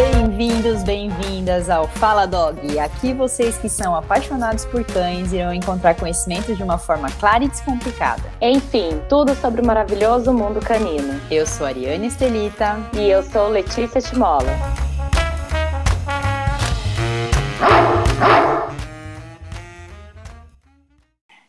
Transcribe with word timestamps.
Bem-vindos, 0.00 0.82
bem-vindas 0.82 1.68
ao 1.68 1.86
Fala 1.86 2.24
Dog. 2.24 2.78
Aqui 2.78 3.12
vocês 3.12 3.58
que 3.58 3.68
são 3.68 3.94
apaixonados 3.94 4.64
por 4.64 4.82
cães 4.82 5.30
irão 5.30 5.52
encontrar 5.52 5.94
conhecimento 5.94 6.56
de 6.56 6.62
uma 6.62 6.78
forma 6.78 7.10
clara 7.20 7.44
e 7.44 7.48
descomplicada. 7.48 8.22
Enfim, 8.40 8.98
tudo 9.10 9.34
sobre 9.34 9.60
o 9.60 9.66
maravilhoso 9.66 10.32
mundo 10.32 10.58
canino. 10.58 11.20
Eu 11.30 11.46
sou 11.46 11.66
Ariane 11.66 12.06
Estelita. 12.06 12.78
E 12.96 13.10
eu 13.10 13.22
sou 13.22 13.48
Letícia 13.50 14.00
Timola. 14.00 14.48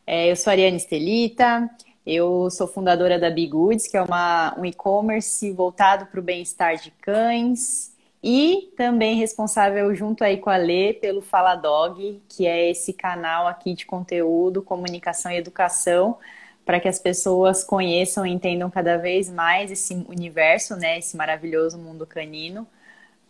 É, 0.05 0.29
eu 0.29 0.35
sou 0.35 0.51
Ariane 0.51 0.75
Estelita, 0.75 1.69
eu 2.05 2.49
sou 2.51 2.67
fundadora 2.67 3.17
da 3.17 3.29
Big 3.29 3.49
Goods, 3.49 3.87
que 3.87 3.95
é 3.95 4.01
uma, 4.01 4.53
um 4.57 4.65
e-commerce 4.65 5.49
voltado 5.53 6.05
para 6.07 6.19
o 6.19 6.23
bem-estar 6.23 6.75
de 6.75 6.91
cães 6.91 7.90
e 8.23 8.71
também 8.77 9.15
responsável 9.15 9.93
junto 9.95 10.23
aí 10.23 10.37
com 10.37 10.49
a 10.49 10.57
Lê 10.57 10.93
pelo 10.93 11.21
Fala 11.21 11.55
Dog, 11.55 12.21
que 12.29 12.45
é 12.45 12.69
esse 12.69 12.93
canal 12.93 13.47
aqui 13.47 13.73
de 13.73 13.85
conteúdo, 13.85 14.61
comunicação 14.61 15.31
e 15.31 15.37
educação 15.37 16.17
para 16.65 16.79
que 16.79 16.87
as 16.87 16.99
pessoas 16.99 17.63
conheçam 17.63 18.25
e 18.25 18.31
entendam 18.31 18.69
cada 18.69 18.97
vez 18.97 19.29
mais 19.29 19.71
esse 19.71 19.93
universo, 20.07 20.75
né, 20.75 20.99
esse 20.99 21.17
maravilhoso 21.17 21.77
mundo 21.77 22.05
canino, 22.05 22.67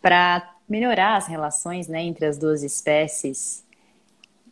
para 0.02 0.54
melhorar 0.67 1.16
as 1.16 1.28
relações, 1.28 1.88
né, 1.88 2.02
entre 2.02 2.26
as 2.26 2.38
duas 2.38 2.64
espécies. 2.64 3.66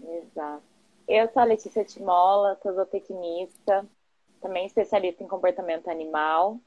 Exato. 0.02 0.64
Eu 1.08 1.28
sou 1.32 1.42
a 1.42 1.46
Letícia 1.46 1.84
Timola, 1.84 2.58
sou 2.62 2.74
zootecnista, 2.74 3.86
também 4.42 4.66
especialista 4.66 5.24
em 5.24 5.28
comportamento 5.28 5.90
animal. 5.90 6.60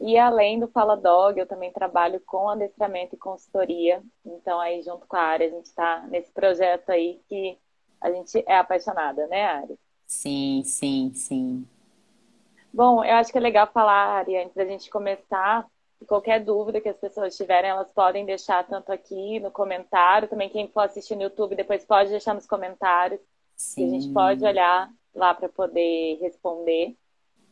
E 0.00 0.16
além 0.16 0.58
do 0.58 0.66
Fala 0.68 0.96
Dog, 0.96 1.38
eu 1.38 1.46
também 1.46 1.70
trabalho 1.70 2.20
com 2.24 2.48
adestramento 2.48 3.14
e 3.14 3.18
consultoria. 3.18 4.02
Então, 4.24 4.58
aí, 4.58 4.82
junto 4.82 5.06
com 5.06 5.16
a 5.16 5.20
área, 5.20 5.46
a 5.46 5.50
gente 5.50 5.66
está 5.66 6.06
nesse 6.08 6.32
projeto 6.32 6.88
aí 6.88 7.20
que 7.28 7.58
a 8.00 8.10
gente 8.10 8.42
é 8.46 8.56
apaixonada, 8.56 9.26
né, 9.26 9.44
Ari? 9.44 9.78
Sim, 10.06 10.62
sim, 10.64 11.12
sim. 11.14 11.66
Bom, 12.72 13.04
eu 13.04 13.14
acho 13.16 13.30
que 13.30 13.36
é 13.36 13.40
legal 13.40 13.66
falar, 13.66 14.20
Ari, 14.20 14.38
antes 14.38 14.54
da 14.54 14.64
gente 14.64 14.88
começar, 14.88 15.66
qualquer 16.06 16.42
dúvida 16.42 16.80
que 16.80 16.88
as 16.88 16.96
pessoas 16.96 17.36
tiverem, 17.36 17.68
elas 17.68 17.92
podem 17.92 18.24
deixar 18.24 18.66
tanto 18.66 18.90
aqui 18.90 19.38
no 19.40 19.50
comentário, 19.50 20.28
também 20.28 20.48
quem 20.48 20.68
for 20.68 20.80
assistir 20.80 21.14
no 21.14 21.22
YouTube 21.22 21.54
depois 21.54 21.84
pode 21.84 22.10
deixar 22.10 22.34
nos 22.34 22.46
comentários. 22.46 23.20
Sim. 23.54 23.86
a 23.86 23.90
gente 23.90 24.12
pode 24.14 24.42
olhar 24.42 24.90
lá 25.14 25.34
para 25.34 25.48
poder 25.48 26.18
responder. 26.22 26.96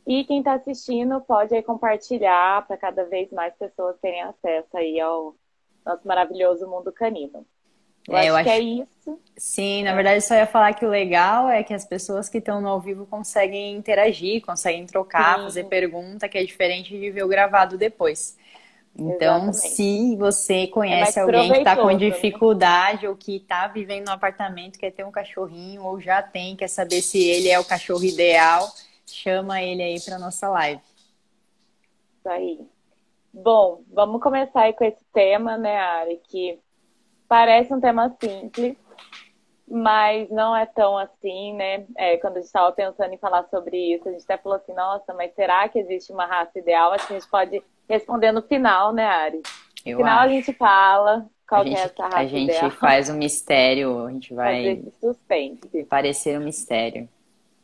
E 0.08 0.24
quem 0.24 0.38
está 0.38 0.54
assistindo 0.54 1.20
pode 1.20 1.54
aí 1.54 1.62
compartilhar 1.62 2.66
para 2.66 2.78
cada 2.78 3.04
vez 3.04 3.30
mais 3.30 3.54
pessoas 3.56 3.94
terem 4.00 4.22
acesso 4.22 4.74
aí 4.74 4.98
ao 4.98 5.36
nosso 5.84 6.08
maravilhoso 6.08 6.66
mundo 6.66 6.90
canino. 6.90 7.44
Eu, 8.08 8.16
é, 8.16 8.20
acho, 8.20 8.28
eu 8.28 8.36
acho 8.36 8.44
que 8.44 8.50
é 8.50 8.58
isso. 8.58 9.20
Sim, 9.36 9.82
na 9.82 9.90
é. 9.90 9.94
verdade 9.94 10.22
só 10.22 10.34
ia 10.34 10.46
falar 10.46 10.72
que 10.72 10.86
o 10.86 10.88
legal 10.88 11.50
é 11.50 11.62
que 11.62 11.74
as 11.74 11.84
pessoas 11.84 12.26
que 12.26 12.38
estão 12.38 12.58
no 12.58 12.68
ao 12.68 12.80
vivo 12.80 13.04
conseguem 13.04 13.76
interagir, 13.76 14.40
conseguem 14.40 14.86
trocar, 14.86 15.36
Sim. 15.36 15.44
fazer 15.44 15.64
pergunta, 15.64 16.26
que 16.26 16.38
é 16.38 16.42
diferente 16.42 16.98
de 16.98 17.10
ver 17.10 17.22
o 17.22 17.28
gravado 17.28 17.76
depois. 17.76 18.34
Então, 18.98 19.50
Exatamente. 19.50 19.58
se 19.58 20.16
você 20.16 20.66
conhece 20.68 21.18
é 21.18 21.22
alguém 21.22 21.52
que 21.52 21.58
está 21.58 21.76
com 21.76 21.88
né? 21.88 21.96
dificuldade 21.96 23.02
né? 23.02 23.10
ou 23.10 23.14
que 23.14 23.36
está 23.36 23.68
vivendo 23.68 24.06
num 24.06 24.12
apartamento, 24.12 24.78
quer 24.78 24.90
ter 24.90 25.04
um 25.04 25.12
cachorrinho 25.12 25.84
ou 25.84 26.00
já 26.00 26.22
tem, 26.22 26.56
quer 26.56 26.68
saber 26.68 27.02
se 27.02 27.22
ele 27.22 27.50
é 27.50 27.60
o 27.60 27.64
cachorro 27.64 28.02
ideal, 28.02 28.66
chama 29.14 29.62
ele 29.62 29.82
aí 29.82 30.00
para 30.00 30.18
nossa 30.18 30.48
live. 30.48 30.80
Isso 32.18 32.28
aí. 32.28 32.60
Bom, 33.32 33.82
vamos 33.92 34.22
começar 34.22 34.62
aí 34.62 34.72
com 34.72 34.84
esse 34.84 35.04
tema, 35.12 35.56
né, 35.56 35.76
Ari, 35.78 36.20
que 36.28 36.58
parece 37.28 37.72
um 37.72 37.80
tema 37.80 38.14
simples, 38.22 38.76
mas 39.70 40.28
não 40.30 40.56
é 40.56 40.64
tão 40.66 40.96
assim, 40.96 41.52
né? 41.54 41.84
É, 41.96 42.16
quando 42.16 42.34
a 42.38 42.40
gente 42.40 42.46
estava 42.46 42.72
pensando 42.72 43.12
em 43.12 43.18
falar 43.18 43.44
sobre 43.50 43.76
isso, 43.94 44.08
a 44.08 44.12
gente 44.12 44.24
até 44.24 44.38
falou 44.38 44.56
assim, 44.56 44.72
nossa, 44.72 45.12
mas 45.14 45.34
será 45.34 45.68
que 45.68 45.78
existe 45.78 46.10
uma 46.10 46.24
raça 46.26 46.58
ideal? 46.58 46.92
Acho 46.92 47.06
que 47.06 47.14
a 47.14 47.18
gente 47.18 47.30
pode 47.30 47.62
responder 47.88 48.32
no 48.32 48.42
final, 48.42 48.92
né, 48.92 49.04
Ari? 49.06 49.42
No 49.86 49.96
final 49.98 50.18
acho. 50.20 50.24
a 50.24 50.28
gente 50.28 50.52
fala 50.54 51.26
qual 51.46 51.64
gente, 51.64 51.78
é 51.78 51.82
essa 51.82 52.02
raça 52.04 52.16
A 52.18 52.26
gente 52.26 52.50
ideal. 52.50 52.70
faz 52.72 53.08
um 53.10 53.14
mistério, 53.16 54.06
a 54.06 54.10
gente 54.10 54.32
vai 54.34 54.76
Fazer 54.76 54.92
suspense. 55.00 55.84
parecer 55.84 56.38
um 56.38 56.44
mistério. 56.44 57.08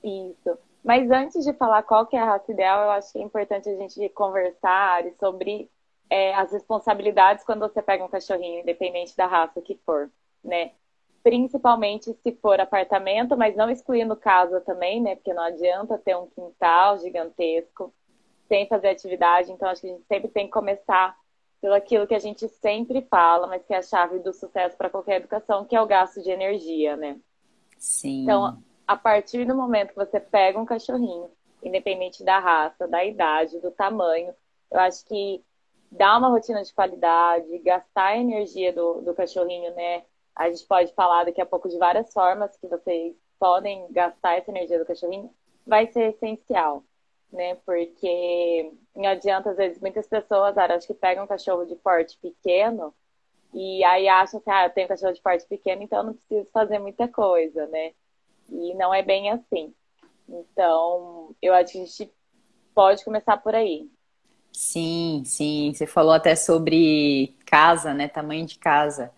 Isso. 0.04 0.58
Mas 0.84 1.10
antes 1.10 1.42
de 1.42 1.54
falar 1.54 1.82
qual 1.82 2.06
que 2.06 2.14
é 2.14 2.20
a 2.20 2.26
raça 2.26 2.52
ideal, 2.52 2.84
eu 2.84 2.90
acho 2.90 3.10
que 3.10 3.18
é 3.18 3.22
importante 3.22 3.70
a 3.70 3.74
gente 3.74 4.06
conversar 4.10 5.02
sobre 5.18 5.70
é, 6.10 6.34
as 6.34 6.52
responsabilidades 6.52 7.42
quando 7.42 7.60
você 7.60 7.80
pega 7.80 8.04
um 8.04 8.08
cachorrinho, 8.08 8.60
independente 8.60 9.16
da 9.16 9.26
raça 9.26 9.62
que 9.62 9.80
for, 9.86 10.10
né? 10.44 10.72
Principalmente 11.22 12.12
se 12.22 12.32
for 12.32 12.60
apartamento, 12.60 13.34
mas 13.34 13.56
não 13.56 13.70
excluindo 13.70 14.14
casa 14.14 14.60
também, 14.60 15.00
né? 15.00 15.16
Porque 15.16 15.32
não 15.32 15.42
adianta 15.42 15.96
ter 15.96 16.14
um 16.16 16.26
quintal 16.26 16.98
gigantesco 16.98 17.90
sem 18.46 18.68
fazer 18.68 18.88
atividade. 18.88 19.50
Então, 19.50 19.70
acho 19.70 19.80
que 19.80 19.86
a 19.86 19.90
gente 19.90 20.04
sempre 20.06 20.28
tem 20.28 20.44
que 20.44 20.52
começar 20.52 21.16
pelo 21.62 21.72
aquilo 21.72 22.06
que 22.06 22.14
a 22.14 22.18
gente 22.18 22.46
sempre 22.46 23.00
fala, 23.10 23.46
mas 23.46 23.64
que 23.64 23.72
é 23.72 23.78
a 23.78 23.82
chave 23.82 24.18
do 24.18 24.34
sucesso 24.34 24.76
para 24.76 24.90
qualquer 24.90 25.16
educação, 25.16 25.64
que 25.64 25.74
é 25.74 25.80
o 25.80 25.86
gasto 25.86 26.22
de 26.22 26.30
energia, 26.30 26.94
né? 26.94 27.18
Sim. 27.78 28.24
Então, 28.24 28.62
a 28.86 28.96
partir 28.96 29.46
do 29.46 29.54
momento 29.54 29.90
que 29.90 29.96
você 29.96 30.20
pega 30.20 30.58
um 30.58 30.66
cachorrinho, 30.66 31.30
independente 31.62 32.24
da 32.24 32.38
raça, 32.38 32.86
da 32.86 33.04
idade, 33.04 33.60
do 33.60 33.70
tamanho, 33.70 34.34
eu 34.70 34.80
acho 34.80 35.04
que 35.06 35.42
dar 35.90 36.18
uma 36.18 36.28
rotina 36.28 36.62
de 36.62 36.72
qualidade, 36.72 37.58
gastar 37.58 38.06
a 38.08 38.18
energia 38.18 38.72
do, 38.72 39.00
do 39.02 39.14
cachorrinho, 39.14 39.74
né? 39.74 40.04
A 40.34 40.50
gente 40.50 40.66
pode 40.66 40.92
falar 40.94 41.24
daqui 41.24 41.40
a 41.40 41.46
pouco 41.46 41.68
de 41.68 41.78
várias 41.78 42.12
formas 42.12 42.56
que 42.56 42.66
vocês 42.66 43.14
podem 43.38 43.86
gastar 43.90 44.38
essa 44.38 44.50
energia 44.50 44.78
do 44.78 44.86
cachorrinho, 44.86 45.30
vai 45.66 45.86
ser 45.86 46.10
essencial 46.10 46.82
né? 47.34 47.56
Porque 47.66 48.72
não 48.94 49.08
adianta, 49.08 49.50
às 49.50 49.56
vezes, 49.56 49.80
muitas 49.80 50.06
pessoas, 50.06 50.54
cara, 50.54 50.76
acho 50.76 50.86
que 50.86 50.94
pegam 50.94 51.24
um 51.24 51.26
cachorro 51.26 51.66
de 51.66 51.74
porte 51.76 52.16
pequeno 52.18 52.94
e 53.52 53.84
aí 53.84 54.08
acham 54.08 54.40
que, 54.40 54.50
ah, 54.50 54.66
eu 54.66 54.70
tenho 54.70 54.86
um 54.86 54.88
cachorro 54.88 55.12
de 55.12 55.20
porte 55.22 55.46
pequeno, 55.46 55.82
então 55.82 55.98
eu 55.98 56.04
não 56.04 56.14
preciso 56.14 56.50
fazer 56.52 56.78
muita 56.78 57.08
coisa, 57.08 57.66
né? 57.66 57.92
E 58.50 58.74
não 58.74 58.94
é 58.94 59.02
bem 59.02 59.30
assim. 59.30 59.72
Então, 60.28 61.34
eu 61.42 61.54
acho 61.54 61.72
que 61.72 61.78
a 61.78 61.84
gente 61.84 62.12
pode 62.74 63.04
começar 63.04 63.36
por 63.36 63.54
aí. 63.54 63.88
Sim, 64.52 65.22
sim. 65.24 65.72
Você 65.74 65.86
falou 65.86 66.12
até 66.12 66.36
sobre 66.36 67.36
casa, 67.46 67.92
né? 67.92 68.08
Tamanho 68.08 68.46
de 68.46 68.58
casa. 68.58 69.10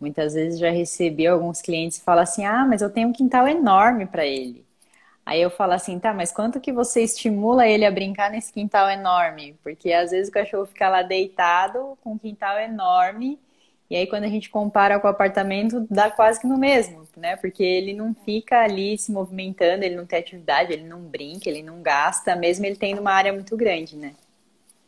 Muitas 0.00 0.34
vezes 0.34 0.58
já 0.58 0.70
recebi 0.70 1.26
alguns 1.26 1.60
clientes 1.60 1.98
que 1.98 2.04
falam 2.04 2.22
assim: 2.22 2.44
ah, 2.44 2.64
mas 2.64 2.82
eu 2.82 2.90
tenho 2.90 3.08
um 3.08 3.12
quintal 3.12 3.48
enorme 3.48 4.06
para 4.06 4.24
ele. 4.24 4.64
Aí 5.26 5.40
eu 5.40 5.50
falo 5.50 5.72
assim, 5.72 5.98
tá, 5.98 6.12
mas 6.12 6.30
quanto 6.32 6.60
que 6.60 6.70
você 6.72 7.02
estimula 7.02 7.66
ele 7.66 7.86
a 7.86 7.90
brincar 7.90 8.30
nesse 8.30 8.52
quintal 8.52 8.90
enorme? 8.90 9.58
Porque 9.62 9.90
às 9.92 10.10
vezes 10.10 10.28
o 10.28 10.32
cachorro 10.32 10.66
fica 10.66 10.88
lá 10.88 11.02
deitado 11.02 11.96
com 12.02 12.12
um 12.12 12.18
quintal 12.18 12.58
enorme, 12.58 13.38
e 13.90 13.96
aí 13.96 14.06
quando 14.06 14.24
a 14.24 14.28
gente 14.28 14.50
compara 14.50 14.98
com 14.98 15.06
o 15.06 15.10
apartamento, 15.10 15.86
dá 15.90 16.10
quase 16.10 16.40
que 16.40 16.46
no 16.46 16.56
mesmo, 16.56 17.06
né? 17.16 17.36
Porque 17.36 17.62
ele 17.62 17.92
não 17.92 18.14
fica 18.14 18.60
ali 18.60 18.96
se 18.96 19.12
movimentando, 19.12 19.84
ele 19.84 19.96
não 19.96 20.06
tem 20.06 20.18
atividade, 20.18 20.72
ele 20.72 20.84
não 20.84 21.00
brinca, 21.00 21.48
ele 21.48 21.62
não 21.62 21.82
gasta, 21.82 22.34
mesmo 22.34 22.64
ele 22.66 22.76
tendo 22.76 23.00
uma 23.00 23.12
área 23.12 23.32
muito 23.32 23.56
grande, 23.56 23.96
né? 23.96 24.14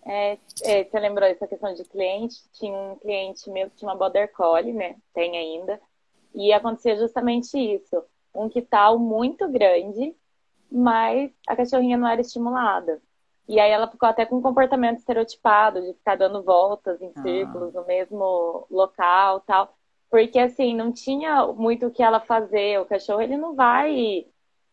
É, 0.08 0.38
é, 0.62 0.84
você 0.84 1.00
lembrou 1.00 1.28
essa 1.28 1.48
questão 1.48 1.74
de 1.74 1.82
cliente? 1.84 2.36
Tinha 2.52 2.72
um 2.72 2.96
cliente 2.96 3.50
meu 3.50 3.68
que 3.68 3.76
tinha 3.76 3.90
uma 3.90 3.96
Border 3.96 4.30
Collie, 4.32 4.72
né? 4.72 4.94
Tem 5.12 5.36
ainda. 5.36 5.80
E 6.32 6.52
acontecia 6.52 6.96
justamente 6.96 7.58
isso. 7.58 8.02
Um 8.32 8.48
quintal 8.48 8.98
muito 8.98 9.48
grande, 9.48 10.14
mas 10.70 11.32
a 11.48 11.56
cachorrinha 11.56 11.96
não 11.96 12.08
era 12.08 12.20
estimulada. 12.20 13.00
E 13.48 13.60
aí 13.60 13.70
ela 13.70 13.88
ficou 13.88 14.08
até 14.08 14.26
com 14.26 14.36
um 14.36 14.42
comportamento 14.42 14.98
estereotipado, 14.98 15.80
de 15.80 15.94
ficar 15.94 16.16
dando 16.16 16.42
voltas 16.42 17.00
em 17.00 17.12
ah. 17.14 17.22
círculos 17.22 17.72
no 17.72 17.86
mesmo 17.86 18.66
local 18.70 19.40
tal. 19.40 19.74
Porque 20.10 20.38
assim, 20.38 20.74
não 20.74 20.92
tinha 20.92 21.46
muito 21.48 21.86
o 21.86 21.90
que 21.90 22.02
ela 22.02 22.20
fazer. 22.20 22.80
O 22.80 22.86
cachorro 22.86 23.20
ele 23.20 23.36
não 23.36 23.54
vai 23.54 24.26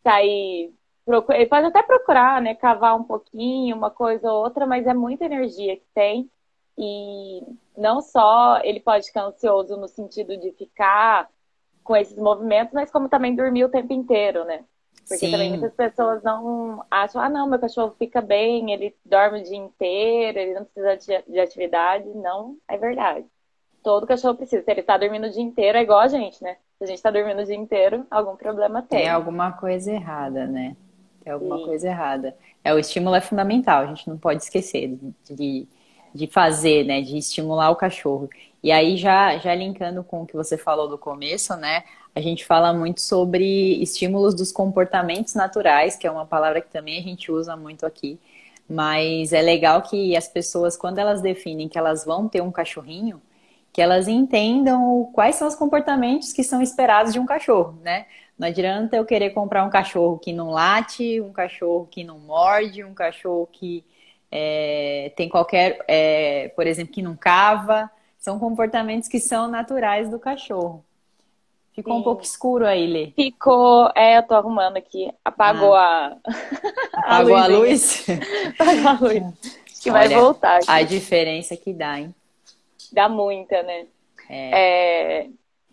sair. 0.03 0.73
Ele 1.07 1.45
pode 1.47 1.67
até 1.67 1.83
procurar, 1.83 2.41
né? 2.41 2.55
Cavar 2.55 2.95
um 2.95 3.03
pouquinho, 3.03 3.75
uma 3.75 3.91
coisa 3.91 4.31
ou 4.31 4.43
outra, 4.43 4.65
mas 4.65 4.87
é 4.87 4.93
muita 4.93 5.25
energia 5.25 5.75
que 5.75 5.85
tem. 5.93 6.29
E 6.77 7.41
não 7.77 8.01
só 8.01 8.59
ele 8.63 8.79
pode 8.79 9.07
ficar 9.07 9.25
ansioso 9.25 9.77
no 9.77 9.87
sentido 9.87 10.37
de 10.37 10.51
ficar 10.53 11.29
com 11.83 11.95
esses 11.95 12.17
movimentos, 12.17 12.73
mas 12.73 12.89
como 12.89 13.09
também 13.09 13.35
dormir 13.35 13.65
o 13.65 13.69
tempo 13.69 13.93
inteiro, 13.93 14.45
né? 14.45 14.63
Porque 15.07 15.25
Sim. 15.25 15.31
também 15.31 15.49
muitas 15.49 15.73
pessoas 15.73 16.23
não 16.23 16.83
acham, 16.89 17.21
ah, 17.21 17.29
não, 17.29 17.47
meu 17.47 17.59
cachorro 17.59 17.95
fica 17.99 18.21
bem, 18.21 18.71
ele 18.71 18.95
dorme 19.05 19.41
o 19.41 19.43
dia 19.43 19.57
inteiro, 19.57 20.39
ele 20.39 20.53
não 20.53 20.63
precisa 20.63 20.95
de, 20.97 21.31
de 21.31 21.39
atividade. 21.39 22.07
Não, 22.15 22.57
é 22.67 22.77
verdade. 22.77 23.25
Todo 23.83 24.07
cachorro 24.07 24.35
precisa. 24.35 24.63
Se 24.63 24.71
ele 24.71 24.79
está 24.79 24.97
dormindo 24.97 25.27
o 25.27 25.29
dia 25.29 25.41
inteiro, 25.41 25.77
é 25.77 25.81
igual 25.81 25.99
a 25.99 26.07
gente, 26.07 26.41
né? 26.41 26.55
Se 26.77 26.85
a 26.85 26.87
gente 26.87 26.97
está 26.97 27.11
dormindo 27.11 27.41
o 27.41 27.45
dia 27.45 27.55
inteiro, 27.55 28.05
algum 28.09 28.35
problema 28.35 28.81
tem. 28.81 28.99
Tem 28.99 29.09
alguma 29.09 29.51
coisa 29.51 29.91
errada, 29.91 30.47
né? 30.47 30.75
Tem 31.21 31.33
alguma 31.33 31.57
Sim. 31.57 31.65
coisa 31.65 31.87
errada. 31.87 32.35
É, 32.63 32.73
o 32.73 32.79
estímulo 32.79 33.15
é 33.15 33.21
fundamental, 33.21 33.81
a 33.81 33.87
gente 33.87 34.07
não 34.07 34.17
pode 34.17 34.41
esquecer 34.41 34.97
de, 35.29 35.67
de 36.15 36.27
fazer, 36.27 36.85
né? 36.85 37.01
De 37.01 37.17
estimular 37.17 37.69
o 37.71 37.75
cachorro. 37.75 38.29
E 38.63 38.71
aí, 38.71 38.95
já, 38.95 39.37
já 39.37 39.53
linkando 39.53 40.01
com 40.01 40.21
o 40.21 40.25
que 40.25 40.35
você 40.35 40.57
falou 40.57 40.87
do 40.87 40.97
começo, 40.97 41.53
né? 41.57 41.83
A 42.15 42.21
gente 42.21 42.45
fala 42.45 42.71
muito 42.73 43.01
sobre 43.01 43.81
estímulos 43.81 44.35
dos 44.35 44.51
comportamentos 44.51 45.33
naturais, 45.33 45.95
que 45.95 46.05
é 46.05 46.11
uma 46.11 46.25
palavra 46.25 46.61
que 46.61 46.69
também 46.69 46.99
a 46.99 47.01
gente 47.01 47.31
usa 47.31 47.55
muito 47.55 47.85
aqui. 47.85 48.19
Mas 48.69 49.33
é 49.33 49.41
legal 49.41 49.81
que 49.81 50.15
as 50.15 50.27
pessoas, 50.27 50.77
quando 50.77 50.99
elas 50.99 51.21
definem 51.21 51.67
que 51.67 51.77
elas 51.77 52.05
vão 52.05 52.27
ter 52.29 52.41
um 52.41 52.51
cachorrinho, 52.51 53.21
que 53.73 53.81
elas 53.81 54.07
entendam 54.07 55.09
quais 55.13 55.35
são 55.35 55.47
os 55.47 55.55
comportamentos 55.55 56.31
que 56.31 56.43
são 56.43 56.61
esperados 56.61 57.13
de 57.13 57.19
um 57.19 57.25
cachorro, 57.25 57.77
né? 57.81 58.05
Não 58.37 58.47
adianta 58.47 58.95
eu 58.95 59.05
querer 59.05 59.31
comprar 59.31 59.63
um 59.65 59.69
cachorro 59.69 60.19
que 60.19 60.31
não 60.31 60.51
late, 60.51 61.19
um 61.21 61.31
cachorro 61.33 61.87
que 61.89 62.03
não 62.03 62.19
morde, 62.19 62.83
um 62.83 62.93
cachorro 62.93 63.47
que 63.51 63.83
é, 64.31 65.11
tem 65.15 65.29
qualquer, 65.29 65.83
é, 65.87 66.49
por 66.55 66.67
exemplo, 66.67 66.93
que 66.93 67.01
não 67.01 67.15
cava. 67.15 67.89
São 68.19 68.39
comportamentos 68.39 69.09
que 69.09 69.19
são 69.19 69.47
naturais 69.47 70.09
do 70.09 70.19
cachorro. 70.19 70.83
Ficou 71.75 71.93
Sim. 71.95 71.99
um 71.99 72.03
pouco 72.03 72.21
escuro 72.21 72.67
aí, 72.67 72.85
Lê. 72.85 73.11
Ficou, 73.15 73.91
é, 73.95 74.17
eu 74.17 74.23
tô 74.23 74.35
arrumando 74.35 74.77
aqui. 74.77 75.11
Apagou 75.25 75.73
ah. 75.73 76.15
a. 76.23 77.15
Apagou 77.15 77.35
a 77.35 77.47
luz? 77.47 78.05
Apagou 78.59 79.09
a 79.09 79.13
luz. 79.13 79.53
Que 79.83 79.91
Olha, 79.91 80.07
vai 80.07 80.17
voltar. 80.17 80.55
Aqui. 80.59 80.65
A 80.69 80.81
diferença 80.81 81.57
que 81.57 81.73
dá, 81.73 81.99
hein? 81.99 82.15
Dá 82.93 83.09
muita, 83.09 83.61
né? 83.63 83.85
É. 84.29 85.23
é... 85.23 85.27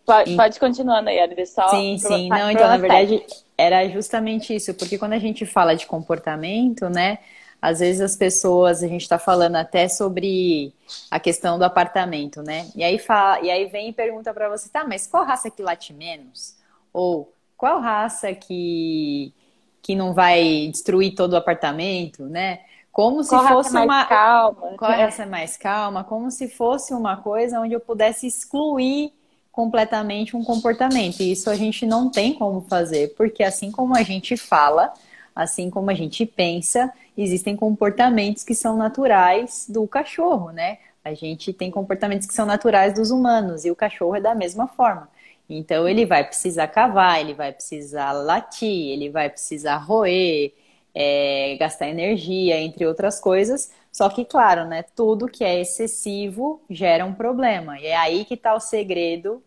Pode, 0.04 0.34
pode 0.34 0.58
continuar, 0.58 1.00
Nayara, 1.00 1.46
só. 1.46 1.68
Sim, 1.68 1.96
sim. 1.96 2.28
Não, 2.28 2.50
então, 2.50 2.66
na 2.66 2.76
verdade, 2.76 3.24
era 3.56 3.88
justamente 3.88 4.52
isso, 4.52 4.74
porque 4.74 4.98
quando 4.98 5.12
a 5.12 5.18
gente 5.20 5.46
fala 5.46 5.76
de 5.76 5.86
comportamento, 5.86 6.88
né? 6.88 7.18
Às 7.60 7.80
vezes 7.80 8.00
as 8.00 8.16
pessoas, 8.16 8.82
a 8.82 8.88
gente 8.88 9.02
está 9.02 9.18
falando 9.18 9.56
até 9.56 9.88
sobre 9.88 10.72
a 11.10 11.20
questão 11.20 11.58
do 11.58 11.64
apartamento, 11.64 12.42
né? 12.42 12.68
E 12.74 12.82
aí, 12.82 12.98
fala, 12.98 13.40
e 13.40 13.50
aí 13.50 13.66
vem 13.66 13.90
e 13.90 13.92
pergunta 13.92 14.32
para 14.32 14.48
você, 14.48 14.68
tá, 14.68 14.84
mas 14.84 15.06
qual 15.06 15.24
raça 15.24 15.50
que 15.50 15.62
late 15.62 15.92
menos? 15.92 16.56
Ou 16.92 17.32
qual 17.56 17.80
raça 17.80 18.34
que, 18.34 19.34
que 19.82 19.94
não 19.94 20.14
vai 20.14 20.68
destruir 20.70 21.14
todo 21.14 21.34
o 21.34 21.36
apartamento, 21.36 22.24
né? 22.24 22.60
Como 22.90 23.22
se 23.22 23.30
qual 23.30 23.46
fosse 23.46 23.68
raça 23.68 23.78
uma. 23.78 23.86
Mais 23.86 24.08
calma, 24.08 24.76
qual 24.76 24.90
né? 24.90 25.04
raça 25.04 25.22
é 25.22 25.26
mais 25.26 25.56
calma? 25.56 26.02
Como 26.02 26.30
se 26.30 26.48
fosse 26.48 26.94
uma 26.94 27.18
coisa 27.18 27.60
onde 27.60 27.74
eu 27.74 27.80
pudesse 27.80 28.26
excluir 28.26 29.12
completamente 29.52 30.36
um 30.36 30.42
comportamento. 30.42 31.20
E 31.20 31.32
isso 31.32 31.50
a 31.50 31.54
gente 31.54 31.84
não 31.84 32.08
tem 32.08 32.32
como 32.32 32.62
fazer, 32.62 33.14
porque 33.14 33.42
assim 33.42 33.70
como 33.70 33.96
a 33.96 34.02
gente 34.02 34.36
fala, 34.36 34.92
assim 35.34 35.70
como 35.70 35.90
a 35.90 35.94
gente 35.94 36.24
pensa, 36.26 36.92
existem 37.16 37.56
comportamentos 37.56 38.44
que 38.44 38.54
são 38.54 38.76
naturais 38.76 39.66
do 39.68 39.86
cachorro, 39.86 40.50
né? 40.50 40.78
A 41.04 41.14
gente 41.14 41.52
tem 41.52 41.70
comportamentos 41.70 42.26
que 42.26 42.34
são 42.34 42.44
naturais 42.44 42.94
dos 42.94 43.10
humanos 43.10 43.64
e 43.64 43.70
o 43.70 43.76
cachorro 43.76 44.16
é 44.16 44.20
da 44.20 44.34
mesma 44.34 44.68
forma. 44.68 45.08
Então 45.48 45.88
ele 45.88 46.06
vai 46.06 46.24
precisar 46.24 46.68
cavar, 46.68 47.20
ele 47.20 47.34
vai 47.34 47.52
precisar 47.52 48.12
latir, 48.12 48.92
ele 48.92 49.08
vai 49.08 49.28
precisar 49.28 49.78
roer, 49.78 50.52
é, 50.94 51.56
gastar 51.58 51.88
energia, 51.88 52.60
entre 52.60 52.86
outras 52.86 53.20
coisas. 53.20 53.72
Só 53.92 54.08
que, 54.08 54.24
claro, 54.24 54.64
né, 54.66 54.84
tudo 54.94 55.28
que 55.28 55.42
é 55.44 55.60
excessivo 55.60 56.60
gera 56.70 57.04
um 57.04 57.14
problema. 57.14 57.78
E 57.80 57.86
é 57.86 57.96
aí 57.96 58.24
que 58.24 58.34
está 58.34 58.54
o 58.54 58.60
segredo 58.60 59.42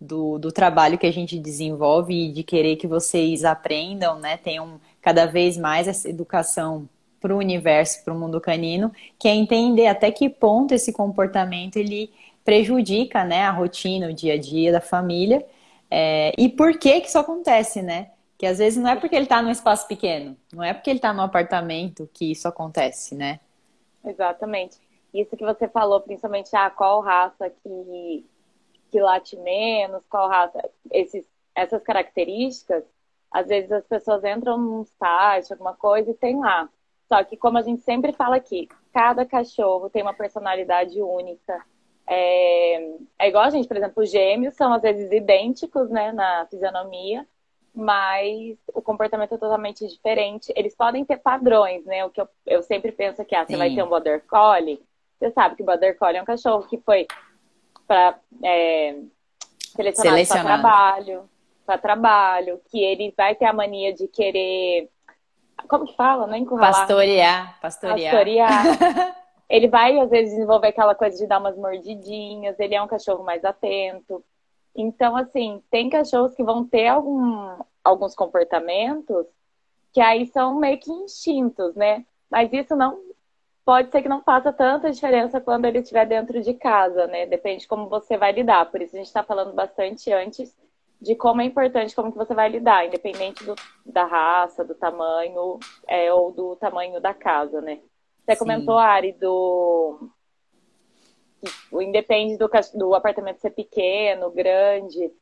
do, 0.00 0.38
do 0.38 0.52
trabalho 0.52 0.98
que 0.98 1.06
a 1.06 1.12
gente 1.12 1.38
desenvolve 1.38 2.12
e 2.14 2.32
de 2.32 2.42
querer 2.42 2.76
que 2.76 2.86
vocês 2.86 3.44
aprendam, 3.44 4.18
né, 4.18 4.36
tenham 4.36 4.80
cada 5.06 5.24
vez 5.24 5.56
mais 5.56 5.86
essa 5.86 6.08
educação 6.10 6.88
para 7.20 7.32
o 7.32 7.38
universo, 7.38 8.02
para 8.04 8.12
o 8.12 8.18
mundo 8.18 8.40
canino, 8.40 8.90
que 9.16 9.28
é 9.28 9.32
entender 9.32 9.86
até 9.86 10.10
que 10.10 10.28
ponto 10.28 10.74
esse 10.74 10.92
comportamento 10.92 11.76
ele 11.76 12.12
prejudica, 12.44 13.22
né, 13.22 13.42
a 13.44 13.52
rotina, 13.52 14.08
o 14.08 14.12
dia 14.12 14.34
a 14.34 14.36
dia 14.36 14.72
da 14.72 14.80
família, 14.80 15.46
é, 15.88 16.32
e 16.36 16.48
por 16.48 16.76
que 16.76 17.00
que 17.00 17.06
isso 17.06 17.20
acontece, 17.20 17.82
né? 17.82 18.10
Que 18.36 18.46
às 18.46 18.58
vezes 18.58 18.82
não 18.82 18.90
é 18.90 18.96
porque 18.96 19.14
ele 19.14 19.26
está 19.26 19.40
num 19.40 19.52
espaço 19.52 19.86
pequeno, 19.86 20.36
não 20.52 20.64
é 20.64 20.74
porque 20.74 20.90
ele 20.90 20.98
está 20.98 21.12
num 21.12 21.22
apartamento 21.22 22.10
que 22.12 22.32
isso 22.32 22.48
acontece, 22.48 23.14
né? 23.14 23.38
Exatamente. 24.04 24.76
Isso 25.14 25.36
que 25.36 25.44
você 25.44 25.68
falou, 25.68 26.00
principalmente, 26.00 26.50
ah, 26.56 26.68
qual 26.68 27.00
raça 27.00 27.48
que, 27.48 28.26
que 28.90 29.00
late 29.00 29.36
menos, 29.36 30.04
qual 30.06 30.28
raça, 30.28 30.68
esses, 30.90 31.24
essas 31.54 31.80
características, 31.84 32.82
às 33.30 33.48
vezes 33.48 33.70
as 33.72 33.86
pessoas 33.86 34.24
entram 34.24 34.58
num 34.58 34.84
site, 34.84 35.52
alguma 35.52 35.74
coisa, 35.74 36.10
e 36.10 36.14
tem 36.14 36.38
lá. 36.38 36.68
Só 37.08 37.22
que, 37.22 37.36
como 37.36 37.58
a 37.58 37.62
gente 37.62 37.82
sempre 37.82 38.12
fala 38.12 38.36
aqui, 38.36 38.68
cada 38.92 39.24
cachorro 39.24 39.90
tem 39.90 40.02
uma 40.02 40.14
personalidade 40.14 41.00
única. 41.00 41.64
É, 42.06 42.76
é 43.18 43.28
igual 43.28 43.44
a 43.44 43.50
gente, 43.50 43.68
por 43.68 43.76
exemplo, 43.76 44.02
os 44.02 44.10
gêmeos 44.10 44.54
são 44.54 44.72
às 44.72 44.82
vezes 44.82 45.10
idênticos, 45.10 45.90
né, 45.90 46.12
na 46.12 46.46
fisionomia, 46.46 47.26
mas 47.74 48.56
o 48.72 48.80
comportamento 48.80 49.34
é 49.34 49.38
totalmente 49.38 49.86
diferente. 49.86 50.52
Eles 50.56 50.74
podem 50.74 51.04
ter 51.04 51.18
padrões, 51.18 51.84
né? 51.84 52.04
O 52.04 52.10
que 52.10 52.20
eu, 52.20 52.28
eu 52.46 52.62
sempre 52.62 52.90
penso 52.90 53.24
que, 53.24 53.34
ah, 53.34 53.44
você 53.44 53.52
Sim. 53.52 53.58
vai 53.58 53.74
ter 53.74 53.82
um 53.82 53.88
Border 53.88 54.24
Collie, 54.26 54.82
você 55.18 55.30
sabe 55.30 55.56
que 55.56 55.62
o 55.62 55.66
Border 55.66 55.96
Collie 55.98 56.16
é 56.16 56.22
um 56.22 56.26
cachorro 56.26 56.66
que 56.66 56.78
foi 56.78 57.06
para 57.86 58.18
é, 58.42 58.96
selecionado 59.74 60.26
para 60.26 60.42
trabalho, 60.42 61.28
para 61.66 61.78
trabalho, 61.78 62.60
que 62.70 62.82
ele 62.82 63.12
vai 63.16 63.34
ter 63.34 63.44
a 63.44 63.52
mania 63.52 63.92
de 63.92 64.08
querer 64.08 64.88
como 65.68 65.86
que 65.86 65.96
fala? 65.96 66.26
Não 66.26 66.34
é 66.34 66.38
encurralar. 66.38 66.72
Pastorear. 66.72 67.60
Pastorear. 67.60 68.12
Pastorear. 68.12 69.16
ele 69.48 69.68
vai, 69.68 69.98
às 69.98 70.10
vezes, 70.10 70.34
desenvolver 70.34 70.68
aquela 70.68 70.94
coisa 70.94 71.16
de 71.16 71.26
dar 71.26 71.40
umas 71.40 71.56
mordidinhas. 71.56 72.58
Ele 72.58 72.74
é 72.74 72.82
um 72.82 72.86
cachorro 72.86 73.24
mais 73.24 73.44
atento. 73.44 74.24
Então, 74.74 75.16
assim, 75.16 75.62
tem 75.70 75.88
cachorros 75.88 76.34
que 76.34 76.44
vão 76.44 76.64
ter 76.64 76.88
algum, 76.88 77.56
alguns 77.82 78.14
comportamentos 78.14 79.26
que 79.92 80.00
aí 80.00 80.26
são 80.26 80.56
meio 80.56 80.78
que 80.78 80.90
instintos, 80.90 81.74
né? 81.74 82.04
Mas 82.30 82.52
isso 82.52 82.76
não 82.76 83.00
pode 83.64 83.90
ser 83.90 84.02
que 84.02 84.08
não 84.08 84.20
faça 84.22 84.52
tanta 84.52 84.90
diferença 84.90 85.40
quando 85.40 85.64
ele 85.64 85.78
estiver 85.78 86.06
dentro 86.06 86.40
de 86.42 86.52
casa, 86.52 87.06
né? 87.06 87.24
Depende 87.24 87.62
de 87.62 87.68
como 87.68 87.88
você 87.88 88.18
vai 88.18 88.30
lidar. 88.30 88.70
Por 88.70 88.82
isso 88.82 88.94
a 88.94 88.98
gente 88.98 89.06
está 89.06 89.22
falando 89.22 89.54
bastante 89.54 90.12
antes 90.12 90.54
de 91.00 91.14
como 91.14 91.42
é 91.42 91.44
importante 91.44 91.94
como 91.94 92.10
que 92.10 92.18
você 92.18 92.34
vai 92.34 92.48
lidar, 92.48 92.86
independente 92.86 93.44
do, 93.44 93.54
da 93.84 94.04
raça, 94.04 94.64
do 94.64 94.74
tamanho 94.74 95.58
é, 95.86 96.12
ou 96.12 96.32
do 96.32 96.56
tamanho 96.56 97.00
da 97.00 97.12
casa, 97.12 97.60
né? 97.60 97.80
Você 98.24 98.34
Sim. 98.34 98.38
comentou, 98.38 98.78
Ari, 98.78 99.12
do 99.12 100.10
o 101.70 101.80
independe 101.80 102.36
do, 102.36 102.50
do 102.74 102.94
apartamento 102.94 103.40
ser 103.40 103.50
pequeno, 103.50 104.30
grande. 104.30 105.12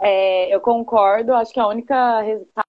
É, 0.00 0.54
eu 0.54 0.60
concordo, 0.60 1.34
acho 1.34 1.52
que 1.52 1.60
a 1.60 1.66
única 1.66 2.20
resultado 2.20 2.66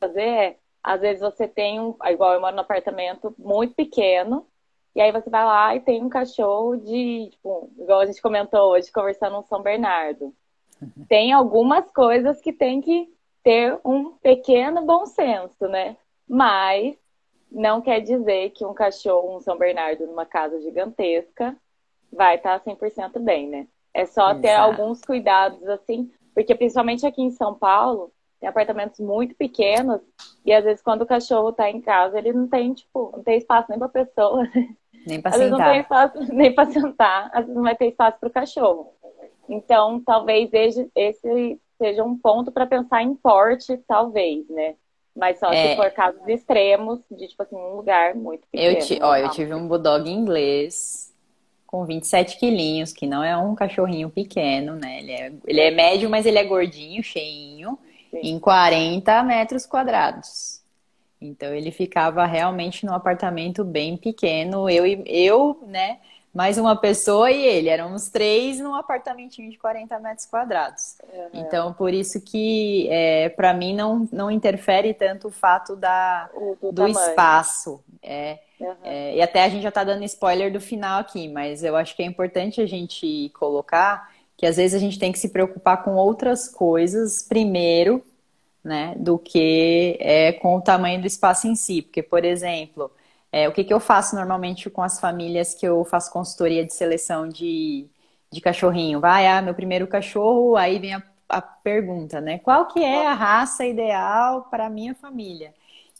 fazer 0.00 0.20
é, 0.20 0.58
às 0.82 1.00
vezes 1.00 1.20
você 1.20 1.46
tem 1.46 1.78
um, 1.78 1.94
igual 2.06 2.32
eu 2.32 2.40
moro 2.40 2.56
num 2.56 2.62
apartamento 2.62 3.32
muito 3.38 3.74
pequeno, 3.74 4.48
e 4.94 5.00
aí 5.00 5.12
você 5.12 5.30
vai 5.30 5.44
lá 5.44 5.76
e 5.76 5.80
tem 5.80 6.02
um 6.02 6.08
cachorro 6.08 6.76
de, 6.76 7.28
tipo, 7.30 7.70
igual 7.78 8.00
a 8.00 8.06
gente 8.06 8.20
comentou 8.20 8.72
hoje, 8.72 8.90
conversando 8.90 9.38
um 9.38 9.42
São 9.44 9.62
Bernardo 9.62 10.34
tem 11.08 11.32
algumas 11.32 11.90
coisas 11.90 12.40
que 12.40 12.52
tem 12.52 12.80
que 12.80 13.08
ter 13.42 13.78
um 13.84 14.12
pequeno 14.12 14.84
bom 14.84 15.06
senso, 15.06 15.68
né? 15.68 15.96
Mas 16.28 16.96
não 17.50 17.80
quer 17.80 18.00
dizer 18.00 18.50
que 18.50 18.64
um 18.64 18.72
cachorro, 18.74 19.36
um 19.36 19.40
São 19.40 19.58
Bernardo 19.58 20.06
numa 20.06 20.24
casa 20.24 20.60
gigantesca 20.60 21.56
vai 22.12 22.36
estar 22.36 22.60
100% 22.60 23.18
bem, 23.18 23.48
né? 23.48 23.66
É 23.94 24.06
só 24.06 24.30
Exato. 24.30 24.40
ter 24.40 24.54
alguns 24.54 25.02
cuidados 25.02 25.66
assim, 25.68 26.10
porque 26.34 26.54
principalmente 26.54 27.06
aqui 27.06 27.22
em 27.22 27.30
São 27.30 27.54
Paulo, 27.54 28.10
tem 28.40 28.48
apartamentos 28.48 28.98
muito 29.00 29.34
pequenos 29.34 30.00
e 30.44 30.52
às 30.52 30.64
vezes 30.64 30.82
quando 30.82 31.02
o 31.02 31.06
cachorro 31.06 31.52
tá 31.52 31.70
em 31.70 31.80
casa, 31.80 32.18
ele 32.18 32.32
não 32.32 32.48
tem, 32.48 32.72
tipo, 32.72 33.12
não 33.14 33.22
tem 33.22 33.38
espaço 33.38 33.66
nem 33.70 33.78
pra 33.78 33.88
pessoa. 33.88 34.48
Nem 35.06 35.20
pra 35.20 35.30
às 35.30 35.36
sentar. 35.36 35.38
Vezes 35.38 35.50
não 35.50 35.58
tem 35.58 35.80
espaço 35.80 36.18
nem 36.34 36.54
pra 36.54 36.66
sentar, 36.66 37.30
às 37.32 37.40
vezes 37.40 37.54
não 37.54 37.62
vai 37.62 37.76
ter 37.76 37.88
espaço 37.88 38.18
pro 38.18 38.30
cachorro. 38.30 38.92
Então, 39.52 40.00
talvez 40.00 40.50
esse 40.94 41.60
seja 41.76 42.02
um 42.02 42.16
ponto 42.16 42.50
para 42.50 42.64
pensar 42.64 43.02
em 43.02 43.14
porte, 43.14 43.76
talvez, 43.86 44.48
né? 44.48 44.76
Mas 45.14 45.38
só 45.38 45.52
é... 45.52 45.70
se 45.70 45.76
for 45.76 45.90
casos 45.90 46.26
extremos, 46.26 47.00
de 47.10 47.28
tipo 47.28 47.42
assim, 47.42 47.56
um 47.56 47.76
lugar 47.76 48.14
muito 48.14 48.46
pequeno. 48.50 48.78
Eu, 48.78 48.80
ti... 48.80 48.98
Ó, 49.02 49.14
eu 49.14 49.28
tive 49.30 49.52
um 49.52 49.68
bulldog 49.68 50.08
inglês 50.10 51.12
com 51.66 51.84
27 51.84 52.38
quilinhos, 52.38 52.92
que 52.92 53.06
não 53.06 53.22
é 53.22 53.36
um 53.36 53.54
cachorrinho 53.54 54.08
pequeno, 54.08 54.74
né? 54.74 55.00
Ele 55.00 55.12
é, 55.12 55.32
ele 55.46 55.60
é 55.60 55.70
médio, 55.70 56.08
mas 56.08 56.24
ele 56.24 56.38
é 56.38 56.44
gordinho, 56.44 57.02
cheinho, 57.02 57.78
Sim. 58.10 58.20
em 58.22 58.38
40 58.38 59.22
metros 59.22 59.66
quadrados. 59.66 60.62
Então 61.20 61.52
ele 61.52 61.70
ficava 61.70 62.24
realmente 62.24 62.86
num 62.86 62.94
apartamento 62.94 63.64
bem 63.64 63.98
pequeno. 63.98 64.68
Eu, 64.68 64.84
eu, 65.06 65.62
né, 65.66 65.98
mais 66.32 66.56
uma 66.56 66.74
pessoa 66.74 67.30
e 67.30 67.44
ele. 67.44 67.68
Éramos 67.68 68.08
três 68.08 68.58
num 68.58 68.74
apartamentinho 68.74 69.50
de 69.50 69.58
40 69.58 69.98
metros 70.00 70.26
quadrados. 70.26 70.96
Uhum. 71.12 71.28
Então, 71.34 71.72
por 71.72 71.92
isso 71.92 72.20
que, 72.20 72.88
é, 72.90 73.28
para 73.28 73.52
mim, 73.52 73.74
não, 73.74 74.08
não 74.10 74.30
interfere 74.30 74.94
tanto 74.94 75.28
o 75.28 75.30
fato 75.30 75.76
da, 75.76 76.30
do, 76.60 76.72
do 76.72 76.88
espaço. 76.88 77.82
É, 78.02 78.38
uhum. 78.58 78.74
é, 78.82 79.16
e 79.16 79.22
até 79.22 79.44
a 79.44 79.48
gente 79.48 79.62
já 79.62 79.68
está 79.68 79.84
dando 79.84 80.04
spoiler 80.04 80.52
do 80.52 80.60
final 80.60 81.00
aqui, 81.00 81.28
mas 81.28 81.62
eu 81.62 81.76
acho 81.76 81.94
que 81.94 82.02
é 82.02 82.06
importante 82.06 82.60
a 82.60 82.66
gente 82.66 83.30
colocar 83.38 84.10
que 84.36 84.46
às 84.46 84.56
vezes 84.56 84.74
a 84.74 84.78
gente 84.78 84.98
tem 84.98 85.12
que 85.12 85.20
se 85.20 85.28
preocupar 85.28 85.84
com 85.84 85.94
outras 85.94 86.48
coisas 86.48 87.22
primeiro, 87.22 88.02
né, 88.64 88.94
do 88.96 89.18
que 89.18 89.96
é, 90.00 90.32
com 90.32 90.56
o 90.56 90.60
tamanho 90.60 91.00
do 91.00 91.06
espaço 91.06 91.46
em 91.46 91.54
si. 91.54 91.82
Porque, 91.82 92.02
por 92.02 92.24
exemplo, 92.24 92.90
é, 93.32 93.48
o 93.48 93.52
que, 93.52 93.64
que 93.64 93.72
eu 93.72 93.80
faço 93.80 94.14
normalmente 94.14 94.68
com 94.68 94.82
as 94.82 95.00
famílias 95.00 95.54
que 95.54 95.66
eu 95.66 95.84
faço 95.84 96.12
consultoria 96.12 96.64
de 96.64 96.74
seleção 96.74 97.26
de, 97.26 97.88
de 98.30 98.40
cachorrinho? 98.42 99.00
Vai, 99.00 99.26
ah, 99.26 99.40
meu 99.40 99.54
primeiro 99.54 99.86
cachorro, 99.86 100.54
aí 100.56 100.78
vem 100.78 100.94
a, 100.94 101.02
a 101.30 101.40
pergunta, 101.40 102.20
né? 102.20 102.38
Qual 102.38 102.66
que 102.66 102.84
é 102.84 103.06
a 103.06 103.14
raça 103.14 103.64
ideal 103.64 104.42
para 104.50 104.66
a 104.66 104.70
minha 104.70 104.94
família? 104.94 105.54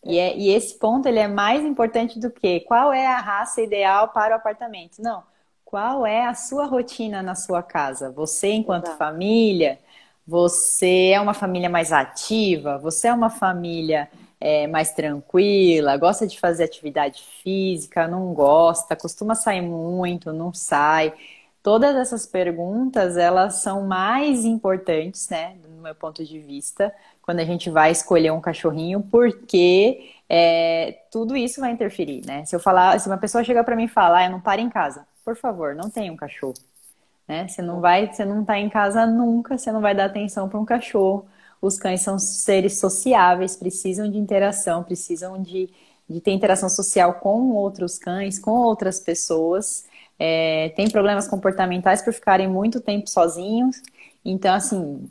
E, 0.04 0.18
é, 0.18 0.36
e 0.36 0.50
esse 0.50 0.78
ponto 0.78 1.06
ele 1.08 1.18
é 1.20 1.28
mais 1.28 1.64
importante 1.64 2.18
do 2.20 2.30
que 2.30 2.60
qual 2.60 2.92
é 2.92 3.06
a 3.06 3.18
raça 3.18 3.62
ideal 3.62 4.08
para 4.08 4.34
o 4.34 4.36
apartamento. 4.36 5.00
Não, 5.00 5.22
qual 5.64 6.04
é 6.04 6.26
a 6.26 6.34
sua 6.34 6.66
rotina 6.66 7.22
na 7.22 7.34
sua 7.34 7.62
casa? 7.62 8.10
Você, 8.10 8.48
enquanto 8.52 8.90
família, 8.98 9.78
você 10.26 11.12
é 11.14 11.20
uma 11.20 11.32
família 11.32 11.70
mais 11.70 11.92
ativa? 11.92 12.78
Você 12.78 13.08
é 13.08 13.14
uma 13.14 13.30
família 13.30 14.10
é, 14.42 14.66
mais 14.66 14.90
tranquila, 14.92 15.96
gosta 15.96 16.26
de 16.26 16.38
fazer 16.38 16.64
atividade 16.64 17.22
física, 17.42 18.08
não 18.08 18.34
gosta, 18.34 18.96
costuma 18.96 19.36
sair 19.36 19.62
muito, 19.62 20.32
não 20.32 20.52
sai. 20.52 21.14
Todas 21.62 21.94
essas 21.94 22.26
perguntas, 22.26 23.16
elas 23.16 23.62
são 23.62 23.86
mais 23.86 24.44
importantes, 24.44 25.28
né, 25.28 25.54
do 25.62 25.80
meu 25.80 25.94
ponto 25.94 26.24
de 26.24 26.40
vista, 26.40 26.92
quando 27.22 27.38
a 27.38 27.44
gente 27.44 27.70
vai 27.70 27.92
escolher 27.92 28.32
um 28.32 28.40
cachorrinho, 28.40 29.00
porque 29.12 30.10
é, 30.28 30.98
tudo 31.12 31.36
isso 31.36 31.60
vai 31.60 31.70
interferir, 31.70 32.26
né? 32.26 32.44
Se 32.44 32.56
eu 32.56 32.58
falar, 32.58 32.98
se 32.98 33.08
uma 33.08 33.18
pessoa 33.18 33.44
chegar 33.44 33.62
para 33.62 33.76
mim 33.76 33.84
e 33.84 33.88
falar, 33.88 34.18
ah, 34.18 34.24
eu 34.24 34.30
não 34.32 34.40
paro 34.40 34.60
em 34.60 34.68
casa, 34.68 35.06
por 35.24 35.36
favor, 35.36 35.72
não 35.72 35.88
tenha 35.88 36.12
um 36.12 36.16
cachorro, 36.16 36.54
né? 37.28 37.46
Você 37.46 37.62
não 37.62 37.80
vai, 37.80 38.12
você 38.12 38.24
não 38.24 38.44
tá 38.44 38.58
em 38.58 38.68
casa 38.68 39.06
nunca, 39.06 39.56
você 39.56 39.70
não 39.70 39.80
vai 39.80 39.94
dar 39.94 40.06
atenção 40.06 40.48
para 40.48 40.58
um 40.58 40.64
cachorro 40.64 41.28
os 41.62 41.78
cães 41.78 42.00
são 42.00 42.18
seres 42.18 42.80
sociáveis, 42.80 43.54
precisam 43.54 44.10
de 44.10 44.18
interação, 44.18 44.82
precisam 44.82 45.40
de, 45.40 45.70
de 46.10 46.20
ter 46.20 46.32
interação 46.32 46.68
social 46.68 47.14
com 47.14 47.52
outros 47.52 47.98
cães, 47.98 48.36
com 48.36 48.50
outras 48.50 48.98
pessoas. 48.98 49.86
É, 50.18 50.70
tem 50.70 50.90
problemas 50.90 51.28
comportamentais 51.28 52.02
por 52.02 52.12
ficarem 52.12 52.48
muito 52.48 52.80
tempo 52.80 53.08
sozinhos. 53.08 53.80
Então, 54.24 54.52
assim, 54.52 55.08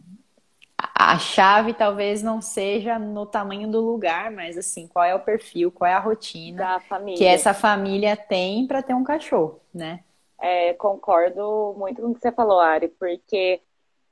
a 0.77 1.17
chave 1.17 1.73
talvez 1.73 2.21
não 2.21 2.41
seja 2.41 2.99
no 2.99 3.25
tamanho 3.25 3.71
do 3.71 3.79
lugar, 3.79 4.29
mas 4.29 4.57
assim, 4.57 4.87
qual 4.87 5.05
é 5.05 5.15
o 5.15 5.19
perfil, 5.19 5.71
qual 5.71 5.89
é 5.89 5.93
a 5.93 5.99
rotina 5.99 6.81
que 7.17 7.25
essa 7.25 7.53
família 7.53 8.17
tem 8.17 8.67
para 8.67 8.83
ter 8.83 8.93
um 8.93 9.03
cachorro, 9.03 9.61
né? 9.73 10.01
É, 10.37 10.73
concordo 10.73 11.75
muito 11.77 12.01
com 12.01 12.09
o 12.09 12.13
que 12.13 12.19
você 12.19 12.31
falou, 12.31 12.59
Ari, 12.59 12.89
porque 12.89 13.61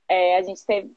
é, 0.07 0.37
a 0.37 0.43
gente 0.43 0.63
teve, 0.65 0.95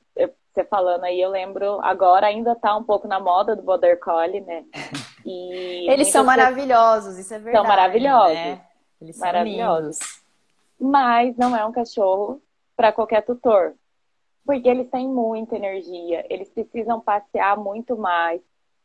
você 0.53 0.65
falando 0.65 1.05
aí, 1.05 1.21
eu 1.21 1.31
lembro, 1.31 1.81
agora 1.83 2.27
ainda 2.27 2.55
tá 2.55 2.77
um 2.77 2.85
pouco 2.85 3.09
na 3.09 3.19
moda 3.19 3.57
do 3.57 3.63
Border 3.63 3.99
Collie, 3.99 4.41
né? 4.41 4.65
E 5.25 5.89
Eles 5.89 6.09
são 6.09 6.25
maravilhosos, 6.25 7.17
isso 7.17 7.33
é 7.33 7.39
verdade. 7.39 7.57
São 7.57 7.77
maravilhosos. 7.77 8.35
Né? 8.35 8.61
Eles 9.01 9.17
são 9.17 9.25
maravilhosos. 9.25 9.99
Lindos. 10.01 10.23
Mas 10.81 11.37
não 11.37 11.57
é 11.57 11.65
um 11.65 11.71
cachorro 11.71 12.43
para 12.77 12.91
qualquer 12.91 13.25
tutor. 13.25 13.73
Porque 14.45 14.69
eles 14.69 14.91
têm 14.91 15.07
muita 15.07 15.55
energia, 15.55 16.27
eles 16.29 16.51
precisam 16.51 17.01
passear 17.01 17.57
muito 17.57 17.97
mais. 17.97 18.41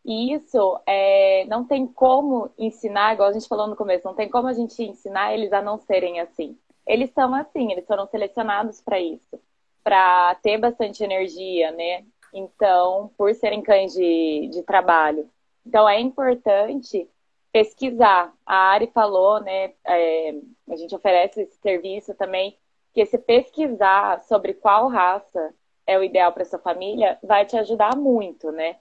E 0.06 0.32
isso 0.32 0.80
é, 0.86 1.44
não 1.46 1.66
tem 1.66 1.88
como 1.88 2.52
ensinar, 2.56 3.16
igual 3.16 3.30
a 3.30 3.34
gente 3.34 3.48
falou 3.48 3.66
no 3.66 3.76
começo, 3.76 4.06
não 4.06 4.14
tem 4.14 4.30
como 4.30 4.48
a 4.48 4.54
gente 4.54 4.80
ensinar 4.84 5.34
eles 5.34 5.52
a 5.52 5.60
não 5.60 5.80
serem 5.80 6.20
assim. 6.20 6.56
Eles 6.86 7.10
são 7.16 7.34
assim, 7.34 7.72
eles 7.72 7.88
foram 7.88 8.06
selecionados 8.06 8.80
para 8.80 9.00
isso 9.00 9.40
para 9.88 10.36
ter 10.44 10.58
bastante 10.58 11.02
energia, 11.02 11.72
né? 11.72 12.04
Então, 12.34 13.10
por 13.18 13.34
serem 13.34 13.62
cães 13.62 13.94
de, 13.94 14.50
de 14.52 14.62
trabalho. 14.64 15.30
Então, 15.66 15.88
é 15.88 15.98
importante 15.98 17.10
pesquisar. 17.54 18.34
A 18.46 18.72
Ari 18.72 18.92
falou, 18.94 19.40
né? 19.40 19.72
É, 19.86 20.36
a 20.70 20.76
gente 20.76 20.94
oferece 20.94 21.44
esse 21.44 21.56
serviço 21.62 22.14
também, 22.16 22.58
que 22.94 23.06
se 23.06 23.18
pesquisar 23.18 24.20
sobre 24.26 24.54
qual 24.54 24.90
raça 24.90 25.54
é 25.86 25.98
o 25.98 26.04
ideal 26.04 26.34
para 26.34 26.44
sua 26.44 26.60
família, 26.60 27.18
vai 27.24 27.46
te 27.46 27.56
ajudar 27.56 27.96
muito, 27.96 28.52
né? 28.52 28.76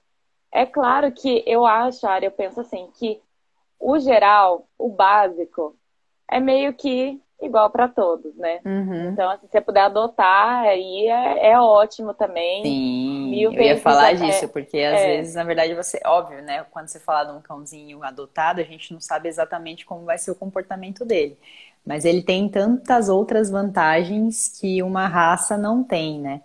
É 0.51 0.67
claro 0.67 1.13
que 1.13 1.45
eu 1.47 1.65
acho, 1.65 2.05
Ari, 2.05 2.27
eu 2.27 2.33
penso 2.33 2.61
assim, 2.61 2.91
que 2.99 3.23
o 3.79 3.97
geral, 4.01 4.67
o 4.77 4.89
básico, 4.89 5.77
é 6.29 6.41
meio 6.41 6.75
que 6.75 7.23
igual 7.43 7.71
para 7.71 7.89
todos, 7.89 8.35
né? 8.37 8.61
Uhum. 8.65 9.11
Então, 9.11 9.31
assim, 9.31 9.47
se 9.47 9.53
você 9.53 9.61
puder 9.61 9.83
adotar, 9.83 10.65
aí 10.65 11.07
é, 11.09 11.51
é 11.51 11.61
ótimo 11.61 12.15
também. 12.15 12.63
Sim, 12.63 13.31
Mil 13.31 13.53
eu 13.53 13.63
ia 13.63 13.79
falar 13.79 14.13
é, 14.13 14.15
disso, 14.15 14.49
porque 14.49 14.79
às 14.79 15.01
é. 15.01 15.17
vezes, 15.17 15.35
na 15.35 15.45
verdade, 15.45 15.75
você, 15.75 16.01
óbvio, 16.05 16.43
né? 16.43 16.65
Quando 16.71 16.89
você 16.89 16.99
fala 16.99 17.31
de 17.31 17.39
um 17.39 17.41
cãozinho 17.41 18.03
adotado, 18.03 18.61
a 18.61 18.65
gente 18.65 18.93
não 18.93 19.01
sabe 19.01 19.29
exatamente 19.29 19.85
como 19.85 20.05
vai 20.05 20.19
ser 20.19 20.31
o 20.31 20.35
comportamento 20.35 21.05
dele. 21.05 21.39
Mas 21.85 22.05
ele 22.05 22.23
tem 22.23 22.49
tantas 22.49 23.09
outras 23.09 23.49
vantagens 23.51 24.49
que 24.49 24.83
uma 24.83 25.07
raça 25.07 25.57
não 25.57 25.85
tem, 25.85 26.19
né? 26.19 26.41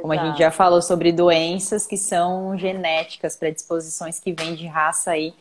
Como 0.00 0.12
Exato. 0.12 0.26
a 0.26 0.30
gente 0.30 0.38
já 0.38 0.50
falou 0.50 0.82
sobre 0.82 1.12
doenças 1.12 1.86
que 1.86 1.96
são 1.96 2.56
genéticas, 2.58 3.36
predisposições 3.36 4.20
que 4.20 4.32
vêm 4.32 4.54
de 4.54 4.66
raça 4.66 5.12
aí 5.12 5.34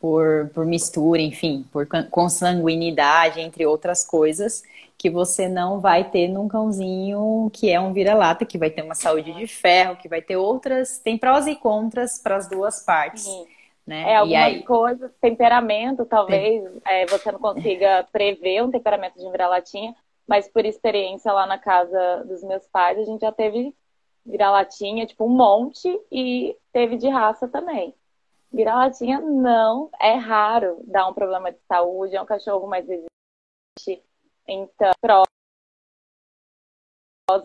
por, 0.00 0.50
por 0.54 0.64
mistura, 0.64 1.20
enfim, 1.20 1.64
por 1.72 1.86
consanguinidade, 2.10 3.40
entre 3.40 3.66
outras 3.66 4.04
coisas, 4.04 4.62
que 4.98 5.10
você 5.10 5.48
não 5.48 5.80
vai 5.80 6.04
ter 6.10 6.28
num 6.28 6.48
cãozinho 6.48 7.50
que 7.52 7.70
é 7.70 7.80
um 7.80 7.92
vira-lata, 7.92 8.44
que 8.44 8.58
vai 8.58 8.70
ter 8.70 8.82
uma 8.82 8.94
saúde 8.94 9.32
de 9.32 9.46
ferro, 9.46 9.96
que 9.96 10.08
vai 10.08 10.22
ter 10.22 10.36
outras. 10.36 10.98
Tem 10.98 11.18
prós 11.18 11.46
e 11.46 11.54
contras 11.54 12.18
para 12.18 12.36
as 12.36 12.48
duas 12.48 12.84
partes. 12.84 13.24
Sim. 13.24 13.46
Né? 13.86 14.12
É, 14.12 14.16
algumas 14.16 14.42
aí... 14.42 14.62
coisas, 14.64 15.12
temperamento, 15.20 16.04
talvez 16.04 16.64
é, 16.84 17.06
você 17.06 17.30
não 17.30 17.38
consiga 17.38 18.04
prever 18.10 18.62
um 18.64 18.70
temperamento 18.70 19.16
de 19.16 19.24
um 19.24 19.30
vira-latinha, 19.30 19.94
mas 20.26 20.48
por 20.48 20.64
experiência 20.64 21.32
lá 21.32 21.46
na 21.46 21.56
casa 21.56 22.24
dos 22.24 22.42
meus 22.42 22.66
pais, 22.66 22.98
a 22.98 23.04
gente 23.04 23.20
já 23.20 23.30
teve 23.30 23.72
vira-latinha, 24.24 25.06
tipo, 25.06 25.24
um 25.24 25.28
monte, 25.28 25.88
e 26.10 26.56
teve 26.72 26.96
de 26.96 27.08
raça 27.08 27.46
também. 27.46 27.94
Vira-latinha 28.56 29.20
não, 29.20 29.90
é 30.00 30.14
raro 30.14 30.82
dar 30.86 31.06
um 31.06 31.12
problema 31.12 31.52
de 31.52 31.58
saúde, 31.68 32.16
é 32.16 32.22
um 32.22 32.24
cachorro 32.24 32.66
mais 32.66 32.88
resistente, 32.88 34.02
então, 34.48 34.94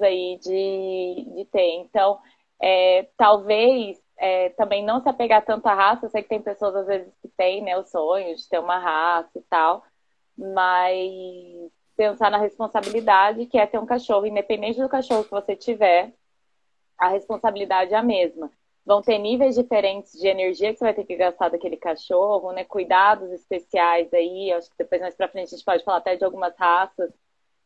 aí 0.02 0.40
de, 0.40 1.34
de 1.36 1.46
ter. 1.52 1.82
Então, 1.82 2.18
é, 2.62 3.10
talvez 3.18 4.02
é, 4.16 4.52
também 4.52 4.86
não 4.86 5.02
se 5.02 5.10
apegar 5.10 5.44
tanto 5.44 5.68
à 5.68 5.74
raça, 5.74 6.06
eu 6.06 6.10
sei 6.10 6.24
que 6.24 6.30
tem 6.30 6.42
pessoas 6.42 6.78
às 6.78 6.88
vezes 6.88 7.14
que 7.22 7.28
têm 7.28 7.62
né, 7.62 7.78
o 7.78 7.84
sonho 7.84 8.34
de 8.34 8.48
ter 8.48 8.60
uma 8.60 8.80
raça 8.80 9.38
e 9.38 9.42
tal, 9.50 9.84
mas 10.38 11.12
pensar 11.98 12.32
na 12.32 12.38
responsabilidade 12.38 13.48
que 13.48 13.58
é 13.58 13.68
ter 13.68 13.80
um 13.80 13.86
cachorro, 13.86 14.26
independente 14.26 14.80
do 14.80 14.88
cachorro 14.88 15.26
que 15.26 15.32
você 15.32 15.58
tiver, 15.58 16.14
a 16.98 17.10
responsabilidade 17.10 17.94
é 17.94 17.98
a 17.98 18.04
mesma 18.04 18.50
vão 18.86 19.02
ter 19.02 19.18
níveis 19.18 19.56
diferentes 19.56 20.14
de 20.14 20.28
energia 20.28 20.72
que 20.74 20.80
você 20.80 20.86
vai 20.86 20.94
ter 20.94 21.06
que 21.06 21.16
gastar 21.16 21.50
daquele 21.50 21.78
cachorro, 21.78 22.52
né? 22.52 22.64
Cuidados 22.64 23.32
especiais 23.32 24.12
aí. 24.14 24.52
Acho 24.52 24.70
que 24.70 24.78
depois 24.78 25.02
mais 25.02 25.16
pra 25.16 25.28
frente 25.28 25.48
a 25.48 25.58
gente 25.58 25.66
pode 25.66 25.84
falar 25.84 25.98
até 25.98 26.16
de 26.16 26.26
algumas 26.26 26.56
raças 26.58 27.12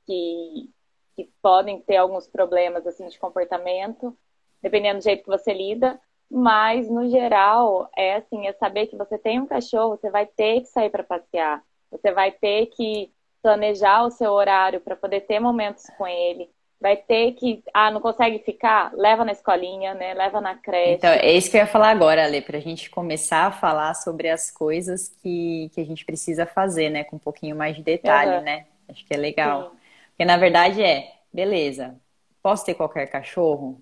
que, 0.06 0.70
que 1.16 1.30
podem 1.42 1.82
ter 1.82 1.98
alguns 1.98 2.28
problemas 2.28 2.86
assim 2.86 3.08
de 3.08 3.18
comportamento, 3.18 4.16
dependendo 4.62 5.00
do 5.00 5.04
jeito 5.04 5.24
que 5.24 5.30
você 5.30 5.54
lida. 5.54 6.00
Mas 6.30 6.90
no 6.90 7.08
geral 7.08 7.90
é 7.96 8.16
assim, 8.16 8.48
é 8.48 8.54
saber 8.54 8.88
que 8.88 8.98
você 8.98 9.18
tem 9.18 9.40
um 9.40 9.46
cachorro, 9.46 9.98
você 9.98 10.10
vai 10.10 10.26
ter 10.26 10.62
que 10.62 10.68
sair 10.68 10.90
para 10.90 11.04
passear, 11.04 11.64
você 11.92 12.12
vai 12.12 12.32
ter 12.32 12.66
que 12.68 13.14
planejar 13.44 14.04
o 14.04 14.12
seu 14.12 14.32
horário 14.32 14.82
para 14.82 14.96
poder 14.96 15.22
ter 15.22 15.40
momentos 15.40 15.86
com 15.98 16.08
ele 16.08 16.50
vai 16.86 16.96
ter 16.96 17.32
que. 17.32 17.64
Ah, 17.74 17.90
não 17.90 18.00
consegue 18.00 18.38
ficar? 18.46 18.94
Leva 18.94 19.26
na 19.26 19.32
escolinha, 19.32 19.96
né? 19.96 20.14
Leva 20.14 20.40
na 20.40 20.54
creche. 20.54 20.94
Então, 20.94 21.10
é 21.10 21.32
isso 21.32 21.50
que 21.50 21.58
eu 21.58 21.62
ia 21.62 21.66
falar 21.66 21.90
agora, 21.90 22.24
Ale, 22.24 22.44
para 22.44 22.60
a 22.60 22.62
gente 22.62 22.92
começar 22.92 23.48
a 23.48 23.52
falar 23.52 23.96
sobre 23.96 24.30
as 24.30 24.52
coisas 24.52 25.12
que, 25.24 25.72
que 25.74 25.82
a 25.82 25.84
gente 25.84 26.06
precisa 26.06 26.46
fazer, 26.46 26.92
né? 26.92 27.04
Com 27.04 27.16
um 27.16 27.20
pouquinho 27.20 27.56
mais 27.56 27.76
de 27.76 27.82
detalhe, 27.82 28.38
uhum. 28.38 28.44
né? 28.44 28.68
Acho 28.88 29.04
que 29.04 29.12
é 29.16 29.18
legal. 29.18 29.64
Sim. 29.64 29.78
Porque 30.10 30.26
na 30.26 30.38
verdade 30.38 30.84
é, 30.84 31.12
beleza, 31.34 31.96
posso 32.44 32.64
ter 32.64 32.76
qualquer 32.76 33.08
cachorro? 33.08 33.82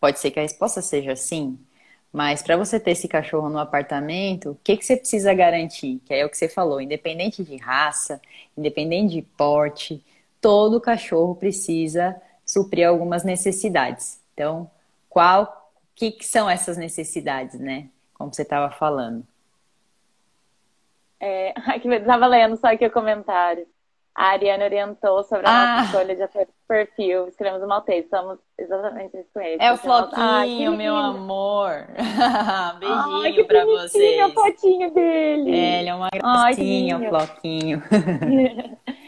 Pode 0.00 0.18
ser 0.18 0.32
que 0.32 0.40
a 0.40 0.42
resposta 0.42 0.82
seja 0.82 1.14
sim, 1.14 1.56
Mas 2.12 2.42
para 2.42 2.56
você 2.56 2.80
ter 2.80 2.90
esse 2.90 3.06
cachorro 3.06 3.48
no 3.48 3.60
apartamento, 3.60 4.50
o 4.50 4.58
que, 4.64 4.76
que 4.76 4.84
você 4.84 4.96
precisa 4.96 5.32
garantir? 5.32 6.00
Que 6.04 6.12
é 6.12 6.26
o 6.26 6.28
que 6.28 6.36
você 6.36 6.48
falou, 6.48 6.80
independente 6.80 7.44
de 7.44 7.56
raça, 7.56 8.20
independente 8.58 9.14
de 9.14 9.22
porte, 9.22 10.02
todo 10.42 10.80
cachorro 10.80 11.36
precisa 11.36 12.20
suprir 12.44 12.86
algumas 12.86 13.24
necessidades. 13.24 14.20
Então, 14.34 14.68
qual, 15.08 15.70
que, 15.94 16.10
que 16.10 16.24
são 16.26 16.50
essas 16.50 16.76
necessidades, 16.76 17.58
né? 17.58 17.88
Como 18.12 18.34
você 18.34 18.42
estava 18.42 18.70
falando. 18.70 19.24
É, 21.20 21.54
aqui 21.70 21.88
estava 21.88 22.26
lendo 22.26 22.56
só 22.56 22.66
aqui 22.66 22.84
o 22.84 22.90
comentário. 22.90 23.66
A 24.14 24.32
Ariane 24.32 24.64
orientou 24.64 25.24
sobre 25.24 25.46
a 25.46 25.50
ah. 25.50 25.76
nossa 25.76 25.86
escolha 25.86 26.14
de 26.14 26.46
perfil. 26.68 27.28
Escrevemos 27.28 27.62
um 27.62 27.66
maltês. 27.66 28.06
Somos 28.10 28.38
exatamente 28.58 29.16
isso 29.16 29.30
com 29.32 29.40
ele. 29.40 29.62
É 29.62 29.72
o 29.72 29.78
Floquinho, 29.78 30.76
meu 30.76 30.94
amor. 30.94 31.86
Beijinho 32.78 33.40
Ai, 33.40 33.44
pra 33.44 33.64
vocês. 33.64 34.30
O 34.30 34.34
fotinho 34.34 34.92
dele. 34.92 35.56
É, 35.56 35.80
ele 35.80 35.88
é 35.88 35.94
uma 35.94 36.10
gracinha, 36.10 36.98
o 36.98 37.08
Floquinho. 37.08 37.82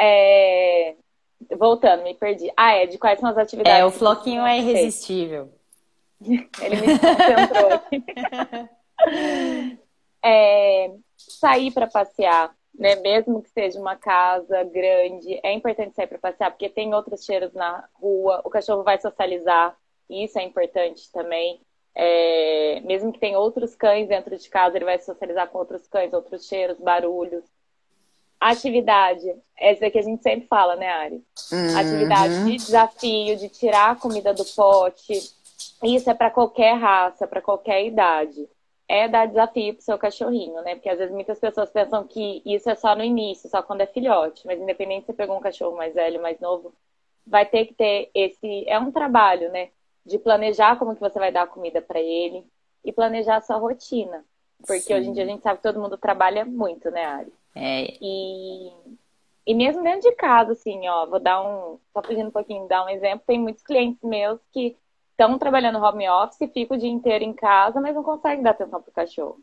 é... 0.00 0.94
Voltando, 1.56 2.02
me 2.02 2.14
perdi. 2.14 2.52
Ah, 2.56 2.72
é, 2.72 2.86
de 2.86 2.98
quais 2.98 3.18
são 3.18 3.28
as 3.28 3.36
atividades? 3.36 3.80
É, 3.80 3.84
o 3.84 3.90
Floquinho 3.90 4.44
é 4.44 4.58
irresistível. 4.58 5.50
ele 6.20 6.76
me 6.76 6.98
concentrou 6.98 7.72
aqui. 7.72 8.04
é, 10.22 10.92
sair 11.16 11.70
para 11.72 11.86
passear 11.86 12.54
né? 12.80 12.96
Mesmo 12.96 13.42
que 13.42 13.50
seja 13.50 13.78
uma 13.78 13.96
casa 13.96 14.64
grande, 14.64 15.38
é 15.42 15.52
importante 15.52 15.94
sair 15.94 16.06
para 16.06 16.18
passear, 16.18 16.50
porque 16.50 16.68
tem 16.68 16.94
outros 16.94 17.24
cheiros 17.24 17.52
na 17.52 17.86
rua, 17.94 18.40
o 18.44 18.50
cachorro 18.50 18.82
vai 18.82 18.98
socializar, 18.98 19.76
e 20.08 20.24
isso 20.24 20.38
é 20.38 20.42
importante 20.42 21.10
também. 21.12 21.60
É... 21.94 22.80
mesmo 22.84 23.12
que 23.12 23.18
tenha 23.18 23.38
outros 23.38 23.74
cães 23.74 24.08
dentro 24.08 24.36
de 24.38 24.48
casa, 24.48 24.76
ele 24.76 24.84
vai 24.84 24.98
socializar 24.98 25.48
com 25.48 25.58
outros 25.58 25.86
cães, 25.88 26.12
outros 26.12 26.46
cheiros, 26.46 26.78
barulhos. 26.78 27.44
Atividade, 28.40 29.34
essa 29.56 29.90
que 29.90 29.98
a 29.98 30.02
gente 30.02 30.22
sempre 30.22 30.46
fala, 30.48 30.74
né, 30.74 30.88
Ari? 30.88 31.24
Uhum. 31.52 31.78
Atividade 31.78 32.44
de 32.44 32.56
desafio, 32.56 33.36
de 33.36 33.48
tirar 33.50 33.90
a 33.90 33.96
comida 33.96 34.32
do 34.32 34.44
pote. 34.44 35.12
Isso 35.84 36.08
é 36.08 36.14
para 36.14 36.30
qualquer 36.30 36.74
raça, 36.78 37.26
para 37.26 37.42
qualquer 37.42 37.84
idade 37.84 38.48
é 38.90 39.06
dar 39.06 39.26
desafio 39.26 39.74
pro 39.74 39.84
seu 39.84 39.96
cachorrinho, 39.96 40.60
né? 40.62 40.74
Porque 40.74 40.88
às 40.88 40.98
vezes 40.98 41.14
muitas 41.14 41.38
pessoas 41.38 41.70
pensam 41.70 42.04
que 42.04 42.42
isso 42.44 42.68
é 42.68 42.74
só 42.74 42.96
no 42.96 43.04
início, 43.04 43.48
só 43.48 43.62
quando 43.62 43.82
é 43.82 43.86
filhote. 43.86 44.44
Mas 44.44 44.60
independente 44.60 45.02
se 45.02 45.06
você 45.06 45.12
pegou 45.12 45.36
um 45.36 45.40
cachorro 45.40 45.76
mais 45.76 45.94
velho, 45.94 46.20
mais 46.20 46.40
novo, 46.40 46.74
vai 47.24 47.46
ter 47.46 47.66
que 47.66 47.74
ter 47.74 48.10
esse. 48.12 48.68
É 48.68 48.80
um 48.80 48.90
trabalho, 48.90 49.48
né? 49.52 49.68
De 50.04 50.18
planejar 50.18 50.76
como 50.76 50.92
que 50.92 51.00
você 51.00 51.20
vai 51.20 51.30
dar 51.30 51.42
a 51.42 51.46
comida 51.46 51.80
para 51.80 52.00
ele 52.00 52.44
e 52.84 52.90
planejar 52.90 53.36
a 53.36 53.40
sua 53.40 53.58
rotina. 53.58 54.24
Porque 54.58 54.80
Sim. 54.80 54.94
hoje 54.94 55.08
em 55.10 55.12
dia 55.12 55.22
a 55.22 55.26
gente 55.26 55.42
sabe 55.42 55.58
que 55.58 55.62
todo 55.62 55.80
mundo 55.80 55.96
trabalha 55.96 56.44
muito, 56.44 56.90
né, 56.90 57.04
Ari? 57.04 57.32
É. 57.54 57.96
E, 58.00 58.72
e 59.46 59.54
mesmo 59.54 59.82
dentro 59.82 60.02
de 60.02 60.12
casa, 60.16 60.52
assim, 60.52 60.88
ó, 60.88 61.06
vou 61.06 61.20
dar 61.20 61.42
um. 61.42 61.78
Só 61.92 62.02
pedindo 62.02 62.28
um 62.28 62.32
pouquinho, 62.32 62.68
dar 62.68 62.84
um 62.84 62.88
exemplo. 62.88 63.22
Tem 63.26 63.38
muitos 63.38 63.62
clientes 63.62 64.02
meus 64.02 64.40
que 64.52 64.76
estão 65.12 65.38
trabalhando 65.38 65.82
home 65.82 66.08
office, 66.08 66.50
ficam 66.52 66.76
o 66.76 66.80
dia 66.80 66.88
inteiro 66.88 67.24
em 67.24 67.32
casa, 67.32 67.80
mas 67.80 67.94
não 67.94 68.02
conseguem 68.02 68.42
dar 68.42 68.50
atenção 68.50 68.80
para 68.80 68.90
o 68.90 68.94
cachorro. 68.94 69.38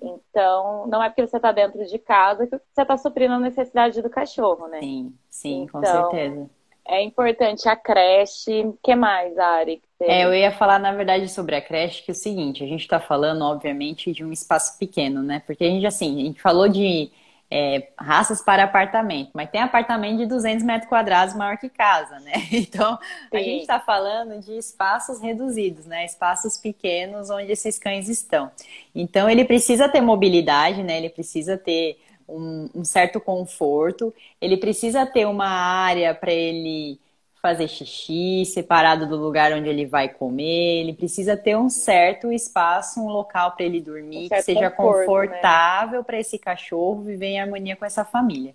Então, 0.00 0.86
não 0.88 1.02
é 1.02 1.08
porque 1.08 1.24
você 1.24 1.36
está 1.36 1.52
dentro 1.52 1.84
de 1.84 1.98
casa 1.98 2.46
que 2.46 2.56
você 2.56 2.82
está 2.82 2.96
suprindo 2.98 3.34
a 3.34 3.38
necessidade 3.38 4.02
do 4.02 4.10
cachorro, 4.10 4.66
né? 4.66 4.80
Sim, 4.80 5.14
sim, 5.30 5.62
então, 5.62 5.80
com 5.80 5.86
certeza. 5.86 6.50
É 6.84 7.00
importante 7.00 7.68
a 7.68 7.76
creche. 7.76 8.64
O 8.64 8.76
que 8.82 8.96
mais, 8.96 9.38
Ari? 9.38 9.80
Você... 9.96 10.04
É, 10.04 10.24
eu 10.24 10.34
ia 10.34 10.50
falar, 10.50 10.80
na 10.80 10.92
verdade, 10.92 11.28
sobre 11.28 11.54
a 11.54 11.60
creche, 11.60 12.02
que 12.02 12.10
é 12.10 12.14
o 12.14 12.16
seguinte, 12.16 12.64
a 12.64 12.66
gente 12.66 12.80
está 12.80 12.98
falando, 12.98 13.42
obviamente, 13.42 14.10
de 14.10 14.24
um 14.24 14.32
espaço 14.32 14.76
pequeno, 14.78 15.22
né? 15.22 15.40
Porque 15.46 15.62
a 15.62 15.68
gente, 15.68 15.86
assim, 15.86 16.20
a 16.20 16.24
gente 16.24 16.42
falou 16.42 16.68
de 16.68 17.12
é, 17.54 17.88
raças 17.98 18.40
para 18.40 18.64
apartamento, 18.64 19.32
mas 19.34 19.50
tem 19.50 19.60
apartamento 19.60 20.16
de 20.16 20.26
200 20.26 20.64
metros 20.64 20.88
quadrados 20.88 21.34
maior 21.34 21.58
que 21.58 21.68
casa, 21.68 22.18
né? 22.20 22.32
Então, 22.50 22.98
Sim. 23.30 23.36
a 23.36 23.38
gente 23.38 23.60
está 23.60 23.78
falando 23.78 24.40
de 24.40 24.56
espaços 24.56 25.20
reduzidos, 25.20 25.84
né? 25.84 26.06
Espaços 26.06 26.56
pequenos 26.56 27.28
onde 27.28 27.52
esses 27.52 27.78
cães 27.78 28.08
estão. 28.08 28.50
Então, 28.94 29.28
ele 29.28 29.44
precisa 29.44 29.86
ter 29.86 30.00
mobilidade, 30.00 30.82
né? 30.82 30.96
Ele 30.96 31.10
precisa 31.10 31.58
ter 31.58 31.98
um, 32.26 32.70
um 32.74 32.84
certo 32.84 33.20
conforto, 33.20 34.14
ele 34.40 34.56
precisa 34.56 35.04
ter 35.04 35.26
uma 35.26 35.48
área 35.48 36.14
para 36.14 36.32
ele 36.32 36.98
fazer 37.42 37.66
xixi, 37.66 38.44
separado 38.46 39.08
do 39.08 39.16
lugar 39.16 39.52
onde 39.52 39.68
ele 39.68 39.84
vai 39.84 40.08
comer. 40.08 40.80
Ele 40.80 40.92
precisa 40.92 41.36
ter 41.36 41.56
um 41.56 41.68
certo 41.68 42.30
espaço, 42.30 43.00
um 43.00 43.08
local 43.08 43.52
para 43.56 43.66
ele 43.66 43.80
dormir, 43.80 44.26
um 44.26 44.28
que 44.28 44.42
seja 44.42 44.70
conforto, 44.70 44.98
né? 44.98 45.04
confortável 45.04 45.98
né? 45.98 46.04
para 46.04 46.20
esse 46.20 46.38
cachorro 46.38 47.02
viver 47.02 47.26
em 47.26 47.40
harmonia 47.40 47.74
com 47.74 47.84
essa 47.84 48.04
família. 48.04 48.54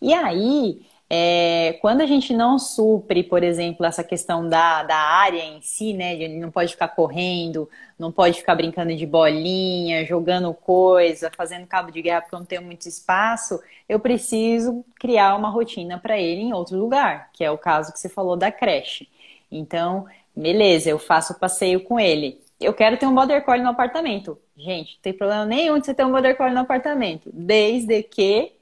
E 0.00 0.14
aí, 0.14 0.80
é, 1.10 1.78
quando 1.80 2.02
a 2.02 2.06
gente 2.06 2.34
não 2.34 2.58
supre, 2.58 3.22
por 3.22 3.42
exemplo, 3.42 3.86
essa 3.86 4.04
questão 4.04 4.46
da, 4.46 4.82
da 4.82 4.96
área 4.96 5.42
em 5.42 5.60
si, 5.62 5.94
né? 5.94 6.14
Ele 6.14 6.38
não 6.38 6.50
pode 6.50 6.72
ficar 6.72 6.88
correndo, 6.88 7.68
não 7.98 8.12
pode 8.12 8.38
ficar 8.40 8.54
brincando 8.54 8.94
de 8.94 9.06
bolinha, 9.06 10.04
jogando 10.04 10.52
coisa, 10.52 11.30
fazendo 11.34 11.66
cabo 11.66 11.90
de 11.90 12.02
guerra 12.02 12.20
porque 12.20 12.34
eu 12.34 12.40
não 12.40 12.46
tenho 12.46 12.62
muito 12.62 12.86
espaço, 12.86 13.58
eu 13.88 13.98
preciso 13.98 14.84
criar 15.00 15.34
uma 15.34 15.48
rotina 15.48 15.98
para 15.98 16.18
ele 16.18 16.42
em 16.42 16.52
outro 16.52 16.78
lugar, 16.78 17.30
que 17.32 17.42
é 17.42 17.50
o 17.50 17.56
caso 17.56 17.90
que 17.92 17.98
você 17.98 18.08
falou 18.08 18.36
da 18.36 18.52
creche. 18.52 19.08
Então, 19.50 20.06
beleza, 20.36 20.90
eu 20.90 20.98
faço 20.98 21.32
o 21.32 21.38
passeio 21.38 21.80
com 21.80 21.98
ele. 21.98 22.38
Eu 22.60 22.74
quero 22.74 22.98
ter 22.98 23.06
um 23.06 23.14
border 23.14 23.44
collie 23.44 23.62
no 23.62 23.70
apartamento. 23.70 24.38
Gente, 24.56 24.96
não 24.96 25.02
tem 25.02 25.12
problema 25.14 25.46
nenhum 25.46 25.78
de 25.78 25.86
você 25.86 25.94
ter 25.94 26.04
um 26.04 26.10
border 26.10 26.36
collie 26.36 26.52
no 26.54 26.60
apartamento, 26.60 27.30
desde 27.32 28.02
que 28.02 28.57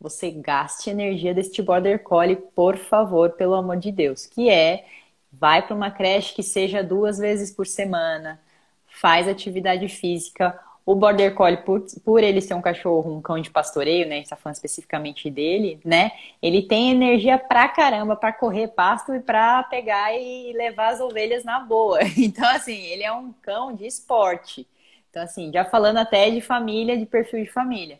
você 0.00 0.30
gaste 0.30 0.90
energia 0.90 1.34
deste 1.34 1.62
border 1.62 2.02
collie, 2.02 2.36
por 2.36 2.76
favor, 2.76 3.30
pelo 3.32 3.54
amor 3.54 3.76
de 3.76 3.92
Deus, 3.92 4.26
que 4.26 4.48
é 4.48 4.86
vai 5.32 5.62
para 5.66 5.76
uma 5.76 5.90
creche 5.90 6.34
que 6.34 6.42
seja 6.42 6.82
duas 6.82 7.18
vezes 7.18 7.52
por 7.52 7.66
semana, 7.66 8.40
faz 9.00 9.28
atividade 9.28 9.88
física. 9.88 10.58
O 10.84 10.94
border 10.94 11.34
collie, 11.34 11.58
por, 11.58 11.84
por 12.04 12.24
ele 12.24 12.40
ser 12.40 12.54
um 12.54 12.62
cachorro, 12.62 13.14
um 13.16 13.20
cão 13.22 13.38
de 13.40 13.50
pastoreio, 13.50 14.08
né? 14.08 14.14
A 14.16 14.18
gente 14.18 14.30
tá 14.30 14.36
falando 14.36 14.56
especificamente 14.56 15.30
dele, 15.30 15.78
né? 15.84 16.10
Ele 16.42 16.62
tem 16.62 16.90
energia 16.90 17.38
pra 17.38 17.68
caramba 17.68 18.16
para 18.16 18.32
correr 18.32 18.68
pasto 18.68 19.14
e 19.14 19.20
para 19.20 19.62
pegar 19.64 20.12
e 20.14 20.52
levar 20.54 20.88
as 20.94 21.00
ovelhas 21.00 21.44
na 21.44 21.60
boa. 21.60 22.00
Então, 22.16 22.48
assim, 22.48 22.76
ele 22.86 23.02
é 23.04 23.12
um 23.12 23.32
cão 23.42 23.72
de 23.74 23.86
esporte. 23.86 24.66
Então, 25.10 25.22
assim, 25.22 25.52
já 25.52 25.64
falando 25.64 25.98
até 25.98 26.30
de 26.30 26.40
família, 26.40 26.96
de 26.98 27.06
perfil 27.06 27.44
de 27.44 27.50
família. 27.50 27.98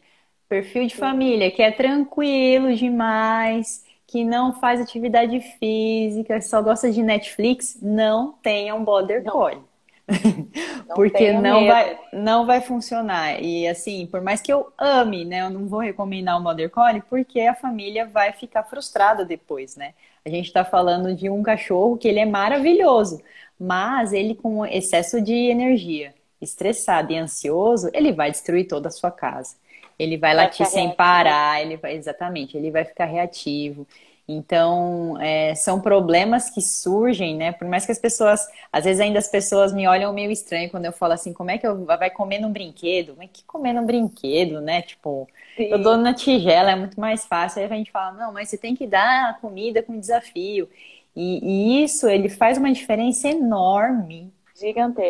Perfil 0.51 0.89
de 0.89 0.97
família 0.97 1.49
que 1.49 1.63
é 1.63 1.71
tranquilo 1.71 2.75
demais, 2.75 3.85
que 4.05 4.25
não 4.25 4.53
faz 4.53 4.81
atividade 4.81 5.39
física, 5.61 6.43
só 6.43 6.61
gosta 6.61 6.91
de 6.91 7.05
Netflix, 7.05 7.79
não 7.81 8.33
tenha 8.43 8.75
um 8.75 8.85
border 8.85 9.23
collie. 9.23 9.63
Porque 10.93 11.33
não 11.33 11.65
vai, 11.69 11.99
não 12.13 12.47
vai 12.47 12.61
funcionar. 12.61 13.41
E 13.41 13.69
assim, 13.69 14.07
por 14.07 14.21
mais 14.21 14.41
que 14.41 14.53
eu 14.53 14.73
ame, 14.77 15.25
né? 15.25 15.43
Eu 15.43 15.51
não 15.51 15.69
vou 15.69 15.79
recomendar 15.79 16.37
um 16.37 16.43
border 16.43 16.69
collie, 16.69 17.01
porque 17.09 17.43
a 17.43 17.55
família 17.55 18.05
vai 18.05 18.33
ficar 18.33 18.65
frustrada 18.65 19.25
depois, 19.25 19.77
né? 19.77 19.95
A 20.27 20.29
gente 20.29 20.47
está 20.47 20.65
falando 20.65 21.15
de 21.15 21.31
um 21.31 21.45
cachorro 21.45 21.97
que 21.97 22.09
ele 22.09 22.19
é 22.19 22.27
maravilhoso, 22.27 23.23
mas 23.57 24.13
ele 24.13 24.35
com 24.35 24.67
excesso 24.67 25.23
de 25.23 25.33
energia, 25.33 26.13
estressado 26.41 27.13
e 27.13 27.17
ansioso, 27.17 27.89
ele 27.95 28.13
vai 28.13 28.33
destruir 28.33 28.67
toda 28.67 28.89
a 28.89 28.91
sua 28.91 29.13
casa 29.13 29.55
ele 30.01 30.17
vai, 30.17 30.35
vai 30.35 30.35
latir 30.35 30.67
sem 30.67 30.89
reativo. 30.89 30.97
parar, 30.97 31.61
ele 31.61 31.77
vai, 31.77 31.95
exatamente, 31.95 32.57
ele 32.57 32.71
vai 32.71 32.85
ficar 32.85 33.05
reativo. 33.05 33.87
Então, 34.27 35.21
é, 35.21 35.55
são 35.57 35.81
problemas 35.81 36.49
que 36.49 36.63
surgem, 36.63 37.37
né? 37.37 37.53
Por 37.53 37.67
mais 37.67 37.85
que 37.85 37.93
as 37.93 37.99
pessoas, 37.99 38.41
às 38.73 38.85
vezes 38.85 39.01
ainda 39.01 39.19
as 39.19 39.29
pessoas 39.29 39.73
me 39.73 39.87
olham 39.89 40.13
meio 40.13 40.31
estranho 40.31 40.71
quando 40.71 40.85
eu 40.87 40.93
falo 40.93 41.13
assim, 41.15 41.33
como 41.33 41.51
é 41.51 41.59
que 41.59 41.67
eu 41.67 41.85
vai 41.85 42.11
comer 42.11 42.39
num 42.39 42.53
brinquedo? 42.53 43.11
Como 43.13 43.25
é 43.25 43.29
que 43.29 43.43
comer 43.45 43.73
num 43.73 43.85
brinquedo, 43.85 44.61
né? 44.61 44.83
Tipo, 44.83 45.29
Sim. 45.57 45.65
eu 45.65 45.83
dou 45.83 45.97
na 45.97 46.15
tigela, 46.15 46.71
é 46.71 46.77
muito 46.77 46.99
mais 47.01 47.27
fácil. 47.27 47.61
Aí 47.61 47.67
a 47.67 47.77
gente 47.77 47.91
fala, 47.91 48.13
não, 48.13 48.33
mas 48.33 48.49
você 48.49 48.57
tem 48.57 48.75
que 48.75 48.87
dar 48.87 49.39
comida 49.41 49.83
com 49.83 49.99
desafio. 49.99 50.69
E, 51.15 51.81
e 51.81 51.85
isso, 51.85 52.09
ele 52.09 52.29
faz 52.29 52.57
uma 52.57 52.73
diferença 52.73 53.29
enorme 53.29 54.33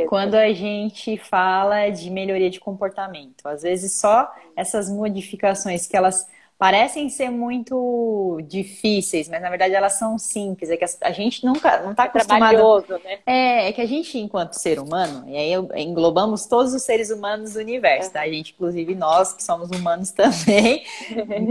Quando 0.09 0.35
a 0.35 0.53
gente 0.53 1.17
fala 1.17 1.89
de 1.91 2.09
melhoria 2.11 2.49
de 2.49 2.61
comportamento. 2.61 3.47
Às 3.47 3.63
vezes 3.63 3.99
só 4.01 4.31
essas 4.55 4.89
modificações 4.89 5.87
que 5.87 5.97
elas 5.97 6.27
parecem 6.61 7.09
ser 7.09 7.31
muito 7.31 8.39
difíceis, 8.47 9.31
mas 9.31 9.41
na 9.41 9.49
verdade 9.49 9.75
elas 9.75 9.95
são 9.95 10.19
simples. 10.19 10.69
É 10.69 10.77
que 10.77 10.85
a 11.01 11.11
gente 11.11 11.43
nunca 11.43 11.83
não 11.83 11.93
está 11.93 12.05
acostumado. 12.05 12.85
Né? 13.03 13.19
É, 13.25 13.69
é 13.69 13.73
que 13.73 13.81
a 13.81 13.87
gente, 13.87 14.19
enquanto 14.19 14.53
ser 14.53 14.79
humano, 14.79 15.27
e 15.27 15.35
aí 15.35 15.53
englobamos 15.83 16.45
todos 16.45 16.75
os 16.75 16.83
seres 16.83 17.09
humanos 17.11 17.55
do 17.55 17.61
universo, 17.61 18.13
tá? 18.13 18.21
A 18.21 18.29
gente, 18.29 18.53
inclusive 18.53 18.95
nós 18.95 19.33
que 19.33 19.43
somos 19.43 19.71
humanos 19.71 20.11
também. 20.13 20.85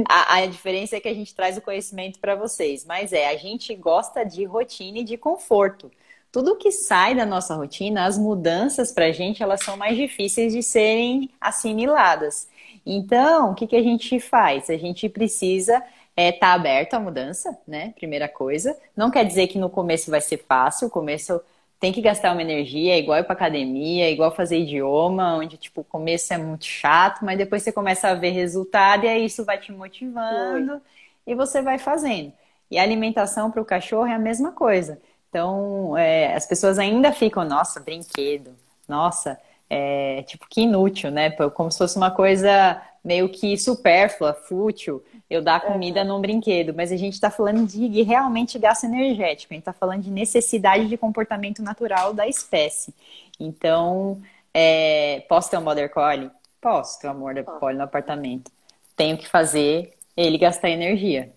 a, 0.07 0.35
a 0.35 0.45
diferença 0.45 0.95
é 0.95 0.99
que 0.99 1.09
a 1.09 1.13
gente 1.13 1.33
traz 1.33 1.57
o 1.57 1.61
conhecimento 1.61 2.19
para 2.19 2.35
vocês. 2.35 2.85
Mas 2.85 3.11
é, 3.11 3.29
a 3.29 3.35
gente 3.35 3.73
gosta 3.73 4.23
de 4.23 4.45
rotina 4.45 4.99
e 4.99 5.03
de 5.03 5.17
conforto. 5.17 5.89
Tudo 6.31 6.55
que 6.55 6.71
sai 6.71 7.15
da 7.15 7.25
nossa 7.25 7.55
rotina, 7.55 8.05
as 8.05 8.17
mudanças 8.17 8.91
para 8.91 9.05
a 9.05 9.11
gente, 9.11 9.41
elas 9.41 9.63
são 9.63 9.75
mais 9.75 9.97
difíceis 9.97 10.53
de 10.53 10.61
serem 10.61 11.29
assimiladas. 11.41 12.47
Então, 12.85 13.51
o 13.51 13.55
que, 13.55 13.67
que 13.67 13.75
a 13.75 13.83
gente 13.83 14.19
faz? 14.19 14.69
A 14.69 14.77
gente 14.77 15.09
precisa 15.09 15.75
estar 15.75 15.91
é, 16.15 16.31
tá 16.31 16.53
aberto 16.53 16.93
à 16.95 16.99
mudança, 16.99 17.57
né? 17.67 17.93
Primeira 17.95 18.27
coisa. 18.27 18.77
Não 18.95 19.09
quer 19.09 19.25
dizer 19.25 19.47
que 19.47 19.57
no 19.57 19.69
começo 19.69 20.11
vai 20.11 20.21
ser 20.21 20.37
fácil, 20.37 20.87
o 20.87 20.91
começo 20.91 21.41
tem 21.79 21.93
que 21.93 22.01
gastar 22.01 22.33
uma 22.33 22.41
energia, 22.41 22.93
é 22.93 22.99
igual 22.99 23.19
ir 23.19 23.23
pra 23.23 23.33
academia, 23.33 24.05
é 24.05 24.11
igual 24.11 24.35
fazer 24.35 24.59
idioma, 24.59 25.37
onde, 25.37 25.57
tipo, 25.57 25.81
o 25.81 25.83
começo 25.83 26.33
é 26.33 26.37
muito 26.37 26.65
chato, 26.65 27.23
mas 27.23 27.37
depois 27.37 27.63
você 27.63 27.71
começa 27.71 28.09
a 28.09 28.15
ver 28.15 28.31
resultado 28.31 29.05
e 29.05 29.07
aí 29.07 29.25
isso 29.25 29.45
vai 29.45 29.57
te 29.57 29.71
motivando 29.71 30.73
Oi. 30.73 30.81
e 31.25 31.33
você 31.35 31.61
vai 31.61 31.77
fazendo. 31.77 32.33
E 32.69 32.77
a 32.77 32.83
alimentação 32.83 33.49
para 33.49 33.61
o 33.61 33.65
cachorro 33.65 34.07
é 34.07 34.13
a 34.13 34.19
mesma 34.19 34.51
coisa. 34.51 35.01
Então, 35.29 35.95
é, 35.95 36.35
as 36.35 36.45
pessoas 36.45 36.79
ainda 36.79 37.11
ficam, 37.11 37.45
nossa, 37.45 37.79
brinquedo, 37.79 38.55
nossa, 38.87 39.39
é, 39.69 40.23
tipo, 40.23 40.47
que 40.49 40.61
inútil, 40.61 41.11
né? 41.11 41.29
Como 41.29 41.71
se 41.71 41.77
fosse 41.77 41.95
uma 41.95 42.09
coisa 42.09 42.81
meio 43.03 43.29
que 43.29 43.55
supérflua, 43.57 44.33
fútil, 44.33 45.03
eu 45.29 45.41
dar 45.41 45.61
comida 45.61 46.03
num 46.03 46.19
brinquedo. 46.19 46.73
Mas 46.75 46.91
a 46.91 46.97
gente 46.97 47.13
está 47.13 47.29
falando 47.29 47.65
de 47.67 48.01
realmente 48.01 48.57
gasto 48.57 48.85
energético, 48.85 49.53
a 49.53 49.55
gente 49.55 49.61
está 49.61 49.73
falando 49.73 50.01
de 50.01 50.09
necessidade 50.11 50.87
de 50.87 50.97
comportamento 50.97 51.61
natural 51.61 52.13
da 52.13 52.27
espécie. 52.27 52.93
Então, 53.39 54.19
é, 54.53 55.23
posso 55.29 55.51
ter 55.51 55.57
um 55.57 55.63
Border 55.63 55.91
Collie? 55.91 56.31
Posso 56.59 56.99
ter 56.99 57.09
um 57.09 57.19
Border 57.19 57.43
Collie 57.43 57.77
no 57.77 57.83
apartamento. 57.83 58.51
Tenho 58.95 59.17
que 59.17 59.27
fazer 59.27 59.93
ele 60.17 60.37
gastar 60.39 60.69
energia. 60.69 61.31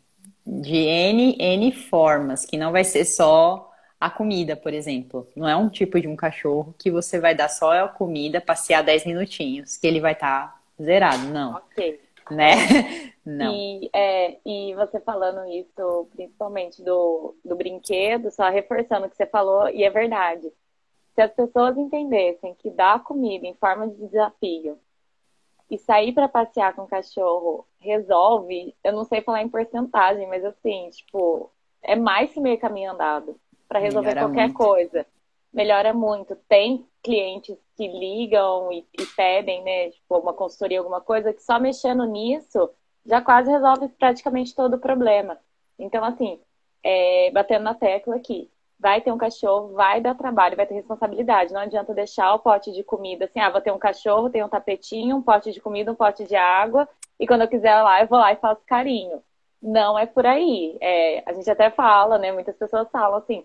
De 0.44 0.76
N, 0.76 1.36
N 1.38 1.70
formas, 1.70 2.44
que 2.44 2.56
não 2.56 2.72
vai 2.72 2.82
ser 2.82 3.04
só 3.04 3.71
a 4.02 4.10
comida, 4.10 4.56
por 4.56 4.74
exemplo. 4.74 5.28
Não 5.36 5.48
é 5.48 5.54
um 5.54 5.68
tipo 5.68 6.00
de 6.00 6.08
um 6.08 6.16
cachorro 6.16 6.74
que 6.76 6.90
você 6.90 7.20
vai 7.20 7.36
dar 7.36 7.48
só 7.48 7.84
a 7.84 7.88
comida, 7.88 8.40
passear 8.40 8.82
10 8.82 9.06
minutinhos, 9.06 9.76
que 9.76 9.86
ele 9.86 10.00
vai 10.00 10.12
estar 10.12 10.48
tá 10.48 10.60
zerado. 10.82 11.28
Não. 11.28 11.54
Ok. 11.54 12.00
Né? 12.28 12.54
Não. 13.24 13.54
E, 13.54 13.88
é, 13.92 14.38
e 14.44 14.74
você 14.74 14.98
falando 14.98 15.48
isso, 15.48 16.08
principalmente 16.16 16.82
do, 16.82 17.36
do 17.44 17.54
brinquedo, 17.54 18.32
só 18.32 18.48
reforçando 18.48 19.06
o 19.06 19.08
que 19.08 19.16
você 19.16 19.26
falou, 19.26 19.68
e 19.68 19.84
é 19.84 19.90
verdade. 19.90 20.52
Se 21.14 21.22
as 21.22 21.32
pessoas 21.32 21.78
entendessem 21.78 22.56
que 22.56 22.70
dar 22.70 23.04
comida 23.04 23.46
em 23.46 23.54
forma 23.54 23.86
de 23.86 23.94
desafio 24.08 24.76
e 25.70 25.78
sair 25.78 26.12
para 26.12 26.28
passear 26.28 26.74
com 26.74 26.82
o 26.82 26.88
cachorro 26.88 27.64
resolve, 27.78 28.74
eu 28.82 28.92
não 28.92 29.04
sei 29.04 29.20
falar 29.20 29.42
em 29.42 29.48
porcentagem, 29.48 30.26
mas 30.26 30.44
assim, 30.44 30.90
tipo, 30.90 31.52
é 31.80 31.94
mais 31.94 32.32
que 32.32 32.40
meio 32.40 32.58
caminho 32.58 32.90
andado 32.90 33.38
para 33.72 33.80
resolver 33.80 34.08
Melhora 34.08 34.26
qualquer 34.26 34.48
muito. 34.48 34.56
coisa. 34.58 35.06
Melhora 35.50 35.94
muito. 35.94 36.36
Tem 36.46 36.86
clientes 37.02 37.56
que 37.74 37.88
ligam 37.88 38.70
e, 38.70 38.86
e, 38.98 39.06
pedem, 39.16 39.64
né, 39.64 39.90
tipo, 39.90 40.18
uma 40.18 40.34
consultoria, 40.34 40.78
alguma 40.78 41.00
coisa, 41.00 41.32
que 41.32 41.42
só 41.42 41.58
mexendo 41.58 42.04
nisso 42.04 42.70
já 43.04 43.22
quase 43.22 43.50
resolve 43.50 43.88
praticamente 43.88 44.54
todo 44.54 44.74
o 44.74 44.78
problema. 44.78 45.38
Então, 45.78 46.04
assim, 46.04 46.38
é, 46.84 47.30
batendo 47.32 47.62
na 47.62 47.74
tecla 47.74 48.16
aqui, 48.16 48.50
vai 48.78 49.00
ter 49.00 49.10
um 49.10 49.18
cachorro, 49.18 49.72
vai 49.72 50.00
dar 50.00 50.14
trabalho, 50.14 50.56
vai 50.56 50.66
ter 50.66 50.74
responsabilidade. 50.74 51.52
Não 51.52 51.60
adianta 51.60 51.94
deixar 51.94 52.34
o 52.34 52.40
pote 52.40 52.70
de 52.72 52.84
comida 52.84 53.24
assim, 53.24 53.40
ah, 53.40 53.50
vou 53.50 53.60
ter 53.60 53.72
um 53.72 53.78
cachorro, 53.78 54.28
tem 54.28 54.44
um 54.44 54.48
tapetinho, 54.48 55.16
um 55.16 55.22
pote 55.22 55.50
de 55.50 55.60
comida, 55.60 55.90
um 55.90 55.96
pote 55.96 56.24
de 56.24 56.36
água, 56.36 56.86
e 57.18 57.26
quando 57.26 57.40
eu 57.40 57.48
quiser 57.48 57.80
lá, 57.82 58.02
eu 58.02 58.06
vou 58.06 58.18
lá 58.18 58.32
e 58.32 58.36
faço 58.36 58.60
carinho. 58.66 59.22
Não 59.62 59.98
é 59.98 60.04
por 60.06 60.26
aí. 60.26 60.76
É, 60.80 61.22
a 61.24 61.32
gente 61.32 61.50
até 61.50 61.70
fala, 61.70 62.18
né? 62.18 62.32
Muitas 62.32 62.56
pessoas 62.56 62.90
falam 62.90 63.18
assim, 63.18 63.44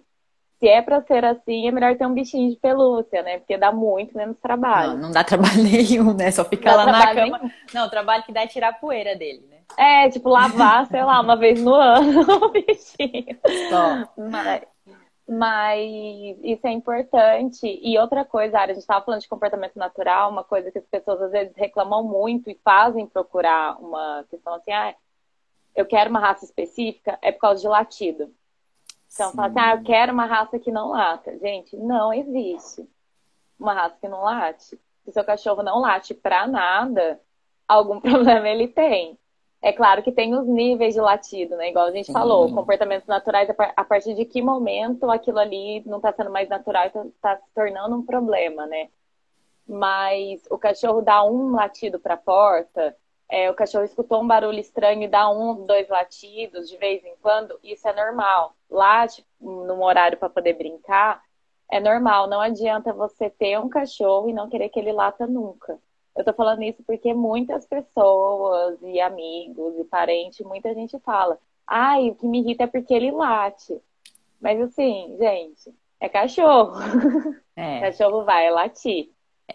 se 0.59 0.67
é 0.67 0.81
para 0.81 1.01
ser 1.03 1.23
assim, 1.23 1.67
é 1.67 1.71
melhor 1.71 1.95
ter 1.95 2.05
um 2.05 2.13
bichinho 2.13 2.49
de 2.49 2.55
pelúcia, 2.57 3.21
né? 3.21 3.37
Porque 3.37 3.57
dá 3.57 3.71
muito 3.71 4.17
menos 4.17 4.37
trabalho. 4.39 4.93
Não, 4.93 5.03
não 5.03 5.11
dá 5.11 5.23
trabalho 5.23 5.61
nenhum, 5.63 6.13
né? 6.13 6.31
Só 6.31 6.43
ficar 6.43 6.75
lá 6.75 6.85
na 6.85 7.13
cama. 7.13 7.37
Nenhum. 7.37 7.51
Não, 7.73 7.85
o 7.85 7.89
trabalho 7.89 8.23
que 8.23 8.31
dá 8.31 8.41
é 8.41 8.47
tirar 8.47 8.69
a 8.69 8.73
poeira 8.73 9.15
dele, 9.15 9.45
né? 9.49 9.57
É, 9.77 10.09
tipo, 10.09 10.29
lavar, 10.29 10.87
sei 10.87 11.03
lá, 11.03 11.21
uma 11.21 11.35
vez 11.35 11.61
no 11.61 11.75
ano 11.75 12.21
o 12.45 12.49
bichinho. 12.49 13.37
Só. 13.69 14.13
Mas, 14.17 14.61
mas 15.27 16.37
isso 16.43 16.65
é 16.65 16.71
importante. 16.71 17.79
E 17.83 17.97
outra 17.99 18.25
coisa, 18.25 18.59
Ari, 18.59 18.71
a 18.71 18.73
gente 18.73 18.81
estava 18.81 19.05
falando 19.05 19.21
de 19.21 19.27
comportamento 19.27 19.75
natural, 19.75 20.31
uma 20.31 20.43
coisa 20.43 20.71
que 20.71 20.79
as 20.79 20.85
pessoas 20.85 21.21
às 21.21 21.31
vezes 21.31 21.53
reclamam 21.55 22.03
muito 22.03 22.49
e 22.49 22.59
fazem 22.63 23.05
procurar 23.05 23.77
uma 23.79 24.25
questão 24.29 24.55
assim, 24.55 24.71
ah, 24.71 24.95
eu 25.75 25.85
quero 25.85 26.09
uma 26.09 26.19
raça 26.19 26.43
específica, 26.43 27.19
é 27.21 27.31
por 27.31 27.41
causa 27.41 27.61
de 27.61 27.67
latido. 27.67 28.33
Então, 29.17 29.31
fala 29.31 29.47
assim, 29.47 29.59
ah, 29.59 29.75
eu 29.75 29.83
quero 29.83 30.13
uma 30.13 30.25
raça 30.25 30.59
que 30.59 30.71
não 30.71 30.91
lata. 30.91 31.35
Gente, 31.39 31.75
não 31.75 32.13
existe 32.13 32.87
uma 33.59 33.73
raça 33.73 33.97
que 33.99 34.07
não 34.07 34.21
late. 34.21 34.79
Se 35.03 35.11
seu 35.11 35.23
cachorro 35.23 35.63
não 35.63 35.79
late 35.79 36.13
pra 36.13 36.45
nada, 36.45 37.19
algum 37.67 37.99
problema 37.99 38.47
ele 38.47 38.67
tem. 38.67 39.17
É 39.59 39.73
claro 39.73 40.03
que 40.03 40.11
tem 40.11 40.35
os 40.35 40.47
níveis 40.47 40.93
de 40.93 41.01
latido, 41.01 41.55
né? 41.55 41.71
Igual 41.71 41.87
a 41.87 41.91
gente 41.91 42.11
falou, 42.11 42.53
comportamentos 42.53 43.07
naturais, 43.07 43.49
a 43.75 43.83
partir 43.83 44.13
de 44.13 44.23
que 44.23 44.39
momento 44.39 45.09
aquilo 45.09 45.39
ali 45.39 45.81
não 45.87 45.97
está 45.97 46.13
sendo 46.13 46.29
mais 46.29 46.47
natural 46.47 46.83
e 46.83 46.87
está 46.87 47.03
tá 47.19 47.37
se 47.37 47.51
tornando 47.55 47.95
um 47.95 48.05
problema, 48.05 48.67
né? 48.67 48.89
Mas 49.67 50.43
o 50.51 50.59
cachorro 50.59 51.01
dá 51.01 51.23
um 51.23 51.55
latido 51.55 51.99
para 51.99 52.13
a 52.13 52.17
porta, 52.17 52.95
é, 53.29 53.51
o 53.51 53.53
cachorro 53.53 53.83
escutou 53.83 54.21
um 54.21 54.27
barulho 54.27 54.59
estranho 54.59 55.03
e 55.03 55.07
dá 55.07 55.29
um, 55.29 55.65
dois 55.65 55.89
latidos 55.89 56.69
de 56.69 56.77
vez 56.77 57.03
em 57.03 57.13
quando, 57.21 57.59
isso 57.61 57.87
é 57.87 57.93
normal. 57.93 58.55
Late 58.69 59.25
num 59.39 59.83
horário 59.83 60.17
para 60.17 60.29
poder 60.29 60.53
brincar, 60.53 61.21
é 61.69 61.79
normal. 61.79 62.27
Não 62.27 62.39
adianta 62.39 62.93
você 62.93 63.29
ter 63.29 63.59
um 63.59 63.67
cachorro 63.67 64.29
e 64.29 64.33
não 64.33 64.49
querer 64.49 64.69
que 64.69 64.79
ele 64.79 64.93
lata 64.93 65.27
nunca. 65.27 65.77
Eu 66.15 66.23
tô 66.23 66.33
falando 66.33 66.63
isso 66.63 66.81
porque 66.83 67.13
muitas 67.13 67.65
pessoas 67.65 68.81
e 68.81 68.99
amigos 68.99 69.77
e 69.77 69.83
parentes, 69.83 70.45
muita 70.45 70.73
gente 70.73 70.97
fala: 70.99 71.37
ai, 71.67 72.09
o 72.09 72.15
que 72.15 72.25
me 72.25 72.39
irrita 72.39 72.63
é 72.63 72.67
porque 72.67 72.93
ele 72.93 73.11
late. 73.11 73.79
Mas 74.39 74.59
assim, 74.61 75.17
gente, 75.19 75.75
é 75.99 76.07
cachorro. 76.07 76.73
É. 77.55 77.81
cachorro 77.91 78.23
vai 78.23 78.49
latir. 78.49 79.11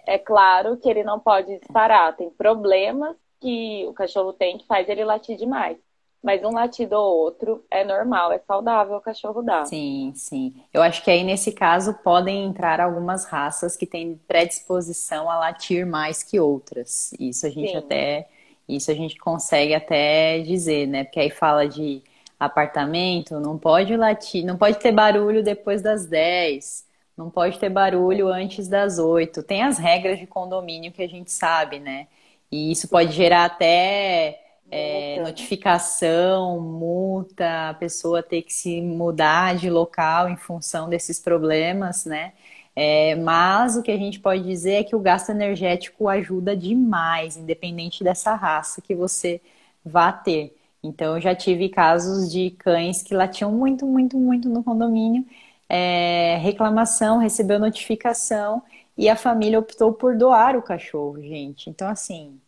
É 0.06 0.18
claro 0.18 0.76
que 0.76 0.88
ele 0.88 1.02
não 1.02 1.18
pode 1.18 1.58
disparar, 1.58 2.16
tem 2.16 2.30
problemas 2.30 3.16
que 3.42 3.84
o 3.88 3.92
cachorro 3.92 4.32
tem 4.32 4.56
que 4.56 4.66
faz 4.66 4.88
ele 4.88 5.04
latir 5.04 5.36
demais. 5.36 5.76
Mas 6.22 6.44
um 6.44 6.52
latido 6.52 6.94
ou 6.94 7.18
outro 7.18 7.64
é 7.68 7.84
normal, 7.84 8.30
é 8.30 8.38
saudável 8.38 8.96
o 8.96 9.00
cachorro 9.00 9.42
dar. 9.42 9.66
Sim, 9.66 10.12
sim. 10.14 10.54
Eu 10.72 10.80
acho 10.80 11.02
que 11.02 11.10
aí 11.10 11.24
nesse 11.24 11.50
caso 11.50 11.94
podem 11.94 12.44
entrar 12.44 12.80
algumas 12.80 13.24
raças 13.24 13.76
que 13.76 13.84
têm 13.84 14.20
predisposição 14.28 15.28
a 15.28 15.36
latir 15.36 15.84
mais 15.84 16.22
que 16.22 16.38
outras. 16.38 17.12
Isso 17.18 17.44
a 17.44 17.50
gente 17.50 17.72
sim. 17.72 17.76
até 17.76 18.28
isso 18.68 18.90
a 18.90 18.94
gente 18.94 19.16
consegue 19.18 19.74
até 19.74 20.38
dizer, 20.38 20.86
né? 20.86 21.02
Porque 21.02 21.18
aí 21.18 21.30
fala 21.30 21.66
de 21.66 22.02
apartamento, 22.38 23.40
não 23.40 23.58
pode 23.58 23.96
latir, 23.96 24.44
não 24.44 24.56
pode 24.56 24.78
ter 24.78 24.92
barulho 24.92 25.42
depois 25.42 25.82
das 25.82 26.06
10, 26.06 26.86
não 27.16 27.30
pode 27.30 27.58
ter 27.58 27.68
barulho 27.68 28.28
antes 28.28 28.68
das 28.68 28.98
8. 28.98 29.42
Tem 29.42 29.62
as 29.62 29.78
regras 29.78 30.18
de 30.18 30.26
condomínio 30.26 30.92
que 30.92 31.02
a 31.02 31.08
gente 31.08 31.32
sabe, 31.32 31.80
né? 31.80 32.06
E 32.52 32.70
isso 32.70 32.86
pode 32.88 33.12
gerar 33.12 33.46
até 33.46 34.40
é, 34.70 35.22
notificação, 35.22 36.60
multa, 36.60 37.70
a 37.70 37.74
pessoa 37.74 38.22
ter 38.22 38.42
que 38.42 38.52
se 38.52 38.80
mudar 38.82 39.56
de 39.56 39.70
local 39.70 40.28
em 40.28 40.36
função 40.36 40.88
desses 40.88 41.18
problemas, 41.18 42.04
né? 42.04 42.32
É, 42.74 43.14
mas 43.16 43.76
o 43.76 43.82
que 43.82 43.90
a 43.90 43.96
gente 43.96 44.20
pode 44.20 44.42
dizer 44.44 44.74
é 44.74 44.84
que 44.84 44.96
o 44.96 45.00
gasto 45.00 45.30
energético 45.30 46.08
ajuda 46.08 46.56
demais, 46.56 47.36
independente 47.36 48.04
dessa 48.04 48.34
raça 48.34 48.80
que 48.82 48.94
você 48.94 49.40
vá 49.84 50.12
ter. 50.12 50.56
Então, 50.82 51.16
eu 51.16 51.20
já 51.20 51.34
tive 51.34 51.68
casos 51.68 52.30
de 52.32 52.50
cães 52.52 53.02
que 53.02 53.14
latiam 53.14 53.52
muito, 53.52 53.86
muito, 53.86 54.16
muito 54.18 54.48
no 54.48 54.64
condomínio, 54.64 55.24
é, 55.68 56.38
reclamação, 56.42 57.18
recebeu 57.18 57.58
notificação 57.58 58.62
e 58.96 59.08
a 59.08 59.16
família 59.16 59.58
optou 59.58 59.92
por 59.92 60.16
doar 60.16 60.56
o 60.56 60.62
cachorro, 60.62 61.20
gente. 61.20 61.70
Então, 61.70 61.88
assim, 61.88 62.38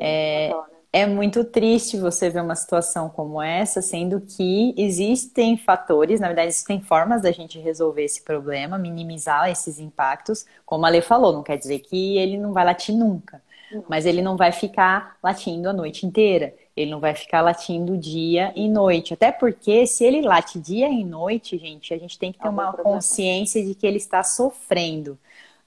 é, 0.00 0.52
é 0.92 1.06
muito 1.06 1.44
triste 1.44 1.96
você 1.96 2.28
ver 2.28 2.42
uma 2.42 2.56
situação 2.56 3.08
como 3.08 3.40
essa, 3.40 3.80
sendo 3.80 4.20
que 4.20 4.74
existem 4.76 5.56
fatores, 5.56 6.20
na 6.20 6.26
verdade, 6.26 6.48
existem 6.48 6.80
formas 6.80 7.22
da 7.22 7.30
gente 7.30 7.58
resolver 7.58 8.04
esse 8.04 8.22
problema, 8.22 8.76
minimizar 8.76 9.48
esses 9.48 9.78
impactos. 9.78 10.44
Como 10.66 10.84
a 10.84 10.88
Lê 10.88 11.00
falou, 11.00 11.32
não 11.32 11.42
quer 11.42 11.56
dizer 11.56 11.78
que 11.80 12.18
ele 12.18 12.36
não 12.36 12.52
vai 12.52 12.64
latir 12.64 12.94
nunca, 12.94 13.40
mas 13.88 14.04
ele 14.04 14.20
não 14.20 14.36
vai 14.36 14.50
ficar 14.52 15.16
latindo 15.22 15.68
a 15.68 15.72
noite 15.72 16.04
inteira. 16.04 16.54
Ele 16.76 16.90
não 16.90 17.00
vai 17.00 17.14
ficar 17.14 17.40
latindo 17.42 17.96
dia 17.96 18.52
e 18.56 18.68
noite. 18.68 19.12
Até 19.12 19.30
porque, 19.30 19.86
se 19.86 20.04
ele 20.04 20.22
late 20.22 20.58
dia 20.58 20.88
e 20.88 21.04
noite, 21.04 21.58
gente, 21.58 21.92
a 21.92 21.98
gente 21.98 22.18
tem 22.18 22.32
que 22.32 22.38
ter 22.38 22.48
uma 22.48 22.72
consciência 22.72 23.62
de 23.64 23.74
que 23.74 23.86
ele 23.86 23.98
está 23.98 24.22
sofrendo. 24.22 25.18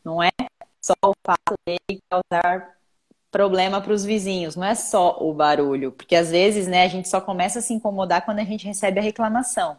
Não 0.04 0.22
é 0.22 0.32
só 0.82 0.94
o 1.06 1.14
fato 1.26 1.56
dele 1.66 2.00
causar 2.10 2.76
problema 3.32 3.82
para 3.82 3.94
os 3.94 4.06
vizinhos, 4.06 4.56
não 4.56 4.66
é 4.66 4.76
só 4.76 5.18
o 5.20 5.34
barulho, 5.34 5.92
porque 5.92 6.16
às 6.16 6.30
vezes, 6.32 6.68
né, 6.68 6.84
a 6.84 6.88
gente 6.88 7.10
só 7.10 7.20
começa 7.20 7.60
a 7.60 7.62
se 7.62 7.74
incomodar 7.74 8.24
quando 8.26 8.40
a 8.40 8.44
gente 8.44 8.66
recebe 8.68 9.00
a 9.00 9.04
reclamação. 9.04 9.78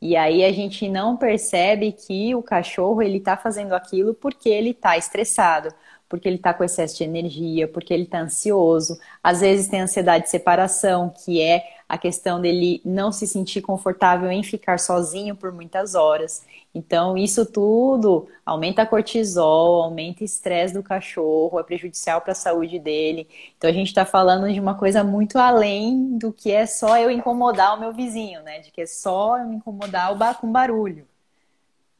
E 0.00 0.16
aí 0.16 0.44
a 0.44 0.52
gente 0.52 0.88
não 0.88 1.16
percebe 1.16 1.92
que 1.92 2.34
o 2.34 2.42
cachorro 2.42 3.02
ele 3.02 3.18
está 3.18 3.36
fazendo 3.36 3.74
aquilo 3.74 4.14
porque 4.14 4.48
ele 4.48 4.70
está 4.70 4.96
estressado, 4.96 5.72
porque 6.08 6.26
ele 6.28 6.36
está 6.36 6.54
com 6.54 6.64
excesso 6.64 6.96
de 6.98 7.04
energia, 7.04 7.68
porque 7.68 7.92
ele 7.94 8.04
está 8.04 8.20
ansioso. 8.20 8.98
Às 9.22 9.40
vezes 9.40 9.68
tem 9.68 9.80
ansiedade 9.82 10.24
de 10.24 10.30
separação, 10.30 11.10
que 11.24 11.40
é 11.42 11.62
a 11.90 11.98
questão 11.98 12.40
dele 12.40 12.80
não 12.84 13.10
se 13.10 13.26
sentir 13.26 13.60
confortável 13.62 14.30
em 14.30 14.44
ficar 14.44 14.78
sozinho 14.78 15.34
por 15.34 15.50
muitas 15.50 15.96
horas. 15.96 16.46
Então, 16.72 17.18
isso 17.18 17.44
tudo 17.44 18.28
aumenta 18.46 18.86
cortisol, 18.86 19.82
aumenta 19.82 20.22
o 20.22 20.24
estresse 20.24 20.72
do 20.72 20.84
cachorro, 20.84 21.58
é 21.58 21.64
prejudicial 21.64 22.20
para 22.20 22.30
a 22.30 22.36
saúde 22.36 22.78
dele. 22.78 23.26
Então, 23.58 23.68
a 23.68 23.72
gente 23.72 23.88
está 23.88 24.06
falando 24.06 24.52
de 24.52 24.60
uma 24.60 24.76
coisa 24.76 25.02
muito 25.02 25.36
além 25.36 26.16
do 26.16 26.32
que 26.32 26.52
é 26.52 26.64
só 26.64 26.96
eu 26.96 27.10
incomodar 27.10 27.76
o 27.76 27.80
meu 27.80 27.92
vizinho, 27.92 28.40
né? 28.44 28.60
De 28.60 28.70
que 28.70 28.82
é 28.82 28.86
só 28.86 29.36
eu 29.38 29.48
me 29.48 29.56
incomodar 29.56 30.40
com 30.40 30.52
barulho. 30.52 31.04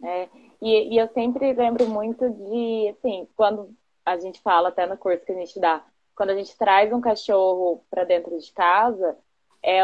É, 0.04 0.28
e, 0.62 0.94
e 0.94 0.98
eu 0.98 1.08
sempre 1.12 1.52
lembro 1.52 1.88
muito 1.88 2.30
de, 2.30 2.94
assim, 2.96 3.26
quando 3.36 3.74
a 4.06 4.16
gente 4.16 4.40
fala 4.40 4.68
até 4.68 4.86
no 4.86 4.96
curso 4.96 5.26
que 5.26 5.32
a 5.32 5.36
gente 5.36 5.58
dá, 5.58 5.82
quando 6.14 6.30
a 6.30 6.36
gente 6.36 6.56
traz 6.56 6.92
um 6.92 7.00
cachorro 7.00 7.82
para 7.90 8.04
dentro 8.04 8.38
de 8.38 8.52
casa, 8.52 9.16
é, 9.62 9.82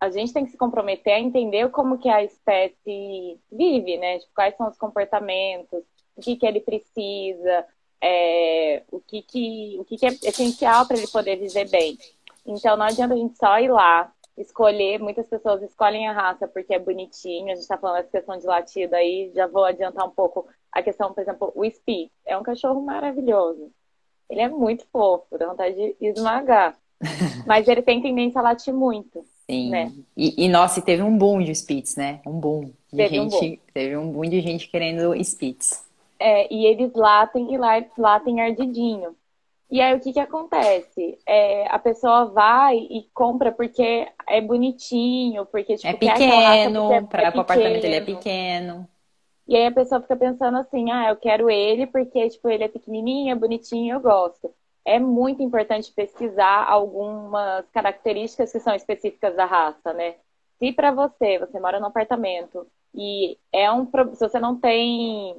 a 0.00 0.10
gente 0.10 0.32
tem 0.32 0.44
que 0.44 0.50
se 0.50 0.56
comprometer 0.56 1.12
a 1.12 1.20
entender 1.20 1.70
como 1.70 1.98
que 1.98 2.08
a 2.08 2.22
espécie 2.22 3.40
vive, 3.50 3.96
né? 3.96 4.18
Tipo, 4.18 4.32
quais 4.34 4.56
são 4.56 4.68
os 4.68 4.78
comportamentos, 4.78 5.82
o 6.16 6.20
que, 6.20 6.36
que 6.36 6.46
ele 6.46 6.60
precisa, 6.60 7.66
é, 8.00 8.82
o, 8.90 9.00
que, 9.00 9.22
que, 9.22 9.76
o 9.78 9.84
que, 9.84 9.96
que 9.96 10.06
é 10.06 10.10
essencial 10.10 10.86
para 10.86 10.96
ele 10.96 11.08
poder 11.08 11.36
viver 11.36 11.68
bem. 11.68 11.98
Então, 12.46 12.76
não 12.76 12.86
adianta 12.86 13.14
a 13.14 13.16
gente 13.16 13.36
só 13.36 13.58
ir 13.58 13.70
lá, 13.70 14.12
escolher. 14.36 14.98
Muitas 14.98 15.26
pessoas 15.26 15.62
escolhem 15.62 16.08
a 16.08 16.12
raça 16.12 16.46
porque 16.46 16.74
é 16.74 16.78
bonitinho. 16.78 17.46
A 17.46 17.54
gente 17.54 17.62
está 17.62 17.76
falando 17.76 17.96
dessa 17.98 18.10
questão 18.10 18.38
de 18.38 18.46
latido 18.46 18.94
aí, 18.94 19.32
já 19.34 19.46
vou 19.46 19.64
adiantar 19.64 20.06
um 20.06 20.10
pouco 20.10 20.46
a 20.70 20.82
questão, 20.82 21.12
por 21.12 21.20
exemplo, 21.20 21.52
o 21.54 21.64
Spitz. 21.64 22.12
É 22.24 22.36
um 22.36 22.42
cachorro 22.42 22.80
maravilhoso. 22.80 23.70
Ele 24.30 24.40
é 24.42 24.48
muito 24.48 24.86
fofo, 24.92 25.38
dá 25.38 25.48
vontade 25.48 25.74
de 25.74 25.96
esmagar. 26.00 26.78
Mas 27.46 27.68
ele 27.68 27.82
tem 27.82 28.02
tendência 28.02 28.40
a 28.40 28.42
latir 28.42 28.74
muito. 28.74 29.24
Sim. 29.50 29.70
Né? 29.70 29.92
E, 30.16 30.44
e, 30.44 30.48
nossa, 30.48 30.82
teve 30.82 31.02
um 31.02 31.16
boom 31.16 31.42
de 31.42 31.54
Spitz, 31.54 31.96
né? 31.96 32.20
Um 32.26 32.38
boom. 32.38 32.70
De 32.92 32.96
teve 32.96 33.16
gente, 33.16 33.34
um 33.34 33.40
boom. 33.40 33.56
Teve 33.72 33.96
um 33.96 34.12
boom 34.12 34.28
de 34.28 34.40
gente 34.40 34.68
querendo 34.68 35.14
Spitz. 35.24 35.84
É, 36.18 36.52
e 36.52 36.66
eles 36.66 36.92
latem 36.94 37.54
e 37.54 37.58
latem 37.96 38.40
ardidinho. 38.40 39.16
E 39.70 39.80
aí 39.80 39.94
o 39.94 40.00
que 40.00 40.12
que 40.12 40.20
acontece? 40.20 41.18
É, 41.26 41.66
a 41.68 41.78
pessoa 41.78 42.26
vai 42.26 42.76
e 42.76 43.06
compra 43.12 43.52
porque 43.52 44.08
é 44.26 44.40
bonitinho, 44.40 45.44
porque 45.46 45.76
tipo, 45.76 45.88
é 45.88 45.92
pequeno, 45.92 47.06
para 47.06 47.24
o 47.24 47.26
apartamento 47.28 47.84
ele 47.84 47.96
é 47.96 48.00
pequeno. 48.00 48.88
E 49.46 49.54
aí 49.56 49.66
a 49.66 49.72
pessoa 49.72 50.00
fica 50.00 50.16
pensando 50.16 50.56
assim, 50.56 50.90
ah, 50.90 51.10
eu 51.10 51.16
quero 51.16 51.50
ele 51.50 51.86
porque 51.86 52.28
tipo 52.30 52.48
ele 52.48 52.64
é 52.64 52.68
pequenininho, 52.68 53.32
é 53.32 53.34
bonitinho, 53.34 53.96
eu 53.96 54.00
gosto. 54.00 54.50
É 54.88 54.98
muito 54.98 55.42
importante 55.42 55.92
pesquisar 55.92 56.64
algumas 56.64 57.68
características 57.72 58.50
que 58.50 58.60
são 58.60 58.74
específicas 58.74 59.36
da 59.36 59.44
raça, 59.44 59.92
né? 59.92 60.14
Se 60.58 60.72
para 60.72 60.90
você, 60.90 61.38
você 61.38 61.60
mora 61.60 61.78
num 61.78 61.86
apartamento 61.86 62.66
e 62.94 63.38
é 63.52 63.70
um 63.70 63.86
se 64.14 64.20
você 64.20 64.40
não 64.40 64.56
tem 64.56 65.36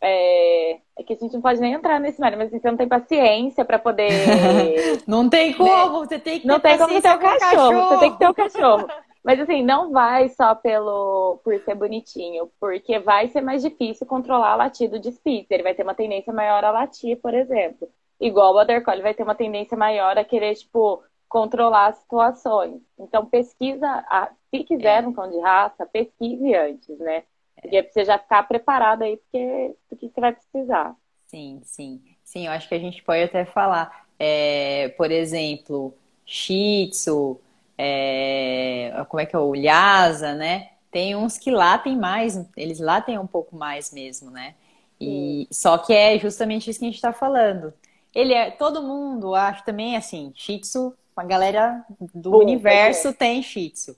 é, 0.00 0.72
é, 0.98 1.02
que 1.06 1.12
a 1.12 1.16
gente 1.16 1.32
não 1.32 1.40
pode 1.40 1.60
nem 1.60 1.74
entrar 1.74 2.00
nesse 2.00 2.20
mar, 2.20 2.36
mas 2.36 2.50
você 2.50 2.68
não 2.68 2.76
tem 2.76 2.88
paciência 2.88 3.64
para 3.64 3.78
poder. 3.78 4.10
não 5.06 5.28
tem 5.28 5.52
como, 5.52 6.00
né? 6.00 6.06
você 6.06 6.18
tem 6.18 6.40
que 6.40 6.42
ter 6.42 6.48
Não 6.48 6.58
tem 6.58 6.76
como 6.76 7.00
ter 7.00 7.14
o 7.14 7.18
cachorro, 7.20 7.38
cachorro, 7.38 7.88
você 7.88 7.98
tem 7.98 8.12
que 8.12 8.18
ter 8.18 8.28
o 8.28 8.34
cachorro. 8.34 8.88
Mas 9.24 9.38
assim, 9.38 9.62
não 9.62 9.92
vai 9.92 10.28
só 10.30 10.52
pelo 10.52 11.38
por 11.44 11.56
ser 11.60 11.76
bonitinho, 11.76 12.50
porque 12.58 12.98
vai 12.98 13.28
ser 13.28 13.40
mais 13.40 13.62
difícil 13.62 14.04
controlar 14.04 14.56
o 14.56 14.58
latido 14.58 14.98
de 14.98 15.12
Spitz. 15.12 15.48
Ele 15.48 15.62
vai 15.62 15.74
ter 15.74 15.84
uma 15.84 15.94
tendência 15.94 16.32
maior 16.32 16.64
a 16.64 16.72
latir, 16.72 17.16
por 17.20 17.32
exemplo. 17.32 17.88
Igual 18.22 18.52
o 18.52 18.54
Border 18.54 18.84
Collie 18.84 19.02
vai 19.02 19.14
ter 19.14 19.24
uma 19.24 19.34
tendência 19.34 19.76
maior 19.76 20.16
a 20.16 20.24
querer, 20.24 20.54
tipo, 20.54 21.02
controlar 21.28 21.88
as 21.88 21.96
situações. 21.96 22.80
Então, 22.96 23.26
pesquisa, 23.26 24.04
se 24.48 24.62
quiser 24.62 25.04
um 25.04 25.12
cão 25.12 25.28
de 25.28 25.40
raça, 25.40 25.84
pesquise 25.86 26.54
antes, 26.54 26.98
né? 27.00 27.24
Porque 27.60 27.76
é 27.76 27.82
pra 27.82 27.92
você 27.92 28.04
já 28.04 28.18
ficar 28.18 28.44
preparado 28.44 29.02
aí 29.02 29.16
porque, 29.16 29.74
porque 29.88 30.08
você 30.08 30.20
vai 30.20 30.32
precisar. 30.32 30.94
Sim, 31.26 31.60
sim. 31.64 32.00
Sim, 32.22 32.46
eu 32.46 32.52
acho 32.52 32.68
que 32.68 32.74
a 32.76 32.78
gente 32.78 33.02
pode 33.02 33.24
até 33.24 33.44
falar, 33.44 34.06
é, 34.18 34.88
por 34.96 35.10
exemplo, 35.10 35.92
Shih 36.24 36.90
Tzu, 36.90 37.40
é, 37.76 38.92
como 39.08 39.20
é 39.20 39.26
que 39.26 39.34
é 39.34 39.38
o 39.38 39.52
Lhasa, 39.52 40.32
né? 40.34 40.70
Tem 40.92 41.16
uns 41.16 41.38
que 41.38 41.50
latem 41.50 41.96
mais, 41.96 42.38
eles 42.56 42.78
latem 42.78 43.18
um 43.18 43.26
pouco 43.26 43.56
mais 43.56 43.92
mesmo, 43.92 44.30
né? 44.30 44.54
E 45.00 45.48
só 45.50 45.76
que 45.78 45.92
é 45.92 46.16
justamente 46.18 46.70
isso 46.70 46.78
que 46.78 46.84
a 46.84 46.88
gente 46.88 46.96
está 46.96 47.12
falando. 47.12 47.72
Ele 48.14 48.34
é 48.34 48.50
todo 48.50 48.82
mundo, 48.82 49.34
acho 49.34 49.64
também 49.64 49.96
assim, 49.96 50.32
Shih 50.34 50.60
Tzu, 50.60 50.94
a 51.16 51.24
galera 51.24 51.84
do 52.14 52.36
universo 52.38 53.08
é. 53.08 53.12
tem 53.12 53.42
Shih 53.42 53.70
Tzu. 53.70 53.96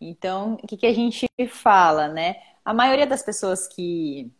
Então, 0.00 0.58
o 0.62 0.66
que, 0.66 0.76
que 0.76 0.86
a 0.86 0.92
gente 0.92 1.26
fala, 1.48 2.08
né? 2.08 2.36
A 2.64 2.74
maioria 2.74 3.06
das 3.06 3.22
pessoas 3.22 3.66
que, 3.66 4.30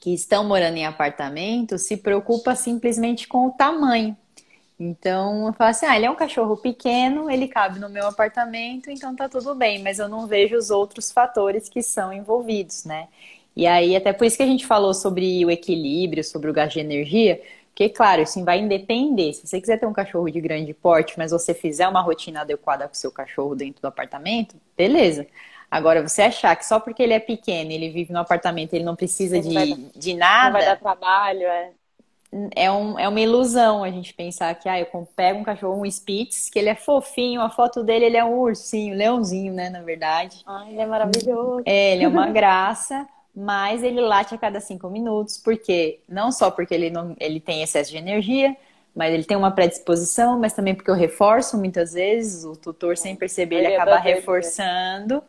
que 0.00 0.14
estão 0.14 0.46
morando 0.46 0.76
em 0.76 0.86
apartamento 0.86 1.78
se 1.78 1.96
preocupa 1.96 2.54
simplesmente 2.54 3.26
com 3.26 3.46
o 3.46 3.50
tamanho. 3.52 4.16
Então, 4.78 5.48
eu 5.48 5.52
falo 5.52 5.70
assim: 5.70 5.86
ah, 5.86 5.96
ele 5.96 6.06
é 6.06 6.10
um 6.10 6.14
cachorro 6.14 6.56
pequeno, 6.56 7.28
ele 7.28 7.48
cabe 7.48 7.80
no 7.80 7.88
meu 7.88 8.06
apartamento, 8.06 8.90
então 8.90 9.16
tá 9.16 9.28
tudo 9.28 9.54
bem, 9.54 9.82
mas 9.82 9.98
eu 9.98 10.08
não 10.08 10.26
vejo 10.26 10.56
os 10.56 10.70
outros 10.70 11.10
fatores 11.10 11.68
que 11.68 11.82
são 11.82 12.12
envolvidos, 12.12 12.84
né? 12.84 13.08
E 13.56 13.66
aí, 13.66 13.96
até 13.96 14.12
por 14.12 14.24
isso 14.24 14.36
que 14.36 14.42
a 14.44 14.46
gente 14.46 14.64
falou 14.64 14.94
sobre 14.94 15.44
o 15.44 15.50
equilíbrio, 15.50 16.22
sobre 16.22 16.48
o 16.48 16.52
gasto 16.52 16.74
de 16.74 16.80
energia, 16.80 17.42
porque, 17.78 17.90
claro, 17.90 18.22
isso 18.22 18.44
vai 18.44 18.60
depender. 18.66 19.32
Se 19.32 19.46
você 19.46 19.60
quiser 19.60 19.78
ter 19.78 19.86
um 19.86 19.92
cachorro 19.92 20.28
de 20.28 20.40
grande 20.40 20.74
porte, 20.74 21.14
mas 21.16 21.30
você 21.30 21.54
fizer 21.54 21.86
uma 21.86 22.00
rotina 22.00 22.40
adequada 22.40 22.88
com 22.88 22.92
o 22.92 22.96
seu 22.96 23.12
cachorro 23.12 23.54
dentro 23.54 23.80
do 23.80 23.86
apartamento, 23.86 24.56
beleza. 24.76 25.28
Agora, 25.70 26.02
você 26.02 26.22
achar 26.22 26.56
que 26.56 26.66
só 26.66 26.80
porque 26.80 27.00
ele 27.00 27.12
é 27.12 27.20
pequeno, 27.20 27.70
ele 27.70 27.88
vive 27.90 28.12
no 28.12 28.18
apartamento, 28.18 28.74
ele 28.74 28.82
não 28.82 28.96
precisa 28.96 29.38
de, 29.40 29.54
dar, 29.54 29.66
de 29.94 30.14
nada. 30.14 30.46
Não 30.46 30.52
vai 30.54 30.64
dar 30.64 30.76
trabalho, 30.76 31.42
é. 31.42 31.70
É, 32.56 32.68
um, 32.68 32.98
é 32.98 33.08
uma 33.08 33.20
ilusão 33.20 33.84
a 33.84 33.90
gente 33.92 34.12
pensar 34.12 34.52
que 34.56 34.68
ah, 34.68 34.80
eu 34.80 34.86
pego 35.14 35.38
um 35.38 35.44
cachorro, 35.44 35.80
um 35.80 35.86
Spitz, 35.86 36.50
que 36.50 36.58
ele 36.58 36.70
é 36.70 36.74
fofinho, 36.74 37.40
a 37.40 37.48
foto 37.48 37.84
dele 37.84 38.06
ele 38.06 38.16
é 38.16 38.24
um 38.24 38.40
ursinho, 38.40 38.96
leãozinho, 38.96 39.54
né, 39.54 39.70
na 39.70 39.82
verdade. 39.82 40.42
Ai, 40.44 40.70
ele 40.70 40.80
é 40.80 40.86
maravilhoso. 40.86 41.62
É, 41.64 41.94
ele 41.94 42.02
é 42.02 42.08
uma 42.08 42.26
graça, 42.28 43.06
mas 43.38 43.84
ele 43.84 44.00
late 44.00 44.34
a 44.34 44.38
cada 44.38 44.60
cinco 44.60 44.90
minutos, 44.90 45.38
porque 45.38 46.00
não 46.08 46.32
só 46.32 46.50
porque 46.50 46.74
ele, 46.74 46.90
não, 46.90 47.14
ele 47.20 47.38
tem 47.38 47.62
excesso 47.62 47.88
de 47.92 47.96
energia, 47.96 48.56
mas 48.96 49.14
ele 49.14 49.22
tem 49.22 49.36
uma 49.36 49.52
predisposição, 49.52 50.36
mas 50.40 50.54
também 50.54 50.74
porque 50.74 50.90
eu 50.90 50.94
reforço 50.96 51.56
muitas 51.56 51.92
vezes, 51.92 52.44
o 52.44 52.56
tutor 52.56 52.96
sem 52.96 53.14
perceber 53.14 53.58
ele, 53.58 53.66
ele 53.68 53.76
acaba 53.76 53.96
reforçando. 53.98 55.22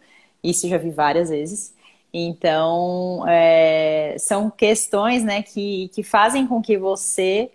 Isso 0.44 0.68
já 0.68 0.80
vi 0.80 0.90
várias 0.90 1.30
vezes. 1.30 1.76
Então, 2.12 3.24
é, 3.28 4.16
são 4.18 4.50
questões 4.50 5.24
né, 5.24 5.44
que, 5.44 5.90
que 5.90 6.02
fazem 6.02 6.48
com 6.48 6.64
que 6.64 6.80
você 6.80 7.52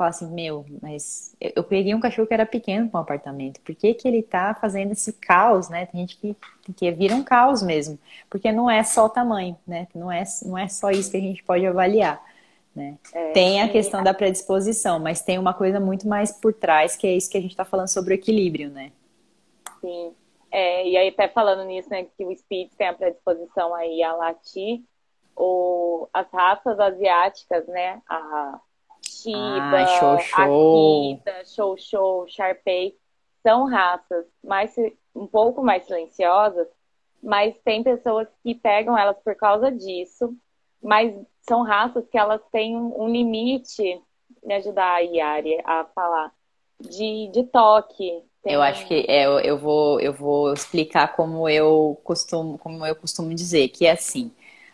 fale 0.00 0.10
assim, 0.10 0.32
meu, 0.32 0.64
mas 0.80 1.36
eu 1.38 1.62
peguei 1.62 1.94
um 1.94 2.00
cachorro 2.00 2.26
que 2.26 2.32
era 2.32 2.46
pequeno 2.46 2.88
para 2.88 3.00
um 3.00 3.02
apartamento. 3.02 3.60
Por 3.60 3.74
que, 3.74 3.92
que 3.92 4.08
ele 4.08 4.20
está 4.20 4.54
fazendo 4.54 4.92
esse 4.92 5.12
caos, 5.12 5.68
né? 5.68 5.84
Tem 5.84 6.00
gente 6.00 6.16
que, 6.16 6.34
que 6.74 6.90
vira 6.90 7.14
um 7.14 7.22
caos 7.22 7.62
mesmo. 7.62 7.98
Porque 8.30 8.50
não 8.50 8.70
é 8.70 8.82
só 8.82 9.04
o 9.04 9.10
tamanho, 9.10 9.58
né? 9.66 9.86
Não 9.94 10.10
é, 10.10 10.24
não 10.46 10.56
é 10.56 10.68
só 10.68 10.90
isso 10.90 11.10
que 11.10 11.18
a 11.18 11.20
gente 11.20 11.44
pode 11.44 11.66
avaliar. 11.66 12.24
Né? 12.74 12.96
É, 13.12 13.32
tem 13.32 13.60
a 13.60 13.68
questão 13.68 14.02
da 14.02 14.14
predisposição, 14.14 14.98
mas 14.98 15.20
tem 15.20 15.38
uma 15.38 15.52
coisa 15.52 15.78
muito 15.78 16.08
mais 16.08 16.32
por 16.32 16.54
trás, 16.54 16.96
que 16.96 17.06
é 17.06 17.12
isso 17.12 17.30
que 17.30 17.36
a 17.36 17.40
gente 17.42 17.50
está 17.50 17.64
falando 17.64 17.88
sobre 17.88 18.14
o 18.14 18.16
equilíbrio, 18.16 18.70
né? 18.70 18.92
Sim. 19.82 20.14
É, 20.50 20.88
e 20.88 20.96
aí, 20.96 21.08
até 21.08 21.28
falando 21.28 21.64
nisso, 21.64 21.90
né, 21.90 22.06
que 22.16 22.24
o 22.24 22.32
Spitz 22.32 22.74
tem 22.74 22.88
a 22.88 22.94
predisposição 22.94 23.74
aí 23.74 24.02
a 24.02 24.14
latir, 24.14 24.82
ou 25.36 26.08
as 26.12 26.28
raças 26.32 26.80
asiáticas, 26.80 27.66
né, 27.66 28.00
a 28.08 28.60
Shiba, 29.22 29.82
ah, 29.82 29.86
show, 29.98 30.18
show. 30.18 31.12
Akita, 31.12 31.44
Show 31.44 31.76
Show, 31.76 32.28
Sharpei, 32.28 32.96
são 33.42 33.66
raças 33.66 34.26
mais, 34.42 34.74
um 35.14 35.26
pouco 35.26 35.62
mais 35.62 35.84
silenciosas, 35.84 36.68
mas 37.22 37.58
tem 37.64 37.82
pessoas 37.82 38.28
que 38.42 38.54
pegam 38.54 38.96
elas 38.96 39.16
por 39.22 39.34
causa 39.34 39.70
disso, 39.70 40.34
mas 40.82 41.14
são 41.42 41.62
raças 41.62 42.06
que 42.08 42.18
elas 42.18 42.40
têm 42.50 42.76
um 42.76 43.08
limite, 43.08 44.00
me 44.42 44.54
ajudar 44.54 44.94
a 44.94 45.00
Yari 45.00 45.60
a 45.64 45.84
falar, 45.84 46.32
de, 46.80 47.28
de 47.32 47.44
toque, 47.44 48.22
tem... 48.42 48.54
Eu 48.54 48.62
acho 48.62 48.86
que 48.86 49.04
é, 49.06 49.26
eu, 49.26 49.58
vou, 49.58 50.00
eu 50.00 50.12
vou 50.14 50.52
explicar 50.52 51.14
como 51.14 51.48
eu 51.48 52.00
costumo, 52.02 52.56
como 52.56 52.86
eu 52.86 52.96
costumo 52.96 53.34
dizer, 53.34 53.68
que 53.68 53.86
é 53.86 53.92
assim. 53.92 54.32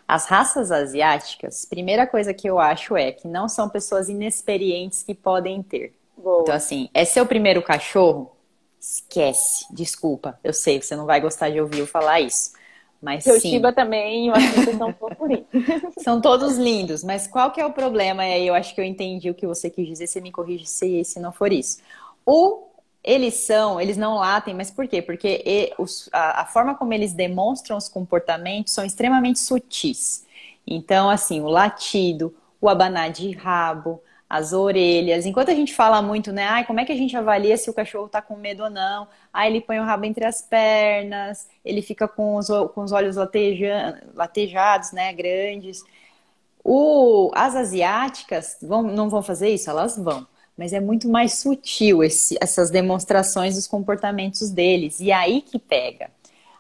As 0.08 0.26
raças 0.26 0.70
asiáticas, 0.70 1.64
primeira 1.64 2.06
coisa 2.06 2.32
que 2.32 2.48
eu 2.48 2.58
acho 2.58 2.96
é 2.96 3.10
que 3.10 3.26
não 3.26 3.48
são 3.48 3.68
pessoas 3.68 4.08
inexperientes 4.08 5.02
que 5.02 5.14
podem 5.14 5.62
ter. 5.62 5.94
Boa. 6.16 6.42
Então, 6.42 6.54
assim, 6.54 6.88
é 6.94 7.04
seu 7.04 7.26
primeiro 7.26 7.62
cachorro? 7.62 8.30
Esquece. 8.80 9.66
Desculpa, 9.74 10.38
eu 10.44 10.52
sei, 10.52 10.80
você 10.80 10.94
não 10.94 11.06
vai 11.06 11.20
gostar 11.20 11.50
de 11.50 11.60
ouvir 11.60 11.80
eu 11.80 11.86
falar 11.86 12.20
isso. 12.20 12.52
Mas 13.02 13.24
Seu 13.24 13.38
sim. 13.38 13.50
Shiba 13.50 13.72
também, 13.72 14.28
eu 14.28 14.34
acho 14.34 14.52
que 14.52 14.76
são 14.76 14.88
um 14.88 14.92
pouco 14.92 15.26
lindos. 15.26 15.46
São 16.02 16.20
todos 16.20 16.56
lindos, 16.56 17.04
mas 17.04 17.26
qual 17.26 17.50
que 17.50 17.60
é 17.60 17.66
o 17.66 17.72
problema? 17.72 18.24
E 18.24 18.32
aí 18.32 18.46
eu 18.46 18.54
acho 18.54 18.74
que 18.74 18.80
eu 18.80 18.84
entendi 18.84 19.28
o 19.28 19.34
que 19.34 19.46
você 19.46 19.68
quis 19.68 19.86
dizer, 19.86 20.06
você 20.06 20.20
me 20.20 20.32
corrige 20.32 20.66
se, 20.66 21.04
se 21.04 21.20
não 21.20 21.30
for 21.32 21.52
isso. 21.52 21.78
O 22.24 22.65
eles 23.06 23.34
são, 23.34 23.80
eles 23.80 23.96
não 23.96 24.16
latem, 24.16 24.52
mas 24.52 24.68
por 24.68 24.88
quê? 24.88 25.00
Porque 25.00 25.72
os, 25.78 26.10
a, 26.12 26.42
a, 26.42 26.44
forma 26.44 26.74
como 26.74 26.92
eles 26.92 27.12
demonstram 27.12 27.76
os 27.76 27.88
comportamentos 27.88 28.72
são 28.72 28.84
extremamente 28.84 29.38
sutis. 29.38 30.26
Então, 30.66 31.08
assim, 31.08 31.40
o 31.40 31.46
latido, 31.46 32.34
o 32.60 32.68
abanar 32.68 33.12
de 33.12 33.30
rabo, 33.30 34.02
as 34.28 34.52
orelhas. 34.52 35.24
Enquanto 35.24 35.50
a 35.50 35.54
gente 35.54 35.72
fala 35.72 36.02
muito, 36.02 36.32
né? 36.32 36.48
Ai, 36.48 36.66
como 36.66 36.80
é 36.80 36.84
que 36.84 36.90
a 36.90 36.96
gente 36.96 37.16
avalia 37.16 37.56
se 37.56 37.70
o 37.70 37.74
cachorro 37.74 38.08
tá 38.08 38.20
com 38.20 38.34
medo 38.34 38.64
ou 38.64 38.70
não? 38.70 39.06
Aí 39.32 39.52
ele 39.52 39.60
põe 39.60 39.78
o 39.78 39.84
rabo 39.84 40.04
entre 40.04 40.24
as 40.24 40.42
pernas, 40.42 41.48
ele 41.64 41.82
fica 41.82 42.08
com 42.08 42.34
os, 42.34 42.48
com 42.74 42.82
os 42.82 42.90
olhos 42.90 43.14
lateja, 43.14 44.02
latejados, 44.14 44.90
né? 44.90 45.12
Grandes. 45.12 45.84
O, 46.64 47.30
as 47.36 47.54
asiáticas 47.54 48.58
vão, 48.60 48.82
não 48.82 49.08
vão 49.08 49.22
fazer 49.22 49.50
isso? 49.50 49.70
Elas 49.70 49.96
vão 49.96 50.26
mas 50.56 50.72
é 50.72 50.80
muito 50.80 51.08
mais 51.08 51.34
sutil 51.34 52.02
esse, 52.02 52.36
essas 52.40 52.70
demonstrações 52.70 53.56
dos 53.56 53.66
comportamentos 53.66 54.50
deles. 54.50 55.00
E 55.00 55.12
aí 55.12 55.42
que 55.42 55.58
pega. 55.58 56.10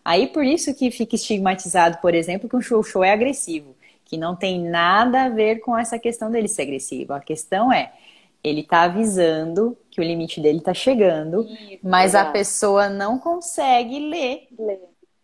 Aí 0.04 0.26
por 0.28 0.44
isso 0.44 0.74
que 0.74 0.90
fica 0.90 1.16
estigmatizado, 1.16 1.98
por 1.98 2.14
exemplo, 2.14 2.48
que 2.48 2.56
um 2.56 2.60
show 2.60 2.82
show 2.82 3.02
é 3.02 3.12
agressivo, 3.12 3.74
que 4.04 4.16
não 4.16 4.36
tem 4.36 4.60
nada 4.60 5.24
a 5.24 5.28
ver 5.28 5.60
com 5.60 5.76
essa 5.76 5.98
questão 5.98 6.30
dele 6.30 6.46
ser 6.46 6.62
agressivo. 6.62 7.12
A 7.12 7.20
questão 7.20 7.72
é, 7.72 7.92
ele 8.44 8.60
está 8.60 8.82
avisando 8.82 9.76
que 9.90 10.00
o 10.00 10.04
limite 10.04 10.40
dele 10.40 10.58
está 10.58 10.72
chegando, 10.72 11.42
isso, 11.42 11.78
mas 11.82 12.12
exato. 12.12 12.28
a 12.28 12.32
pessoa 12.32 12.88
não 12.88 13.18
consegue 13.18 13.98
ler, 13.98 14.46
ler 14.56 14.80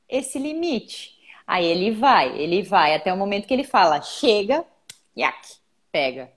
esse 0.08 0.38
limite. 0.38 1.12
Aí 1.46 1.64
ele 1.64 1.92
vai, 1.92 2.36
ele 2.38 2.62
vai 2.62 2.94
até 2.94 3.12
o 3.12 3.16
momento 3.16 3.46
que 3.46 3.54
ele 3.54 3.64
fala, 3.64 4.00
chega, 4.00 4.64
yak, 5.16 5.56
pega. 5.92 6.30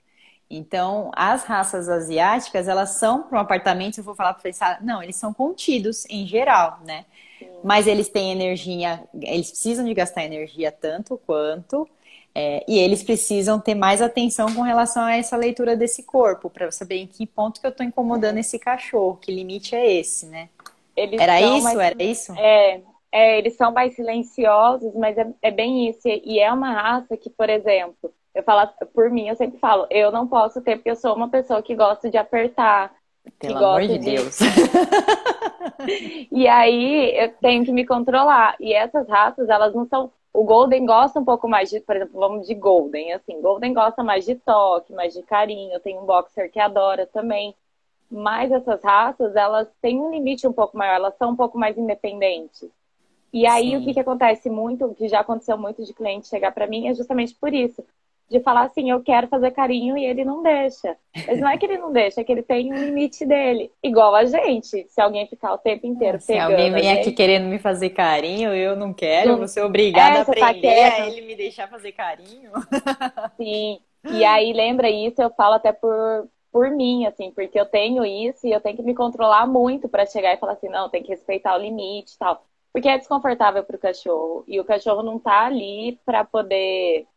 Então, 0.49 1.11
as 1.15 1.43
raças 1.43 1.89
asiáticas, 1.89 2.67
elas 2.67 2.91
são 2.91 3.23
para 3.23 3.37
um 3.37 3.41
apartamento, 3.41 3.97
eu 3.97 4.03
for 4.03 4.15
falar 4.15 4.33
para 4.33 4.43
pensar, 4.43 4.83
não, 4.83 5.01
eles 5.01 5.15
são 5.15 5.33
contidos 5.33 6.05
em 6.09 6.27
geral, 6.27 6.79
né? 6.85 7.05
Sim. 7.39 7.47
Mas 7.63 7.87
eles 7.87 8.09
têm 8.09 8.31
energia, 8.31 9.03
eles 9.21 9.49
precisam 9.49 9.83
de 9.83 9.93
gastar 9.93 10.23
energia 10.23 10.71
tanto 10.71 11.19
quanto, 11.25 11.87
é, 12.33 12.63
e 12.67 12.77
eles 12.77 13.01
precisam 13.01 13.59
ter 13.59 13.73
mais 13.73 14.01
atenção 14.01 14.53
com 14.53 14.61
relação 14.61 15.03
a 15.03 15.15
essa 15.15 15.35
leitura 15.35 15.75
desse 15.75 16.03
corpo, 16.03 16.49
para 16.49 16.69
saber 16.71 16.97
em 16.97 17.07
que 17.07 17.25
ponto 17.25 17.59
que 17.59 17.65
eu 17.65 17.71
estou 17.71 17.85
incomodando 17.85 18.37
esse 18.37 18.59
cachorro, 18.59 19.17
que 19.17 19.31
limite 19.33 19.73
é 19.73 19.93
esse, 19.93 20.27
né? 20.27 20.49
Eles 20.95 21.19
Era 21.19 21.41
isso? 21.41 21.63
Mais... 21.63 21.79
Era 21.79 22.03
isso? 22.03 22.33
É, 22.37 22.81
é, 23.11 23.37
eles 23.37 23.55
são 23.55 23.71
mais 23.71 23.95
silenciosos, 23.95 24.93
mas 24.93 25.17
é, 25.17 25.27
é 25.41 25.51
bem 25.51 25.89
isso. 25.89 26.01
E 26.05 26.39
é 26.39 26.51
uma 26.51 26.73
raça 26.73 27.15
que, 27.17 27.29
por 27.29 27.49
exemplo, 27.49 28.13
eu 28.35 28.43
falo 28.43 28.69
por 28.93 29.09
mim, 29.09 29.29
eu 29.29 29.35
sempre 29.35 29.57
falo, 29.57 29.87
eu 29.89 30.11
não 30.11 30.27
posso 30.27 30.61
ter, 30.61 30.75
porque 30.75 30.91
eu 30.91 30.95
sou 30.97 31.15
uma 31.15 31.29
pessoa 31.29 31.63
que 31.63 31.73
gosta 31.73 32.09
de 32.09 32.17
apertar. 32.17 32.93
Pelo 33.39 33.57
amor 33.57 33.81
de, 33.81 33.97
de 33.97 33.99
Deus. 33.99 34.37
e 36.29 36.45
aí 36.45 37.17
eu 37.17 37.33
tenho 37.37 37.63
que 37.63 37.71
me 37.71 37.85
controlar. 37.85 38.55
E 38.59 38.73
essas 38.73 39.07
raças, 39.07 39.47
elas 39.47 39.73
não 39.73 39.87
são. 39.87 40.11
O 40.33 40.43
Golden 40.43 40.85
gosta 40.85 41.17
um 41.17 41.23
pouco 41.23 41.47
mais 41.47 41.69
de, 41.69 41.79
por 41.79 41.95
exemplo, 41.95 42.19
vamos 42.19 42.45
de 42.45 42.53
Golden, 42.53 43.13
assim. 43.13 43.41
Golden 43.41 43.73
gosta 43.73 44.03
mais 44.03 44.25
de 44.25 44.35
toque, 44.35 44.93
mais 44.93 45.13
de 45.13 45.23
carinho. 45.23 45.73
Eu 45.73 45.79
tenho 45.79 46.01
um 46.01 46.05
boxer 46.05 46.51
que 46.51 46.59
adora 46.59 47.07
também. 47.07 47.55
Mas 48.11 48.51
essas 48.51 48.83
raças, 48.83 49.35
elas 49.35 49.67
têm 49.81 49.99
um 49.99 50.11
limite 50.11 50.45
um 50.45 50.53
pouco 50.53 50.77
maior, 50.77 50.95
elas 50.95 51.15
são 51.17 51.31
um 51.31 51.35
pouco 51.35 51.57
mais 51.57 51.77
independentes. 51.77 52.69
E 53.33 53.47
aí 53.47 53.71
Sim. 53.71 53.77
o 53.77 53.83
que, 53.83 53.93
que 53.93 53.99
acontece 53.99 54.49
muito, 54.49 54.93
que 54.93 55.07
já 55.07 55.21
aconteceu 55.21 55.57
muito 55.57 55.83
de 55.83 55.93
cliente 55.93 56.27
chegar 56.27 56.53
para 56.53 56.67
mim, 56.67 56.87
é 56.87 56.93
justamente 56.93 57.33
por 57.33 57.53
isso 57.53 57.83
de 58.29 58.39
falar 58.39 58.63
assim, 58.63 58.89
eu 58.89 59.01
quero 59.03 59.27
fazer 59.27 59.51
carinho 59.51 59.97
e 59.97 60.05
ele 60.05 60.25
não 60.25 60.41
deixa. 60.41 60.95
Mas 61.27 61.39
não 61.39 61.47
é 61.47 61.57
que 61.57 61.65
ele 61.65 61.77
não 61.77 61.91
deixa, 61.91 62.21
é 62.21 62.23
que 62.23 62.31
ele 62.31 62.41
tem 62.41 62.73
um 62.73 62.77
limite 62.77 63.25
dele. 63.25 63.71
Igual 63.83 64.15
a 64.15 64.25
gente. 64.25 64.85
Se 64.89 64.99
alguém 64.99 65.27
ficar 65.27 65.53
o 65.53 65.57
tempo 65.57 65.85
inteiro 65.85 66.19
se 66.19 66.27
pegando. 66.27 66.47
Se 66.47 66.53
alguém 66.53 66.71
vem 66.73 66.91
aqui 66.91 67.11
querendo 67.11 67.45
me 67.45 67.59
fazer 67.59 67.91
carinho, 67.91 68.53
eu 68.53 68.75
não 68.75 68.93
quero, 68.93 69.31
eu 69.31 69.37
vou 69.37 69.47
ser 69.47 69.61
obrigada 69.61 70.17
é, 70.17 70.21
a 70.21 70.25
tá 70.25 70.31
aprender 70.31 70.91
tá 70.91 71.03
a 71.03 71.07
ele 71.07 71.21
me 71.21 71.35
deixar 71.35 71.69
fazer 71.69 71.91
carinho. 71.91 72.51
Sim. 73.37 73.79
E 74.11 74.23
aí, 74.23 74.53
lembra 74.53 74.89
isso, 74.89 75.21
eu 75.21 75.31
falo 75.31 75.55
até 75.55 75.71
por, 75.71 76.27
por 76.51 76.69
mim, 76.69 77.05
assim, 77.05 77.31
porque 77.31 77.59
eu 77.59 77.65
tenho 77.65 78.05
isso 78.05 78.45
e 78.45 78.51
eu 78.51 78.61
tenho 78.61 78.75
que 78.75 78.83
me 78.83 78.93
controlar 78.93 79.47
muito 79.47 79.89
para 79.89 80.05
chegar 80.05 80.33
e 80.33 80.37
falar 80.37 80.53
assim, 80.53 80.69
não, 80.69 80.89
tem 80.89 81.01
que 81.01 81.09
respeitar 81.09 81.55
o 81.55 81.61
limite 81.61 82.13
e 82.13 82.17
tal. 82.17 82.43
Porque 82.71 82.89
é 82.89 82.97
desconfortável 82.97 83.63
pro 83.63 83.79
cachorro. 83.79 84.43
E 84.47 84.59
o 84.59 84.65
cachorro 84.65 85.01
não 85.01 85.17
tá 85.17 85.45
ali 85.45 85.99
para 86.05 86.25
poder 86.25 87.07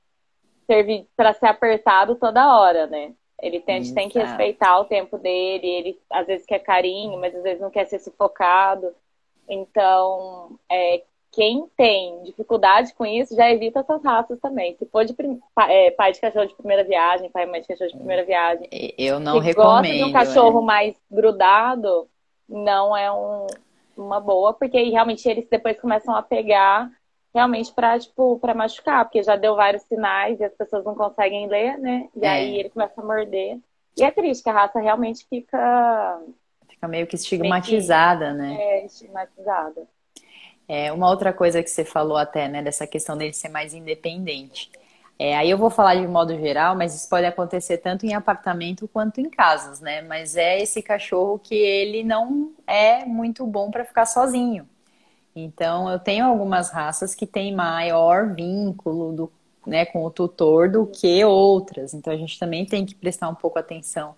servir 0.68 1.06
para 1.16 1.32
ser 1.32 1.46
apertado 1.46 2.14
toda 2.14 2.58
hora, 2.58 2.86
né? 2.86 3.12
Ele 3.40 3.60
tem, 3.60 3.76
a 3.76 3.80
gente 3.80 3.94
tem 3.94 4.08
que 4.08 4.18
respeitar 4.18 4.78
o 4.80 4.84
tempo 4.84 5.16
dele, 5.16 5.66
ele 5.66 6.00
às 6.10 6.26
vezes 6.26 6.44
quer 6.44 6.58
carinho, 6.58 7.18
mas 7.18 7.34
às 7.34 7.42
vezes 7.42 7.60
não 7.60 7.70
quer 7.70 7.86
ser 7.86 8.00
sufocado. 8.00 8.92
Então, 9.48 10.58
é, 10.70 11.02
quem 11.32 11.66
tem 11.76 12.22
dificuldade 12.24 12.92
com 12.94 13.06
isso 13.06 13.36
já 13.36 13.48
evita 13.50 13.80
essas 13.80 14.02
raças 14.02 14.40
também. 14.40 14.76
Se 14.76 14.84
for 14.86 15.04
de 15.04 15.14
é, 15.68 15.90
pai 15.92 16.12
de 16.12 16.20
cachorro 16.20 16.46
de 16.46 16.54
primeira 16.54 16.82
viagem, 16.82 17.30
pai 17.30 17.44
e 17.44 17.46
mãe 17.46 17.60
de 17.60 17.68
cachorro 17.68 17.90
de 17.90 17.96
primeira 17.96 18.24
viagem. 18.24 18.68
Eu 18.98 19.20
não 19.20 19.40
se 19.40 19.46
recomendo. 19.46 19.82
gosta 19.82 19.94
de 19.94 20.04
um 20.04 20.12
cachorro 20.12 20.60
é. 20.60 20.64
mais 20.64 20.96
grudado, 21.08 22.08
não 22.48 22.96
é 22.96 23.10
um, 23.12 23.46
uma 23.96 24.20
boa, 24.20 24.52
porque 24.52 24.82
realmente 24.82 25.28
eles 25.28 25.46
depois 25.48 25.80
começam 25.80 26.14
a 26.14 26.22
pegar 26.22 26.90
realmente 27.38 27.72
para 27.72 27.98
tipo, 27.98 28.36
para 28.40 28.52
machucar, 28.52 29.04
porque 29.04 29.22
já 29.22 29.36
deu 29.36 29.54
vários 29.54 29.82
sinais 29.84 30.40
e 30.40 30.44
as 30.44 30.52
pessoas 30.52 30.84
não 30.84 30.94
conseguem 30.94 31.46
ler, 31.46 31.78
né? 31.78 32.08
E 32.16 32.24
é. 32.24 32.28
aí 32.28 32.58
ele 32.58 32.70
começa 32.70 33.00
a 33.00 33.04
morder. 33.04 33.58
E 33.96 34.02
é 34.02 34.10
triste 34.10 34.42
que 34.42 34.50
a 34.50 34.52
raça 34.52 34.80
realmente 34.80 35.24
fica 35.28 36.20
fica 36.68 36.88
meio 36.88 37.06
que 37.06 37.14
estigmatizada, 37.14 38.34
meio 38.34 38.50
que, 38.50 38.56
né? 38.56 38.62
É, 38.62 38.86
estigmatizada. 38.86 39.86
É, 40.66 40.92
uma 40.92 41.08
outra 41.08 41.32
coisa 41.32 41.62
que 41.62 41.70
você 41.70 41.84
falou 41.84 42.16
até, 42.16 42.46
né, 42.48 42.62
dessa 42.62 42.86
questão 42.86 43.16
dele 43.16 43.32
ser 43.32 43.48
mais 43.48 43.72
independente. 43.72 44.70
É, 45.18 45.36
aí 45.36 45.50
eu 45.50 45.58
vou 45.58 45.70
falar 45.70 45.94
de 45.94 46.06
modo 46.06 46.36
geral, 46.38 46.76
mas 46.76 46.94
isso 46.94 47.08
pode 47.08 47.26
acontecer 47.26 47.78
tanto 47.78 48.04
em 48.04 48.14
apartamento 48.14 48.86
quanto 48.86 49.20
em 49.20 49.30
casas, 49.30 49.80
né? 49.80 50.02
Mas 50.02 50.36
é 50.36 50.60
esse 50.60 50.82
cachorro 50.82 51.38
que 51.38 51.54
ele 51.54 52.04
não 52.04 52.52
é 52.66 53.04
muito 53.04 53.46
bom 53.46 53.70
para 53.70 53.84
ficar 53.84 54.06
sozinho. 54.06 54.68
Então, 55.44 55.88
eu 55.90 55.98
tenho 55.98 56.24
algumas 56.24 56.70
raças 56.70 57.14
que 57.14 57.26
têm 57.26 57.54
maior 57.54 58.34
vínculo 58.34 59.12
do, 59.12 59.32
né, 59.66 59.84
com 59.86 60.04
o 60.04 60.10
tutor 60.10 60.70
do 60.70 60.86
que 60.86 61.24
outras. 61.24 61.94
Então, 61.94 62.12
a 62.12 62.16
gente 62.16 62.38
também 62.38 62.64
tem 62.66 62.84
que 62.84 62.94
prestar 62.94 63.28
um 63.28 63.34
pouco 63.34 63.58
atenção 63.58 64.14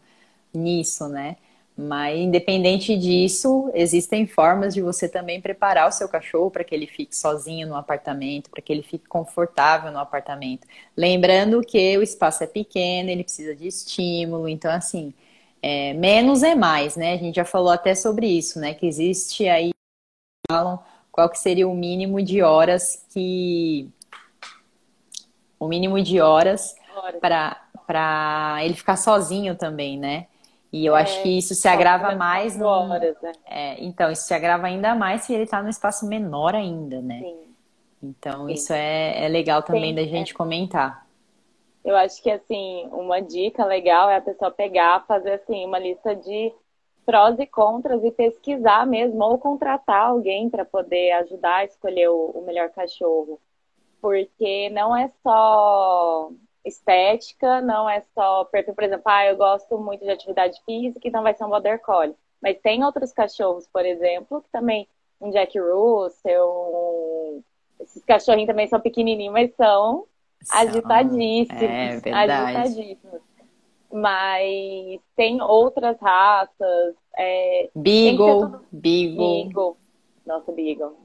nisso, 0.52 1.08
né? 1.08 1.36
Mas, 1.76 2.18
independente 2.18 2.96
disso, 2.96 3.70
existem 3.74 4.26
formas 4.26 4.74
de 4.74 4.82
você 4.82 5.08
também 5.08 5.40
preparar 5.40 5.88
o 5.88 5.92
seu 5.92 6.08
cachorro 6.08 6.50
para 6.50 6.64
que 6.64 6.74
ele 6.74 6.86
fique 6.86 7.16
sozinho 7.16 7.68
no 7.68 7.74
apartamento, 7.76 8.50
para 8.50 8.60
que 8.60 8.72
ele 8.72 8.82
fique 8.82 9.08
confortável 9.08 9.90
no 9.90 9.98
apartamento. 9.98 10.66
Lembrando 10.96 11.62
que 11.62 11.96
o 11.96 12.02
espaço 12.02 12.44
é 12.44 12.46
pequeno, 12.46 13.08
ele 13.08 13.24
precisa 13.24 13.54
de 13.54 13.66
estímulo. 13.66 14.48
Então, 14.48 14.70
assim, 14.70 15.14
é, 15.62 15.94
menos 15.94 16.42
é 16.42 16.54
mais, 16.54 16.96
né? 16.96 17.14
A 17.14 17.16
gente 17.16 17.36
já 17.36 17.44
falou 17.44 17.70
até 17.70 17.94
sobre 17.94 18.26
isso, 18.26 18.58
né? 18.60 18.74
Que 18.74 18.86
existe 18.86 19.48
aí 19.48 19.70
falam 20.50 20.80
qual 21.10 21.28
que 21.28 21.38
seria 21.38 21.68
o 21.68 21.74
mínimo 21.74 22.22
de 22.22 22.42
horas 22.42 23.06
que 23.12 23.88
o 25.58 25.68
mínimo 25.68 26.00
de 26.02 26.20
horas 26.20 26.74
para 27.86 28.64
ele 28.64 28.74
ficar 28.74 28.96
sozinho 28.96 29.54
também, 29.56 29.98
né? 29.98 30.26
E 30.72 30.86
eu 30.86 30.96
é, 30.96 31.02
acho 31.02 31.22
que 31.22 31.36
isso 31.36 31.54
se 31.54 31.66
agrava 31.66 32.14
mais 32.14 32.56
no... 32.56 32.66
horas, 32.66 33.16
né? 33.20 33.32
É, 33.44 33.84
então, 33.84 34.10
isso 34.10 34.22
se 34.22 34.32
agrava 34.32 34.68
ainda 34.68 34.94
mais 34.94 35.22
se 35.22 35.34
ele 35.34 35.42
está 35.42 35.62
num 35.62 35.68
espaço 35.68 36.06
menor 36.06 36.54
ainda, 36.54 37.00
né? 37.02 37.18
Sim. 37.20 37.36
Então, 38.02 38.46
Sim. 38.46 38.52
isso 38.52 38.72
é, 38.72 39.24
é 39.24 39.28
legal 39.28 39.62
também 39.62 39.90
Sim, 39.90 39.94
da 39.96 40.04
gente 40.04 40.32
é. 40.32 40.34
comentar. 40.36 41.06
Eu 41.84 41.96
acho 41.96 42.22
que, 42.22 42.30
assim, 42.30 42.88
uma 42.92 43.20
dica 43.20 43.64
legal 43.64 44.08
é 44.08 44.16
a 44.16 44.20
pessoa 44.20 44.50
pegar, 44.50 45.04
fazer, 45.06 45.32
assim, 45.32 45.64
uma 45.64 45.78
lista 45.78 46.14
de 46.14 46.52
prós 47.10 47.40
e 47.40 47.46
contras 47.46 48.04
e 48.04 48.12
pesquisar 48.12 48.86
mesmo, 48.86 49.20
ou 49.24 49.36
contratar 49.36 50.06
alguém 50.06 50.48
para 50.48 50.64
poder 50.64 51.10
ajudar 51.12 51.56
a 51.56 51.64
escolher 51.64 52.08
o, 52.08 52.26
o 52.26 52.46
melhor 52.46 52.70
cachorro. 52.70 53.40
Porque 54.00 54.70
não 54.70 54.96
é 54.96 55.10
só 55.20 56.30
estética, 56.64 57.60
não 57.60 57.90
é 57.90 58.00
só 58.14 58.44
por 58.44 58.84
exemplo, 58.84 59.02
ah, 59.06 59.26
eu 59.26 59.36
gosto 59.36 59.76
muito 59.76 60.04
de 60.04 60.10
atividade 60.10 60.62
física, 60.64 61.08
então 61.08 61.24
vai 61.24 61.34
ser 61.34 61.44
um 61.44 61.48
Border 61.48 61.80
Collie. 61.80 62.14
Mas 62.40 62.60
tem 62.60 62.84
outros 62.84 63.12
cachorros, 63.12 63.66
por 63.66 63.84
exemplo, 63.84 64.40
que 64.42 64.48
também, 64.50 64.86
um 65.20 65.30
Jack 65.30 65.58
Russell, 65.58 66.48
um... 66.48 67.42
esses 67.80 68.04
cachorrinhos 68.04 68.46
também 68.46 68.68
são 68.68 68.80
pequenininhos, 68.80 69.32
mas 69.32 69.52
são, 69.56 70.06
são... 70.44 70.58
agitadíssimos. 70.60 71.60
É 71.60 71.96
verdade. 71.96 72.56
Agitadíssimos 72.56 73.30
mas 73.92 75.00
tem 75.16 75.42
outras 75.42 75.98
raças. 76.00 76.94
É, 77.16 77.70
Beagle, 77.74 78.40
tudo... 78.40 78.66
Beagle. 78.72 79.44
Beagle. 79.44 79.76
Nossa, 80.26 80.52
Beagle. 80.52 80.96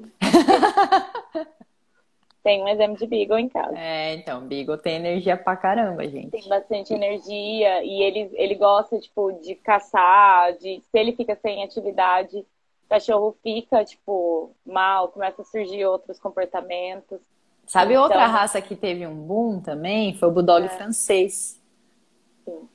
tem 2.44 2.62
um 2.62 2.68
exemplo 2.68 2.98
de 2.98 3.08
Beagle 3.08 3.40
em 3.40 3.50
casa. 3.50 3.78
É, 3.78 4.14
então, 4.14 4.42
Beagle 4.42 4.78
tem 4.78 4.96
energia 4.96 5.36
pra 5.36 5.56
caramba, 5.56 6.08
gente. 6.08 6.30
Tem 6.30 6.48
bastante 6.48 6.94
energia 6.94 7.84
e 7.84 8.04
ele, 8.04 8.30
ele 8.34 8.56
gosta, 8.56 9.00
tipo, 9.00 9.32
de 9.42 9.56
caçar, 9.56 10.54
de 10.54 10.80
se 10.82 11.00
ele 11.00 11.14
fica 11.14 11.36
sem 11.42 11.64
atividade, 11.64 12.38
o 12.38 12.90
cachorro 12.90 13.36
fica, 13.42 13.84
tipo, 13.84 14.52
mal, 14.66 15.08
começa 15.08 15.42
a 15.42 15.46
surgir 15.46 15.86
outros 15.86 16.20
comportamentos. 16.20 17.20
Sabe 17.66 17.94
então... 17.94 18.04
outra 18.04 18.28
raça 18.28 18.62
que 18.62 18.76
teve 18.76 19.08
um 19.08 19.16
boom 19.16 19.60
também? 19.60 20.14
Foi 20.14 20.30
o 20.30 20.32
Bulldog 20.32 20.66
é. 20.66 20.70
francês. 20.70 21.60
Sim. 22.46 22.70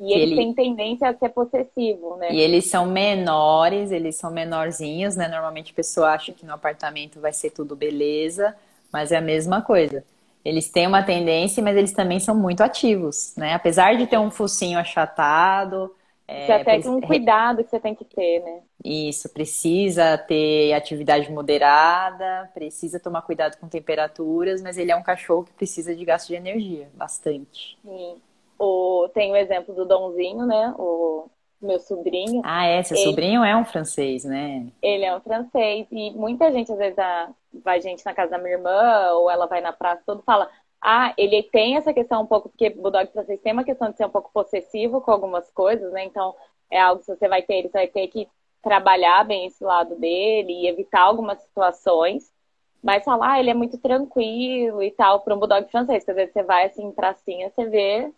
E 0.00 0.12
ele, 0.12 0.22
ele, 0.22 0.36
tem 0.36 0.54
tendência 0.54 1.08
a 1.08 1.14
ser 1.14 1.28
possessivo, 1.28 2.16
né? 2.16 2.32
E 2.32 2.40
eles 2.40 2.68
são 2.68 2.86
menores, 2.86 3.90
eles 3.90 4.16
são 4.16 4.30
menorzinhos, 4.30 5.16
né? 5.16 5.28
Normalmente 5.28 5.72
a 5.72 5.74
pessoa 5.74 6.10
acha 6.10 6.32
que 6.32 6.44
no 6.44 6.52
apartamento 6.52 7.20
vai 7.20 7.32
ser 7.32 7.50
tudo 7.50 7.76
beleza, 7.76 8.54
mas 8.92 9.12
é 9.12 9.16
a 9.16 9.20
mesma 9.20 9.62
coisa. 9.62 10.04
Eles 10.44 10.68
têm 10.68 10.86
uma 10.88 11.02
tendência, 11.04 11.62
mas 11.62 11.76
eles 11.76 11.92
também 11.92 12.18
são 12.18 12.34
muito 12.34 12.62
ativos, 12.62 13.32
né? 13.36 13.54
Apesar 13.54 13.96
de 13.96 14.06
ter 14.06 14.18
um 14.18 14.30
focinho 14.30 14.78
achatado. 14.78 15.94
É, 16.26 16.52
até 16.52 16.78
um 16.88 17.00
cuidado 17.00 17.62
que 17.62 17.70
você 17.70 17.78
tem 17.78 17.94
que 17.94 18.04
ter, 18.04 18.40
né? 18.40 18.60
Isso, 18.84 19.28
precisa 19.28 20.18
ter 20.18 20.72
atividade 20.72 21.30
moderada, 21.30 22.50
precisa 22.54 22.98
tomar 22.98 23.22
cuidado 23.22 23.56
com 23.58 23.68
temperaturas, 23.68 24.60
mas 24.60 24.76
ele 24.78 24.90
é 24.90 24.96
um 24.96 25.02
cachorro 25.02 25.44
que 25.44 25.52
precisa 25.52 25.94
de 25.94 26.04
gasto 26.04 26.28
de 26.28 26.34
energia, 26.34 26.88
bastante. 26.94 27.78
Sim. 27.84 28.20
O, 28.64 29.08
tem 29.08 29.32
o 29.32 29.36
exemplo 29.36 29.74
do 29.74 29.84
Donzinho, 29.84 30.46
né? 30.46 30.72
O 30.78 31.28
meu 31.60 31.80
sobrinho. 31.80 32.42
Ah, 32.44 32.64
é? 32.64 32.80
Seu 32.84 32.96
ele, 32.96 33.06
sobrinho 33.06 33.42
é 33.42 33.56
um 33.56 33.64
francês, 33.64 34.24
né? 34.24 34.68
Ele 34.80 35.04
é 35.04 35.16
um 35.16 35.20
francês. 35.20 35.88
E 35.90 36.12
muita 36.12 36.52
gente, 36.52 36.70
às 36.70 36.78
vezes, 36.78 36.96
a, 36.96 37.28
vai 37.52 37.80
gente 37.80 38.04
na 38.06 38.14
casa 38.14 38.30
da 38.30 38.38
minha 38.38 38.54
irmã, 38.54 39.10
ou 39.14 39.28
ela 39.28 39.46
vai 39.46 39.60
na 39.60 39.72
praça, 39.72 40.04
todo 40.06 40.22
fala. 40.22 40.48
Ah, 40.80 41.12
ele 41.18 41.42
tem 41.42 41.76
essa 41.76 41.92
questão 41.92 42.22
um 42.22 42.26
pouco, 42.26 42.50
porque 42.50 42.68
o 42.68 42.82
Bulldog 42.82 43.10
francês 43.10 43.40
tem 43.40 43.52
uma 43.52 43.64
questão 43.64 43.90
de 43.90 43.96
ser 43.96 44.06
um 44.06 44.10
pouco 44.10 44.30
possessivo 44.32 45.00
com 45.00 45.10
algumas 45.10 45.50
coisas, 45.50 45.92
né? 45.92 46.04
Então, 46.04 46.32
é 46.70 46.80
algo 46.80 47.00
que 47.00 47.08
você 47.08 47.26
vai 47.28 47.42
ter, 47.42 47.54
ele 47.54 47.68
vai 47.68 47.88
ter 47.88 48.06
que 48.06 48.28
trabalhar 48.62 49.24
bem 49.24 49.46
esse 49.46 49.64
lado 49.64 49.96
dele 49.96 50.52
e 50.52 50.68
evitar 50.68 51.02
algumas 51.02 51.40
situações. 51.42 52.32
Mas 52.80 53.04
falar, 53.04 53.32
ah, 53.32 53.40
ele 53.40 53.50
é 53.50 53.54
muito 53.54 53.76
tranquilo 53.78 54.80
e 54.84 54.90
tal, 54.92 55.20
para 55.20 55.34
um 55.34 55.38
Bulldog 55.38 55.68
francês. 55.68 56.08
Às 56.08 56.14
vezes 56.14 56.32
você 56.32 56.44
vai 56.44 56.66
assim 56.66 56.92
pracinha, 56.92 57.50
você 57.50 57.64
vê 57.66 58.12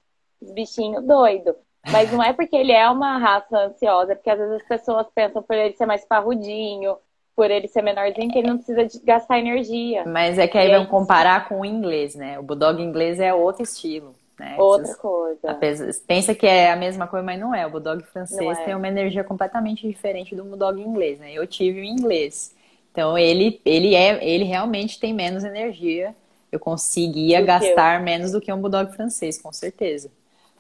os 0.44 0.52
bichinhos 0.52 1.04
doidos. 1.04 1.54
Mas 1.90 2.10
não 2.10 2.22
é 2.22 2.32
porque 2.32 2.56
ele 2.56 2.72
é 2.72 2.88
uma 2.88 3.18
raça 3.18 3.58
ansiosa, 3.58 4.12
é 4.12 4.14
porque 4.14 4.30
às 4.30 4.38
vezes 4.38 4.54
as 4.54 4.68
pessoas 4.68 5.06
pensam 5.14 5.42
por 5.42 5.54
ele 5.54 5.76
ser 5.76 5.86
mais 5.86 6.04
parrudinho, 6.04 6.96
por 7.36 7.50
ele 7.50 7.68
ser 7.68 7.82
menorzinho, 7.82 8.30
que 8.30 8.38
ele 8.38 8.48
não 8.48 8.56
precisa 8.56 8.86
gastar 9.04 9.38
energia. 9.38 10.04
Mas 10.06 10.38
é 10.38 10.46
que 10.46 10.56
aí 10.56 10.68
e 10.68 10.72
vamos 10.72 10.88
comparar 10.88 11.48
com 11.48 11.60
o 11.60 11.64
inglês, 11.64 12.14
né? 12.14 12.38
O 12.38 12.42
bulldog 12.42 12.80
inglês 12.80 13.20
é 13.20 13.34
outro 13.34 13.62
estilo. 13.62 14.14
Né? 14.38 14.56
Outra 14.58 14.86
Vocês, 14.86 14.96
coisa. 14.96 15.60
Pensa 16.06 16.34
que 16.34 16.46
é 16.46 16.72
a 16.72 16.76
mesma 16.76 17.06
coisa, 17.06 17.24
mas 17.24 17.38
não 17.38 17.54
é. 17.54 17.66
O 17.66 17.70
bulldog 17.70 18.02
francês 18.04 18.58
é. 18.58 18.64
tem 18.64 18.74
uma 18.74 18.88
energia 18.88 19.22
completamente 19.22 19.86
diferente 19.86 20.34
do 20.34 20.44
bulldog 20.44 20.80
inglês, 20.80 21.18
né? 21.20 21.32
Eu 21.32 21.46
tive 21.46 21.80
o 21.80 21.84
inglês. 21.84 22.54
Então 22.90 23.18
ele, 23.18 23.60
ele 23.64 23.94
é, 23.94 24.24
ele 24.24 24.44
realmente 24.44 24.98
tem 24.98 25.12
menos 25.12 25.44
energia. 25.44 26.14
Eu 26.50 26.58
conseguia 26.58 27.40
do 27.40 27.46
gastar 27.46 28.00
menos 28.00 28.32
do 28.32 28.40
que 28.40 28.52
um 28.52 28.60
bulldog 28.60 28.92
francês, 28.92 29.40
com 29.40 29.52
certeza. 29.52 30.10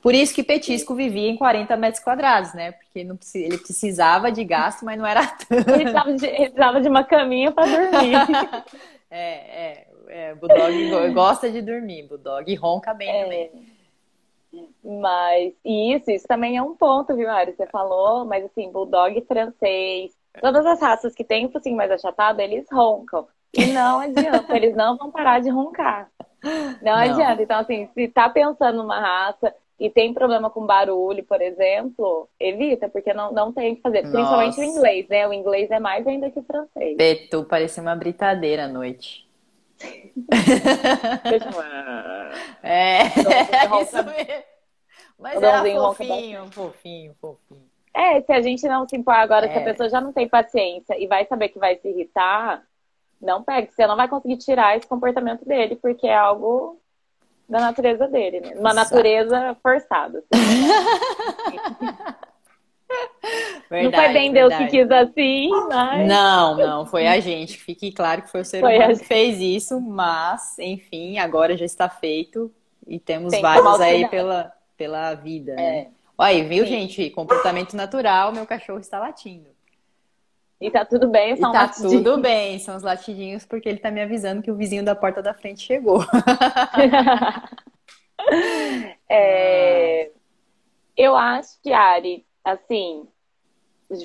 Por 0.04 0.14
isso 0.14 0.34
que 0.34 0.42
Petisco 0.42 0.94
vivia 0.94 1.30
em 1.30 1.36
40 1.38 1.78
metros 1.78 2.04
quadrados, 2.04 2.52
né? 2.52 2.72
Porque 2.72 3.02
não, 3.02 3.18
ele 3.34 3.56
precisava 3.56 4.30
de 4.30 4.44
gasto, 4.44 4.84
mas 4.84 4.98
não 4.98 5.06
era 5.06 5.26
tanto. 5.48 5.54
Ele 5.54 5.64
precisava 5.64 6.12
de, 6.12 6.26
ele 6.26 6.36
precisava 6.36 6.80
de 6.82 6.88
uma 6.90 7.04
caminha 7.04 7.50
para 7.50 7.64
dormir. 7.64 8.14
é, 9.10 9.30
é, 9.30 9.86
é. 10.08 10.34
Bulldog 10.34 11.10
gosta 11.14 11.50
de 11.50 11.62
dormir, 11.62 12.06
Bulldog. 12.06 12.52
E 12.52 12.54
ronca 12.54 12.92
bem 12.92 13.08
é. 13.08 13.22
também. 13.22 13.50
Mas 14.84 15.54
isso, 15.64 16.10
isso 16.10 16.28
também 16.28 16.58
é 16.58 16.62
um 16.62 16.76
ponto, 16.76 17.16
viu, 17.16 17.30
Ari? 17.30 17.54
Você 17.54 17.66
falou, 17.68 18.26
mas 18.26 18.44
assim, 18.44 18.70
Bulldog 18.70 19.18
francês, 19.22 20.12
todas 20.38 20.66
as 20.66 20.82
raças 20.82 21.14
que 21.14 21.24
têm 21.24 21.46
um 21.46 21.50
focinho 21.50 21.78
mais 21.78 21.90
achatado, 21.90 22.40
eles 22.40 22.66
roncam. 22.70 23.26
E 23.54 23.68
não 23.68 24.00
adianta, 24.00 24.54
eles 24.54 24.76
não 24.76 24.98
vão 24.98 25.10
parar 25.10 25.40
de 25.40 25.48
roncar. 25.48 26.10
Não, 26.42 26.76
não, 26.82 26.92
adianta. 26.92 27.42
Então, 27.42 27.58
assim, 27.58 27.88
se 27.94 28.06
tá 28.08 28.28
pensando 28.28 28.76
numa 28.76 29.00
raça, 29.00 29.54
e 29.78 29.90
tem 29.90 30.14
problema 30.14 30.48
com 30.48 30.64
barulho, 30.64 31.22
por 31.24 31.42
exemplo, 31.42 32.28
evita, 32.38 32.88
porque 32.88 33.12
não, 33.12 33.32
não 33.32 33.52
tem 33.52 33.74
que 33.74 33.82
fazer. 33.82 34.02
Nossa. 34.02 34.12
Principalmente 34.12 34.60
o 34.60 34.64
inglês, 34.64 35.08
né? 35.08 35.26
O 35.26 35.32
inglês 35.32 35.70
é 35.70 35.80
mais 35.80 36.06
ainda 36.06 36.30
que 36.30 36.38
o 36.38 36.44
francês. 36.44 36.96
Petu 36.96 37.44
parecia 37.44 37.82
uma 37.82 37.96
britadeira 37.96 38.64
à 38.64 38.68
noite. 38.68 39.28
é, 42.62 42.98
é 43.02 43.82
isso 43.82 43.96
mesmo. 44.04 44.44
Mas 45.18 45.42
era 45.42 45.62
fofinho, 45.62 46.46
fofinho, 46.52 47.14
fofinho. 47.20 47.74
É, 47.92 48.20
se 48.22 48.32
a 48.32 48.40
gente 48.40 48.66
não 48.66 48.88
se 48.88 48.96
impor 48.96 49.14
agora, 49.14 49.46
é. 49.46 49.52
se 49.52 49.58
a 49.58 49.60
é. 49.60 49.64
pessoa 49.64 49.88
já 49.88 50.00
não 50.00 50.12
tem 50.12 50.28
paciência 50.28 50.96
e 50.98 51.06
vai 51.06 51.26
saber 51.26 51.48
que 51.48 51.58
vai 51.58 51.76
se 51.76 51.88
irritar, 51.88 52.64
não 53.20 53.42
pegue. 53.42 53.72
Você 53.72 53.86
não 53.86 53.96
vai 53.96 54.08
conseguir 54.08 54.38
tirar 54.38 54.76
esse 54.76 54.86
comportamento 54.86 55.44
dele, 55.44 55.76
porque 55.76 56.06
é 56.06 56.16
algo 56.16 56.80
da 57.48 57.60
natureza 57.60 58.08
dele, 58.08 58.40
né? 58.40 58.54
Uma 58.56 58.72
natureza 58.74 59.56
forçada. 59.62 60.22
Assim. 60.32 60.66
Verdade, 63.70 63.84
não 63.96 64.04
foi 64.04 64.12
bem 64.12 64.32
Deus 64.32 64.48
verdade. 64.50 64.70
que 64.70 64.78
quis 64.78 64.90
assim, 64.90 65.50
mas. 65.68 66.08
Não, 66.08 66.56
não, 66.56 66.86
foi 66.86 67.06
a 67.06 67.20
gente. 67.20 67.58
Fique 67.58 67.92
claro 67.92 68.22
que 68.22 68.30
foi 68.30 68.40
o 68.40 68.44
ser 68.44 68.60
foi 68.60 68.76
humano 68.76 68.98
que 68.98 69.04
fez 69.04 69.40
isso, 69.40 69.80
mas, 69.80 70.58
enfim, 70.58 71.18
agora 71.18 71.56
já 71.56 71.64
está 71.64 71.88
feito 71.88 72.52
e 72.86 72.98
temos 72.98 73.30
Tem 73.30 73.42
vários 73.42 73.80
aí 73.80 74.08
pela, 74.08 74.52
pela 74.76 75.14
vida, 75.14 75.54
né? 75.54 75.78
é. 75.78 75.88
Olha, 76.16 76.44
viu, 76.44 76.64
Sim. 76.64 76.70
gente? 76.70 77.10
Comportamento 77.10 77.74
natural, 77.74 78.32
meu 78.32 78.46
cachorro 78.46 78.78
está 78.78 79.00
latindo. 79.00 79.53
E 80.64 80.70
tá 80.70 80.82
tudo 80.82 81.08
bem, 81.08 81.36
são 81.36 81.50
e 81.50 81.52
tá 81.52 81.62
latidinhos. 81.64 81.92
tudo 81.92 82.22
bem, 82.22 82.58
são 82.58 82.74
os 82.74 82.82
latidinhos 82.82 83.44
porque 83.44 83.68
ele 83.68 83.78
tá 83.78 83.90
me 83.90 84.00
avisando 84.00 84.40
que 84.40 84.50
o 84.50 84.56
vizinho 84.56 84.82
da 84.82 84.96
porta 84.96 85.20
da 85.20 85.34
frente 85.34 85.60
chegou. 85.60 86.00
é, 89.06 90.10
eu 90.96 91.14
acho 91.14 91.60
que, 91.62 91.70
Ari, 91.70 92.24
assim, 92.42 93.06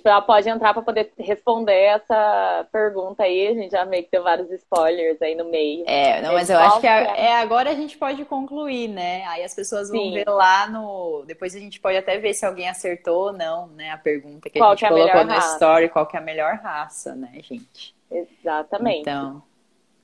ela 0.03 0.21
pode 0.21 0.49
entrar 0.49 0.73
para 0.73 0.83
poder 0.83 1.11
responder 1.17 1.73
essa 1.73 2.67
pergunta 2.71 3.23
aí. 3.23 3.47
A 3.47 3.53
gente 3.53 3.71
já 3.71 3.85
meio 3.85 4.03
que 4.03 4.11
deu 4.11 4.23
vários 4.23 4.51
spoilers 4.51 5.21
aí 5.21 5.35
no 5.35 5.45
meio. 5.45 5.83
É, 5.87 6.21
não, 6.21 6.33
mas 6.33 6.49
eu 6.49 6.59
acho 6.59 6.79
que 6.79 6.87
é, 6.87 7.27
é, 7.27 7.35
agora 7.37 7.69
a 7.69 7.73
gente 7.73 7.97
pode 7.97 8.23
concluir, 8.25 8.87
né? 8.87 9.25
Aí 9.25 9.43
as 9.43 9.53
pessoas 9.53 9.89
vão 9.89 9.99
Sim. 9.99 10.13
ver 10.13 10.29
lá 10.29 10.67
no. 10.67 11.23
Depois 11.25 11.55
a 11.55 11.59
gente 11.59 11.79
pode 11.79 11.97
até 11.97 12.17
ver 12.17 12.33
se 12.33 12.45
alguém 12.45 12.67
acertou 12.67 13.27
ou 13.27 13.33
não, 13.33 13.67
né? 13.67 13.91
A 13.91 13.97
pergunta 13.97 14.49
que 14.49 14.59
qual 14.59 14.71
a 14.71 14.75
gente 14.75 14.79
que 14.79 14.85
é 14.85 14.89
colocou 14.89 15.23
na 15.23 15.37
story, 15.37 15.89
qual 15.89 16.05
que 16.05 16.17
é 16.17 16.19
a 16.19 16.23
melhor 16.23 16.55
raça, 16.55 17.15
né, 17.15 17.31
gente? 17.41 17.95
Exatamente. 18.11 19.01
Então. 19.01 19.41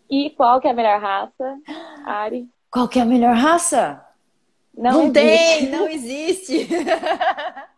E 0.09 0.29
qual 0.31 0.61
que 0.61 0.67
é 0.67 0.71
a 0.71 0.73
melhor 0.73 1.01
raça, 1.01 1.57
Ari? 2.05 2.47
Qual 2.71 2.87
que 2.87 2.99
é 2.99 3.01
a 3.01 3.05
melhor 3.05 3.35
raça? 3.35 4.05
Não, 4.77 5.05
não 5.05 5.13
tem, 5.13 5.69
não 5.69 5.87
existe. 5.87 6.67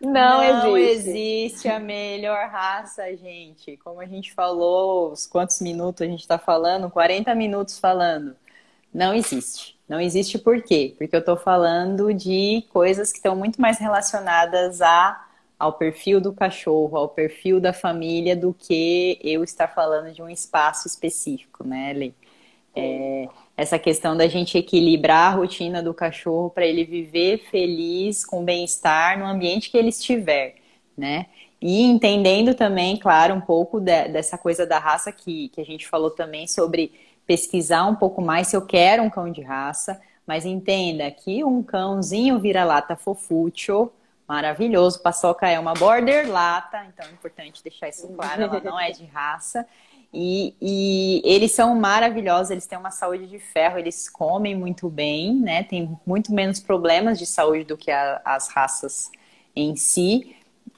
Não, 0.00 0.42
não 0.42 0.76
existe. 0.78 1.10
existe. 1.10 1.68
a 1.68 1.78
melhor 1.78 2.48
raça, 2.48 3.14
gente. 3.16 3.76
Como 3.78 4.00
a 4.00 4.06
gente 4.06 4.32
falou, 4.32 5.12
os 5.12 5.26
quantos 5.26 5.60
minutos 5.60 6.00
a 6.02 6.06
gente 6.06 6.20
está 6.20 6.38
falando? 6.38 6.90
40 6.90 7.34
minutos 7.34 7.78
falando. 7.78 8.34
Não 8.92 9.12
existe. 9.12 9.78
Não 9.88 10.00
existe 10.00 10.38
por 10.38 10.62
quê? 10.62 10.94
Porque 10.96 11.14
eu 11.14 11.20
estou 11.20 11.36
falando 11.36 12.14
de 12.14 12.64
coisas 12.72 13.12
que 13.12 13.18
estão 13.18 13.36
muito 13.36 13.60
mais 13.60 13.78
relacionadas 13.78 14.80
a, 14.80 15.26
ao 15.58 15.74
perfil 15.74 16.20
do 16.20 16.32
cachorro, 16.32 16.96
ao 16.96 17.08
perfil 17.08 17.60
da 17.60 17.72
família, 17.72 18.34
do 18.34 18.54
que 18.54 19.18
eu 19.22 19.44
estar 19.44 19.68
falando 19.68 20.12
de 20.12 20.22
um 20.22 20.28
espaço 20.28 20.86
específico, 20.86 21.66
né, 21.66 21.90
Ellen? 21.90 22.14
É, 22.74 23.28
essa 23.60 23.78
questão 23.78 24.16
da 24.16 24.26
gente 24.26 24.56
equilibrar 24.56 25.34
a 25.34 25.36
rotina 25.36 25.82
do 25.82 25.92
cachorro 25.92 26.48
para 26.48 26.64
ele 26.64 26.82
viver 26.82 27.44
feliz, 27.50 28.24
com 28.24 28.42
bem-estar 28.42 29.18
no 29.18 29.26
ambiente 29.26 29.70
que 29.70 29.76
ele 29.76 29.90
estiver, 29.90 30.54
né? 30.96 31.26
E 31.60 31.82
entendendo 31.82 32.54
também, 32.54 32.96
claro, 32.96 33.34
um 33.34 33.40
pouco 33.40 33.78
de, 33.78 34.08
dessa 34.08 34.38
coisa 34.38 34.66
da 34.66 34.78
raça 34.78 35.12
que, 35.12 35.50
que 35.50 35.60
a 35.60 35.64
gente 35.64 35.86
falou 35.86 36.10
também 36.10 36.48
sobre 36.48 36.90
pesquisar 37.26 37.84
um 37.84 37.94
pouco 37.94 38.22
mais 38.22 38.48
se 38.48 38.56
eu 38.56 38.64
quero 38.64 39.02
um 39.02 39.10
cão 39.10 39.30
de 39.30 39.42
raça, 39.42 40.00
mas 40.26 40.46
entenda 40.46 41.10
que 41.10 41.44
um 41.44 41.62
cãozinho 41.62 42.38
vira-lata 42.38 42.96
fofúcio, 42.96 43.92
maravilhoso, 44.26 45.02
paçoca 45.02 45.46
é 45.46 45.58
uma 45.58 45.74
border 45.74 46.30
lata, 46.30 46.82
então 46.86 47.06
é 47.06 47.12
importante 47.12 47.62
deixar 47.62 47.90
isso 47.90 48.08
claro, 48.08 48.44
ela 48.44 48.60
não 48.60 48.80
é 48.80 48.90
de 48.90 49.04
raça. 49.04 49.66
E, 50.12 50.54
e, 50.60 51.22
eles 51.24 51.52
são 51.52 51.74
maravilhosos, 51.76 52.50
eles 52.50 52.66
têm 52.66 52.76
uma 52.78 52.90
saúde 52.90 53.28
de 53.28 53.38
ferro, 53.38 53.78
eles 53.78 54.08
comem 54.08 54.56
muito 54.56 54.88
bem, 54.88 55.34
né? 55.34 55.62
Tem 55.62 55.96
muito 56.04 56.32
menos 56.32 56.58
problemas 56.58 57.18
de 57.18 57.26
saúde 57.26 57.64
do 57.64 57.76
que 57.76 57.90
a, 57.90 58.20
as 58.24 58.48
raças 58.48 59.10
em 59.54 59.76
si. 59.76 60.34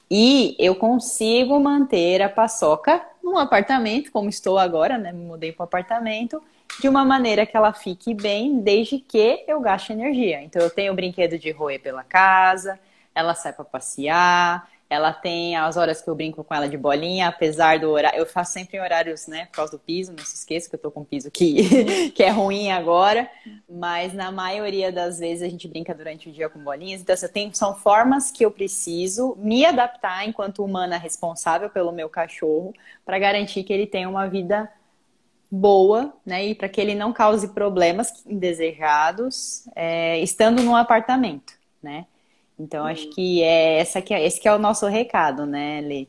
E 0.09 0.55
eu 0.59 0.75
consigo 0.75 1.59
manter 1.59 2.21
a 2.21 2.29
paçoca 2.29 3.03
num 3.23 3.37
apartamento, 3.37 4.11
como 4.11 4.29
estou 4.29 4.59
agora, 4.59 4.97
né? 4.97 5.11
Me 5.11 5.25
mudei 5.25 5.51
para 5.51 5.63
um 5.63 5.65
apartamento, 5.65 6.41
de 6.79 6.87
uma 6.87 7.03
maneira 7.03 7.45
que 7.45 7.57
ela 7.57 7.73
fique 7.73 8.13
bem, 8.13 8.59
desde 8.59 8.99
que 8.99 9.43
eu 9.47 9.59
gaste 9.59 9.93
energia. 9.93 10.41
Então, 10.43 10.61
eu 10.61 10.69
tenho 10.69 10.93
o 10.93 10.95
brinquedo 10.95 11.39
de 11.39 11.51
roer 11.51 11.81
pela 11.81 12.03
casa, 12.03 12.79
ela 13.15 13.33
sai 13.33 13.53
para 13.53 13.65
passear, 13.65 14.69
ela 14.93 15.11
tem 15.11 15.55
as 15.55 15.75
horas 15.75 16.01
que 16.01 16.09
eu 16.09 16.15
brinco 16.15 16.43
com 16.43 16.53
ela 16.53 16.69
de 16.69 16.77
bolinha, 16.77 17.27
apesar 17.27 17.79
do 17.79 17.89
horário. 17.89 18.19
Eu 18.19 18.25
faço 18.25 18.53
sempre 18.53 18.77
em 18.77 18.79
horários, 18.79 19.27
né, 19.27 19.45
por 19.47 19.53
causa 19.53 19.71
do 19.71 19.79
piso, 19.79 20.13
não 20.13 20.23
se 20.23 20.35
esqueça 20.35 20.69
que 20.69 20.75
eu 20.75 20.79
tô 20.79 20.91
com 20.91 21.03
piso 21.03 21.31
que, 21.31 22.11
que 22.13 22.21
é 22.21 22.29
ruim 22.29 22.71
agora. 22.71 23.29
Mas 23.67 24.13
na 24.13 24.31
maioria 24.31 24.91
das 24.91 25.19
vezes 25.19 25.41
a 25.41 25.49
gente 25.49 25.67
brinca 25.67 25.93
durante 25.93 26.29
o 26.29 26.31
dia 26.31 26.47
com 26.47 26.59
bolinhas. 26.59 27.01
Então, 27.01 27.13
assim, 27.13 27.27
tem, 27.27 27.53
são 27.53 27.75
formas 27.75 28.31
que 28.31 28.45
eu 28.45 28.51
preciso 28.51 29.35
me 29.39 29.65
adaptar 29.65 30.27
enquanto 30.27 30.63
humana 30.63 30.97
responsável 30.97 31.69
pelo 31.69 31.91
meu 31.91 32.09
cachorro 32.09 32.73
para 33.05 33.17
garantir 33.17 33.63
que 33.63 33.73
ele 33.73 33.87
tenha 33.87 34.07
uma 34.07 34.27
vida 34.27 34.71
boa, 35.49 36.13
né? 36.25 36.45
E 36.47 36.55
para 36.55 36.67
que 36.67 36.81
ele 36.81 36.95
não 36.95 37.13
cause 37.13 37.49
problemas 37.49 38.23
indesejados 38.25 39.67
é, 39.75 40.19
estando 40.19 40.63
num 40.63 40.75
apartamento, 40.75 41.53
né? 41.81 42.05
Então, 42.63 42.85
acho 42.85 43.09
que 43.09 43.43
é 43.43 43.79
essa 43.79 44.01
que 44.01 44.13
é, 44.13 44.25
esse 44.25 44.39
que 44.39 44.47
é 44.47 44.55
o 44.55 44.59
nosso 44.59 44.87
recado, 44.87 45.45
né, 45.45 45.81
Lê? 45.81 46.07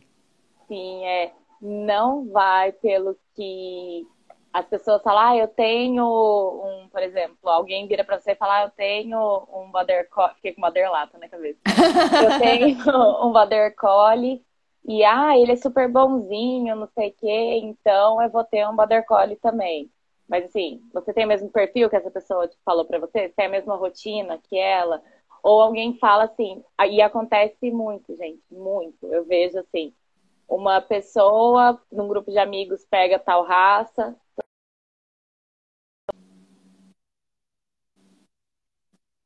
Sim, 0.68 1.04
é. 1.04 1.32
Não 1.60 2.30
vai 2.30 2.70
pelo 2.72 3.16
que 3.34 4.06
as 4.52 4.64
pessoas 4.66 5.02
falam, 5.02 5.20
ah, 5.20 5.36
eu 5.36 5.48
tenho 5.48 6.04
um, 6.04 6.88
por 6.88 7.02
exemplo, 7.02 7.50
alguém 7.50 7.88
vira 7.88 8.04
para 8.04 8.20
você 8.20 8.32
e 8.32 8.36
fala, 8.36 8.58
ah, 8.58 8.64
eu 8.66 8.70
tenho 8.70 9.18
um 9.52 9.68
border 9.72 10.08
collie, 10.08 10.36
fiquei 10.36 10.52
com 10.52 10.60
border 10.60 10.90
lata 10.92 11.18
na 11.18 11.28
cabeça. 11.28 11.58
eu 11.66 12.38
tenho 12.38 13.26
um 13.26 13.32
border 13.32 13.74
collie 13.74 14.40
e, 14.86 15.02
ah, 15.02 15.36
ele 15.36 15.52
é 15.52 15.56
super 15.56 15.88
bonzinho, 15.88 16.76
não 16.76 16.86
sei 16.94 17.08
o 17.08 17.14
quê, 17.14 17.60
então 17.64 18.22
eu 18.22 18.30
vou 18.30 18.44
ter 18.44 18.68
um 18.68 18.76
border 18.76 19.04
collie 19.04 19.36
também. 19.36 19.90
Mas 20.28 20.44
assim, 20.44 20.80
você 20.92 21.12
tem 21.12 21.24
o 21.24 21.28
mesmo 21.28 21.50
perfil 21.50 21.90
que 21.90 21.96
essa 21.96 22.10
pessoa 22.10 22.48
falou 22.64 22.84
para 22.84 23.00
você? 23.00 23.28
Você 23.28 23.34
tem 23.36 23.46
a 23.46 23.50
mesma 23.50 23.74
rotina 23.74 24.38
que 24.38 24.56
ela? 24.56 25.02
Ou 25.44 25.60
alguém 25.62 25.98
fala 25.98 26.24
assim, 26.24 26.64
e 26.90 27.02
acontece 27.02 27.70
muito, 27.70 28.16
gente, 28.16 28.42
muito. 28.50 29.06
Eu 29.12 29.24
vejo 29.26 29.58
assim, 29.60 29.94
uma 30.48 30.80
pessoa 30.80 31.80
num 31.92 32.08
grupo 32.08 32.30
de 32.32 32.38
amigos 32.38 32.86
pega 32.86 33.18
tal 33.18 33.44
raça. 33.44 34.16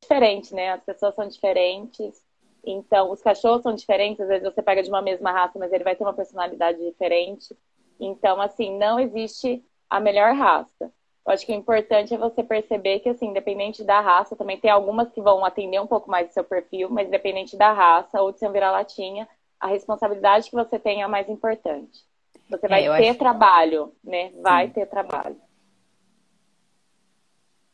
Diferente, 0.03 0.55
né? 0.55 0.71
As 0.73 0.83
pessoas 0.83 1.15
são 1.15 1.29
diferentes. 1.29 2.25
Então, 2.65 3.13
os 3.13 3.23
cachorros 3.23 3.63
são 3.63 3.75
diferentes. 3.75 4.21
Às 4.21 4.29
vezes 4.29 4.45
você 4.53 4.63
pega 4.63 4.83
de 4.83 4.89
uma 4.89 5.03
mesma 5.03 5.31
raça, 5.31 5.59
mas 5.59 5.73
ele 5.73 5.85
vai 5.85 5.95
ter 5.95 6.03
uma 6.05 6.15
personalidade 6.15 6.79
diferente. 6.85 7.57
Então, 8.01 8.41
assim, 8.41 8.77
não 8.77 8.99
existe 8.99 9.65
a 9.89 10.01
melhor 10.01 10.35
raça. 10.35 10.93
Eu 11.29 11.35
acho 11.35 11.45
que 11.45 11.53
o 11.53 11.55
importante 11.55 12.15
é 12.15 12.17
você 12.17 12.43
perceber 12.43 13.01
que, 13.01 13.09
assim, 13.11 13.27
independente 13.27 13.85
da 13.85 14.01
raça, 14.01 14.35
também 14.35 14.59
tem 14.59 14.71
algumas 14.71 15.13
que 15.13 15.21
vão 15.21 15.45
atender 15.45 15.79
um 15.79 15.87
pouco 15.87 16.11
mais 16.11 16.27
do 16.27 16.33
seu 16.33 16.43
perfil, 16.43 16.89
mas 16.89 17.07
independente 17.07 17.55
da 17.55 17.71
raça 17.71 18.23
ou 18.23 18.33
de 18.33 18.39
ser 18.39 18.49
um 18.49 18.53
vira-latinha, 18.53 19.29
a 19.61 19.67
responsabilidade 19.67 20.49
que 20.49 20.57
você 20.57 20.79
tem 20.79 21.03
é 21.03 21.05
a 21.05 21.09
mais 21.09 21.29
importante. 21.29 22.03
Você 22.49 22.67
vai 22.67 22.87
é, 22.87 22.97
ter 22.97 23.09
acho... 23.11 23.19
trabalho, 23.19 23.93
né? 24.03 24.33
Vai 24.41 24.69
Sim. 24.69 24.73
ter 24.73 24.87
trabalho. 24.87 25.37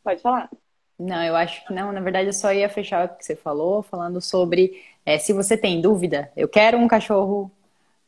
Pode 0.03 0.21
falar. 0.21 0.49
Não, 0.99 1.23
eu 1.23 1.37
acho 1.37 1.65
que 1.65 1.73
não. 1.73 1.93
Na 1.93 2.01
verdade, 2.01 2.27
eu 2.27 2.33
só 2.33 2.51
ia 2.51 2.67
fechar 2.67 3.05
o 3.05 3.15
que 3.15 3.23
você 3.23 3.37
falou, 3.37 3.81
falando 3.81 4.19
sobre 4.19 4.83
é, 5.05 5.17
se 5.17 5.31
você 5.31 5.55
tem 5.55 5.79
dúvida, 5.79 6.29
eu 6.35 6.49
quero 6.49 6.77
um 6.77 6.89
cachorro 6.89 7.49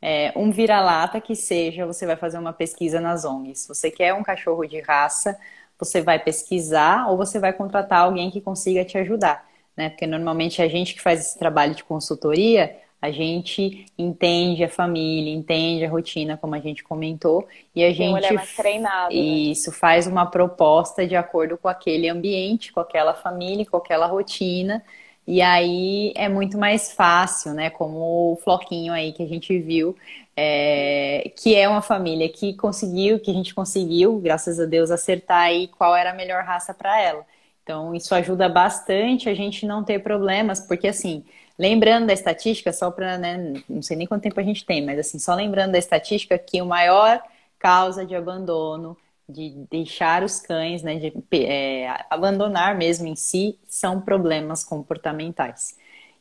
é, 0.00 0.32
um 0.36 0.50
vira-lata 0.50 1.20
que 1.20 1.34
seja, 1.34 1.86
você 1.86 2.06
vai 2.06 2.16
fazer 2.16 2.38
uma 2.38 2.52
pesquisa 2.52 3.00
nas 3.00 3.24
ONGs. 3.24 3.60
Se 3.60 3.68
você 3.68 3.90
quer 3.90 4.14
um 4.14 4.22
cachorro 4.22 4.64
de 4.66 4.80
raça, 4.80 5.38
você 5.78 6.00
vai 6.02 6.18
pesquisar 6.18 7.08
ou 7.10 7.16
você 7.16 7.38
vai 7.38 7.52
contratar 7.52 8.00
alguém 8.00 8.30
que 8.30 8.40
consiga 8.40 8.84
te 8.84 8.98
ajudar, 8.98 9.46
né? 9.76 9.90
Porque 9.90 10.06
normalmente 10.06 10.62
a 10.62 10.68
gente 10.68 10.94
que 10.94 11.00
faz 11.02 11.20
esse 11.20 11.38
trabalho 11.38 11.74
de 11.74 11.84
consultoria, 11.84 12.76
a 13.00 13.10
gente 13.12 13.86
entende 13.96 14.64
a 14.64 14.68
família, 14.68 15.32
entende 15.32 15.84
a 15.84 15.90
rotina, 15.90 16.36
como 16.36 16.54
a 16.54 16.58
gente 16.60 16.82
comentou, 16.82 17.46
e 17.74 17.84
a 17.84 17.92
Tem 17.96 18.10
gente 18.10 18.32
mais 18.32 18.52
treinado, 18.54 19.22
né? 19.24 19.44
isso 19.52 19.70
faz 19.72 20.06
uma 20.06 20.26
proposta 20.30 21.06
de 21.06 21.14
acordo 21.16 21.56
com 21.58 21.68
aquele 21.68 22.08
ambiente, 22.08 22.72
com 22.72 22.80
aquela 22.80 23.14
família, 23.14 23.64
com 23.66 23.76
aquela 23.76 24.06
rotina. 24.06 24.82
E 25.30 25.42
aí 25.42 26.10
é 26.16 26.26
muito 26.26 26.56
mais 26.56 26.90
fácil, 26.90 27.52
né? 27.52 27.68
Como 27.68 28.32
o 28.32 28.36
Floquinho 28.36 28.94
aí 28.94 29.12
que 29.12 29.22
a 29.22 29.26
gente 29.26 29.58
viu, 29.58 29.94
é, 30.34 31.30
que 31.36 31.54
é 31.54 31.68
uma 31.68 31.82
família 31.82 32.26
que 32.30 32.54
conseguiu, 32.54 33.20
que 33.20 33.30
a 33.30 33.34
gente 33.34 33.54
conseguiu, 33.54 34.18
graças 34.20 34.58
a 34.58 34.64
Deus, 34.64 34.90
acertar 34.90 35.42
aí 35.42 35.68
qual 35.68 35.94
era 35.94 36.12
a 36.12 36.14
melhor 36.14 36.44
raça 36.44 36.72
para 36.72 36.98
ela. 36.98 37.26
Então, 37.62 37.94
isso 37.94 38.14
ajuda 38.14 38.48
bastante 38.48 39.28
a 39.28 39.34
gente 39.34 39.66
não 39.66 39.84
ter 39.84 39.98
problemas, 40.02 40.60
porque 40.60 40.88
assim, 40.88 41.22
lembrando 41.58 42.06
da 42.06 42.14
estatística, 42.14 42.72
só 42.72 42.90
para, 42.90 43.18
né, 43.18 43.52
não 43.68 43.82
sei 43.82 43.98
nem 43.98 44.06
quanto 44.06 44.22
tempo 44.22 44.40
a 44.40 44.42
gente 44.42 44.64
tem, 44.64 44.82
mas 44.82 44.98
assim, 44.98 45.18
só 45.18 45.34
lembrando 45.34 45.72
da 45.72 45.78
estatística 45.78 46.38
que 46.38 46.62
o 46.62 46.66
maior 46.66 47.22
causa 47.58 48.06
de 48.06 48.14
abandono 48.14 48.96
de 49.28 49.50
deixar 49.70 50.22
os 50.22 50.40
cães, 50.40 50.82
né, 50.82 50.96
de 50.96 51.12
é, 51.32 51.88
abandonar 52.08 52.76
mesmo 52.76 53.06
em 53.06 53.16
si, 53.16 53.58
são 53.66 54.00
problemas 54.00 54.64
comportamentais. 54.64 55.76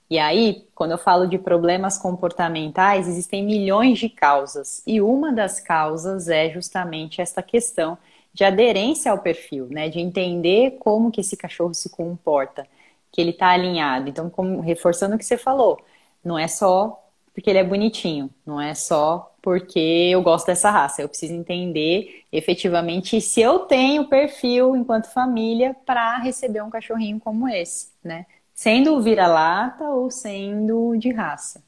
E 0.09 0.17
aí, 0.19 0.67
quando 0.73 0.91
eu 0.91 0.97
falo 0.97 1.27
de 1.27 1.37
problemas 1.37 1.97
comportamentais, 1.97 3.07
existem 3.07 3.43
milhões 3.43 3.99
de 3.99 4.09
causas. 4.09 4.81
E 4.87 5.01
uma 5.01 5.33
das 5.33 5.59
causas 5.59 6.29
é 6.29 6.49
justamente 6.49 7.21
essa 7.21 7.43
questão 7.43 7.97
de 8.33 8.43
aderência 8.43 9.11
ao 9.11 9.19
perfil, 9.19 9.67
né? 9.69 9.89
De 9.89 9.99
entender 9.99 10.77
como 10.79 11.11
que 11.11 11.21
esse 11.21 11.35
cachorro 11.35 11.73
se 11.73 11.89
comporta, 11.89 12.65
que 13.11 13.19
ele 13.19 13.31
está 13.31 13.49
alinhado. 13.49 14.09
Então, 14.09 14.29
como, 14.29 14.61
reforçando 14.61 15.15
o 15.15 15.17
que 15.17 15.25
você 15.25 15.37
falou, 15.37 15.77
não 16.23 16.37
é 16.39 16.47
só 16.47 17.03
porque 17.33 17.51
ele 17.51 17.59
é 17.59 17.63
bonitinho, 17.63 18.31
não 18.43 18.59
é 18.59 18.73
só 18.73 19.31
porque 19.47 20.09
eu 20.11 20.21
gosto 20.21 20.47
dessa 20.47 20.69
raça. 20.69 21.01
Eu 21.01 21.07
preciso 21.07 21.33
entender 21.33 22.25
efetivamente 22.33 23.21
se 23.21 23.39
eu 23.39 23.59
tenho 23.59 24.09
perfil 24.09 24.75
enquanto 24.75 25.09
família 25.09 25.73
para 25.85 26.17
receber 26.17 26.61
um 26.61 26.69
cachorrinho 26.69 27.17
como 27.17 27.47
esse, 27.47 27.93
né? 28.03 28.25
Sendo 28.53 29.01
vira-lata 29.01 29.85
ou 29.85 30.11
sendo 30.11 30.97
de 30.97 31.13
raça. 31.13 31.63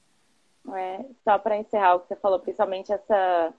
É, 0.75 1.05
só 1.23 1.39
para 1.39 1.55
encerrar 1.55 1.95
o 1.95 2.01
que 2.01 2.09
você 2.09 2.17
falou, 2.17 2.39
principalmente 2.39 2.91
essa 2.91 3.53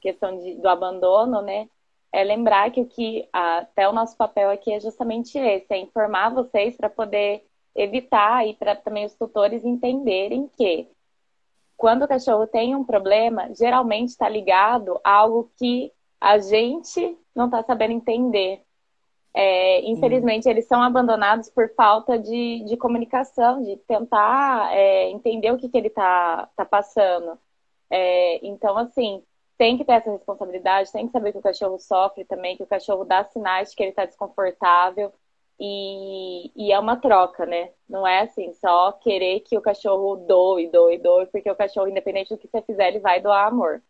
questão 0.00 0.38
de, 0.38 0.54
do 0.54 0.68
abandono, 0.68 1.42
né? 1.42 1.68
É 2.12 2.22
lembrar 2.22 2.70
que 2.70 2.84
que 2.84 3.28
até 3.32 3.88
o 3.88 3.92
nosso 3.92 4.16
papel 4.16 4.48
aqui 4.48 4.72
é 4.74 4.78
justamente 4.78 5.36
esse, 5.36 5.74
é 5.74 5.78
informar 5.78 6.32
vocês 6.32 6.76
para 6.76 6.88
poder 6.88 7.44
evitar 7.74 8.46
e 8.46 8.54
para 8.54 8.76
também 8.76 9.06
os 9.06 9.14
tutores 9.14 9.64
entenderem 9.64 10.48
que 10.56 10.86
quando 11.76 12.02
o 12.04 12.08
cachorro 12.08 12.46
tem 12.46 12.74
um 12.74 12.84
problema, 12.84 13.52
geralmente 13.54 14.08
está 14.08 14.28
ligado 14.28 14.98
a 15.04 15.10
algo 15.12 15.50
que 15.58 15.92
a 16.20 16.38
gente 16.38 17.16
não 17.34 17.46
está 17.46 17.62
sabendo 17.62 17.92
entender. 17.92 18.62
É, 19.34 19.82
infelizmente, 19.82 20.48
hum. 20.48 20.50
eles 20.50 20.66
são 20.66 20.82
abandonados 20.82 21.50
por 21.50 21.68
falta 21.74 22.18
de, 22.18 22.64
de 22.64 22.76
comunicação, 22.78 23.62
de 23.62 23.76
tentar 23.86 24.74
é, 24.74 25.10
entender 25.10 25.52
o 25.52 25.58
que, 25.58 25.68
que 25.68 25.76
ele 25.76 25.88
está 25.88 26.48
tá 26.56 26.64
passando. 26.64 27.38
É, 27.90 28.46
então, 28.46 28.78
assim, 28.78 29.22
tem 29.58 29.76
que 29.76 29.84
ter 29.84 29.92
essa 29.92 30.10
responsabilidade, 30.10 30.90
tem 30.90 31.06
que 31.06 31.12
saber 31.12 31.32
que 31.32 31.38
o 31.38 31.42
cachorro 31.42 31.78
sofre 31.78 32.24
também, 32.24 32.56
que 32.56 32.62
o 32.62 32.66
cachorro 32.66 33.04
dá 33.04 33.24
sinais 33.24 33.70
de 33.70 33.76
que 33.76 33.82
ele 33.82 33.90
está 33.90 34.06
desconfortável. 34.06 35.12
E, 35.58 36.52
e, 36.54 36.72
é 36.72 36.78
uma 36.78 36.96
troca, 36.96 37.46
né? 37.46 37.70
Não 37.88 38.06
é 38.06 38.20
assim, 38.20 38.52
só 38.54 38.92
querer 38.92 39.40
que 39.40 39.56
o 39.56 39.62
cachorro 39.62 40.16
doe, 40.16 40.68
doe, 40.68 40.98
doe, 40.98 41.26
porque 41.26 41.50
o 41.50 41.56
cachorro, 41.56 41.88
independente 41.88 42.28
do 42.28 42.38
que 42.38 42.46
você 42.46 42.60
fizer, 42.60 42.88
ele 42.88 42.98
vai 43.00 43.20
doar 43.20 43.48
amor. 43.48 43.82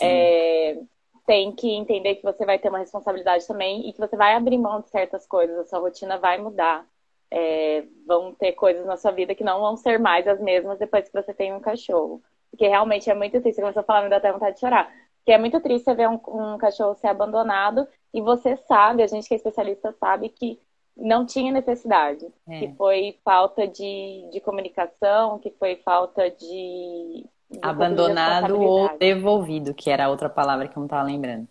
É, 0.00 0.78
tem 1.26 1.52
que 1.52 1.70
entender 1.70 2.16
que 2.16 2.22
você 2.22 2.44
vai 2.44 2.58
ter 2.58 2.68
uma 2.68 2.78
responsabilidade 2.78 3.46
também 3.46 3.88
e 3.88 3.92
que 3.92 3.98
você 3.98 4.16
vai 4.16 4.34
abrir 4.34 4.58
mão 4.58 4.80
de 4.80 4.90
certas 4.90 5.26
coisas, 5.26 5.58
a 5.58 5.64
sua 5.64 5.78
rotina 5.78 6.18
vai 6.18 6.38
mudar. 6.38 6.86
É, 7.28 7.84
vão 8.06 8.32
ter 8.34 8.52
coisas 8.52 8.86
na 8.86 8.96
sua 8.96 9.10
vida 9.10 9.34
que 9.34 9.42
não 9.42 9.60
vão 9.60 9.76
ser 9.76 9.98
mais 9.98 10.28
as 10.28 10.40
mesmas 10.40 10.78
depois 10.78 11.08
que 11.08 11.12
você 11.12 11.34
tem 11.34 11.52
um 11.52 11.60
cachorro. 11.60 12.22
Porque 12.50 12.68
realmente 12.68 13.10
é 13.10 13.14
muito 13.14 13.40
triste. 13.40 13.56
Você 13.56 13.62
começou 13.62 13.80
a 13.80 13.84
falar, 13.84 14.02
me 14.02 14.10
dá 14.10 14.18
até 14.18 14.30
vontade 14.30 14.54
de 14.54 14.60
chorar. 14.60 14.92
Porque 15.18 15.32
é 15.32 15.38
muito 15.38 15.60
triste 15.60 15.84
você 15.84 15.94
ver 15.94 16.08
um, 16.08 16.20
um 16.28 16.56
cachorro 16.56 16.94
ser 16.94 17.08
abandonado 17.08 17.88
e 18.14 18.20
você 18.20 18.56
sabe, 18.56 19.02
a 19.02 19.06
gente 19.08 19.26
que 19.26 19.34
é 19.34 19.36
especialista 19.36 19.92
sabe 19.98 20.28
que 20.28 20.60
não 20.96 21.26
tinha 21.26 21.52
necessidade. 21.52 22.26
É. 22.48 22.60
Que 22.60 22.74
foi 22.74 23.18
falta 23.24 23.66
de, 23.66 24.28
de 24.32 24.40
comunicação, 24.40 25.38
que 25.38 25.50
foi 25.50 25.76
falta 25.76 26.30
de. 26.30 27.26
de 27.50 27.58
Abandonado 27.60 28.58
ou 28.58 28.96
devolvido, 28.98 29.74
que 29.74 29.90
era 29.90 30.06
a 30.06 30.08
outra 30.08 30.28
palavra 30.28 30.68
que 30.68 30.76
eu 30.76 30.80
não 30.80 30.86
estava 30.86 31.02
lembrando. 31.02 31.46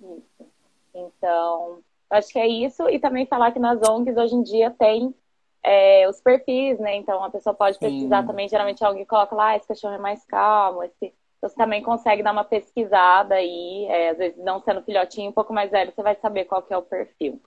Isso. 0.00 0.50
Então, 0.94 1.78
acho 2.10 2.28
que 2.28 2.38
é 2.38 2.46
isso. 2.46 2.88
E 2.88 2.98
também 2.98 3.26
falar 3.26 3.52
que 3.52 3.58
nas 3.58 3.80
ONGs 3.88 4.16
hoje 4.16 4.34
em 4.34 4.42
dia 4.42 4.70
tem 4.70 5.14
é, 5.62 6.08
os 6.08 6.20
perfis, 6.20 6.78
né? 6.78 6.96
Então 6.96 7.22
a 7.24 7.30
pessoa 7.30 7.54
pode 7.54 7.78
Sim. 7.78 7.80
pesquisar 7.80 8.26
também. 8.26 8.48
Geralmente 8.48 8.84
alguém 8.84 9.04
coloca 9.04 9.34
lá, 9.34 9.48
ah, 9.48 9.56
esse 9.56 9.68
cachorro 9.68 9.94
é 9.94 9.98
mais 9.98 10.24
calmo, 10.24 10.82
esse... 10.82 11.14
Você 11.42 11.56
também 11.56 11.82
consegue 11.82 12.22
dar 12.22 12.32
uma 12.32 12.44
pesquisada 12.44 13.36
aí, 13.36 13.86
é, 13.86 14.10
às 14.10 14.18
vezes 14.18 14.36
não 14.44 14.60
sendo 14.60 14.82
filhotinho, 14.82 15.30
um 15.30 15.32
pouco 15.32 15.54
mais 15.54 15.70
velho, 15.70 15.90
você 15.90 16.02
vai 16.02 16.14
saber 16.16 16.44
qual 16.44 16.60
que 16.60 16.74
é 16.74 16.76
o 16.76 16.82
perfil. 16.82 17.40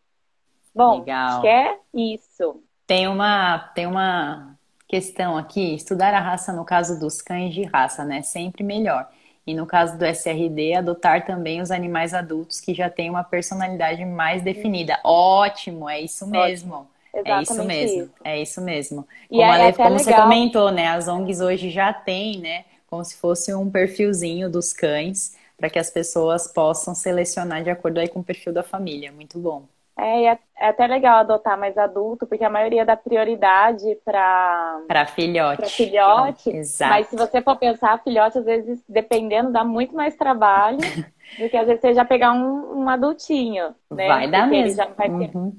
Bom, 0.73 0.99
Legal. 0.99 1.41
que 1.41 1.47
é 1.47 1.77
isso. 1.93 2.61
Tem 2.87 3.07
uma, 3.07 3.59
tem 3.75 3.85
uma 3.85 4.57
questão 4.87 5.37
aqui, 5.37 5.73
estudar 5.75 6.13
a 6.13 6.19
raça 6.19 6.51
no 6.53 6.65
caso 6.65 6.99
dos 6.99 7.21
cães 7.21 7.53
de 7.53 7.63
raça, 7.63 8.03
né? 8.03 8.21
Sempre 8.21 8.63
melhor. 8.63 9.09
E 9.45 9.53
no 9.53 9.65
caso 9.65 9.97
do 9.97 10.05
SRD, 10.05 10.75
adotar 10.75 11.25
também 11.25 11.61
os 11.61 11.69
animais 11.69 12.13
adultos 12.13 12.61
que 12.61 12.73
já 12.73 12.89
têm 12.89 13.09
uma 13.09 13.23
personalidade 13.23 14.05
mais 14.05 14.41
definida. 14.41 14.99
Ótimo, 15.03 15.89
é 15.89 15.99
isso 15.99 16.25
mesmo. 16.27 16.87
é 17.13 17.41
isso 17.41 17.63
mesmo. 17.63 18.03
Isso. 18.03 18.13
É 18.23 18.41
isso 18.41 18.61
mesmo. 18.61 19.07
E 19.29 19.37
como, 19.37 19.51
é, 19.51 19.73
como 19.73 19.99
você 19.99 20.13
comentou, 20.13 20.71
né? 20.71 20.87
As 20.87 21.07
ONGs 21.07 21.41
hoje 21.41 21.69
já 21.69 21.91
têm, 21.91 22.39
né? 22.39 22.65
Como 22.87 23.03
se 23.03 23.15
fosse 23.17 23.53
um 23.53 23.69
perfilzinho 23.69 24.49
dos 24.49 24.71
cães 24.71 25.35
para 25.57 25.69
que 25.69 25.79
as 25.79 25.89
pessoas 25.89 26.47
possam 26.47 26.95
selecionar 26.95 27.63
de 27.63 27.69
acordo 27.69 27.99
aí 27.99 28.07
com 28.07 28.19
o 28.19 28.23
perfil 28.23 28.53
da 28.53 28.63
família. 28.63 29.11
Muito 29.11 29.39
bom. 29.39 29.65
É, 29.97 30.25
é, 30.25 30.39
é 30.57 30.67
até 30.69 30.87
legal 30.87 31.19
adotar 31.19 31.57
mais 31.57 31.77
adulto, 31.77 32.25
porque 32.25 32.43
a 32.43 32.49
maioria 32.49 32.85
dá 32.85 32.97
prioridade 32.97 33.95
para 34.03 34.81
para 34.87 35.05
filhote. 35.05 35.57
Pra 35.57 35.67
filhote. 35.67 36.49
Exato. 36.49 36.91
Mas 36.91 37.07
se 37.07 37.15
você 37.15 37.41
for 37.41 37.55
pensar, 37.57 38.01
filhote, 38.03 38.39
às 38.39 38.45
vezes, 38.45 38.83
dependendo, 38.89 39.51
dá 39.51 39.63
muito 39.63 39.95
mais 39.95 40.15
trabalho 40.15 40.79
do 41.37 41.47
que 41.49 41.57
às 41.57 41.67
vezes 41.67 41.81
você 41.81 41.93
já 41.93 42.03
pegar 42.03 42.33
um, 42.33 42.81
um 42.81 42.89
adultinho. 42.89 43.75
Né? 43.91 44.07
Vai 44.07 44.27
dar 44.29 44.49
porque 44.49 44.63
mesmo. 44.63 44.87
vai, 44.97 45.09
ter, 45.09 45.35
uhum. 45.35 45.55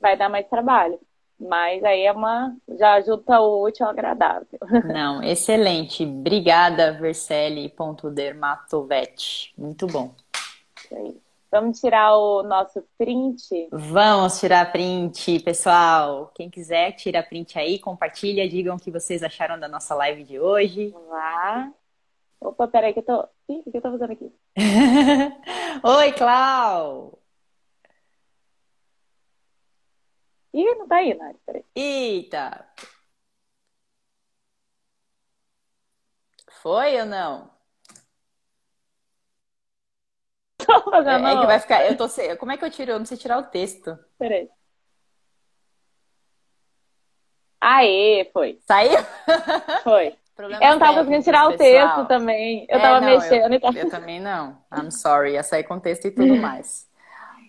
vai 0.00 0.16
dar 0.16 0.28
mais 0.28 0.48
trabalho. 0.48 0.98
Mas 1.38 1.84
aí 1.84 2.02
é 2.02 2.10
uma. 2.10 2.56
Já 2.76 3.00
junta 3.00 3.40
o 3.40 3.64
útil 3.64 3.86
ao 3.86 3.92
agradável. 3.92 4.48
Não, 4.92 5.22
excelente. 5.22 6.02
Obrigada, 6.02 6.90
Vercelli.dermatovete. 6.94 9.54
Muito 9.56 9.86
bom. 9.86 10.12
Isso 10.76 10.96
aí. 10.96 11.27
Vamos 11.50 11.80
tirar 11.80 12.14
o 12.14 12.42
nosso 12.42 12.84
print? 12.98 13.68
Vamos 13.72 14.38
tirar 14.38 14.70
print, 14.70 15.40
pessoal. 15.40 16.30
Quem 16.34 16.50
quiser, 16.50 16.92
tira 16.92 17.22
print 17.22 17.58
aí, 17.58 17.78
compartilha, 17.78 18.46
digam 18.46 18.76
o 18.76 18.78
que 18.78 18.90
vocês 18.90 19.22
acharam 19.22 19.58
da 19.58 19.66
nossa 19.66 19.94
live 19.94 20.24
de 20.24 20.38
hoje. 20.38 20.90
Vamos 20.90 21.08
lá. 21.08 21.72
Opa, 22.40 22.68
peraí 22.68 22.92
que 22.92 22.98
eu 23.00 23.02
tô. 23.02 23.28
Ih, 23.48 23.62
o 23.64 23.70
que 23.70 23.78
eu 23.78 23.82
tô 23.82 23.90
fazendo 23.92 24.12
aqui? 24.12 24.30
Oi, 25.82 26.12
Clau! 26.12 27.18
Ih, 30.52 30.74
não 30.74 30.86
tá 30.86 31.02
indo, 31.02 31.18
peraí. 31.46 31.64
Eita! 31.74 32.66
Foi 36.62 37.00
ou 37.00 37.06
não? 37.06 37.57
tô 40.84 40.90
fazendo. 40.90 41.26
É, 41.26 41.32
é 41.32 41.40
que 41.40 41.46
vai 41.46 41.58
ficar. 41.58 41.86
Eu 41.86 41.96
tô. 41.96 42.06
Como 42.38 42.52
é 42.52 42.56
que 42.56 42.64
eu 42.64 42.70
tiro? 42.70 42.92
Eu 42.92 42.98
não 42.98 43.06
sei 43.06 43.16
tirar 43.16 43.38
o 43.38 43.44
texto. 43.44 43.98
Peraí. 44.18 44.48
Aê, 47.60 48.30
foi. 48.32 48.58
Saiu? 48.66 48.98
Foi. 49.82 50.14
Problemas 50.38 50.64
eu 50.64 50.70
não 50.70 50.78
tava 50.78 50.98
conseguindo 50.98 51.24
tirar 51.24 51.48
o 51.48 51.56
texto 51.56 52.06
também. 52.06 52.64
Eu 52.68 52.78
é, 52.78 52.80
tava 52.80 53.00
não, 53.00 53.08
mexendo 53.08 53.52
eu, 53.52 53.56
e 53.56 53.60
tava... 53.60 53.76
Eu 53.76 53.90
também 53.90 54.20
não. 54.20 54.56
I'm 54.72 54.88
sorry. 54.92 55.32
Ia 55.32 55.42
sair 55.42 55.64
com 55.64 55.80
texto 55.80 56.04
e 56.04 56.12
tudo 56.12 56.36
mais. 56.38 56.88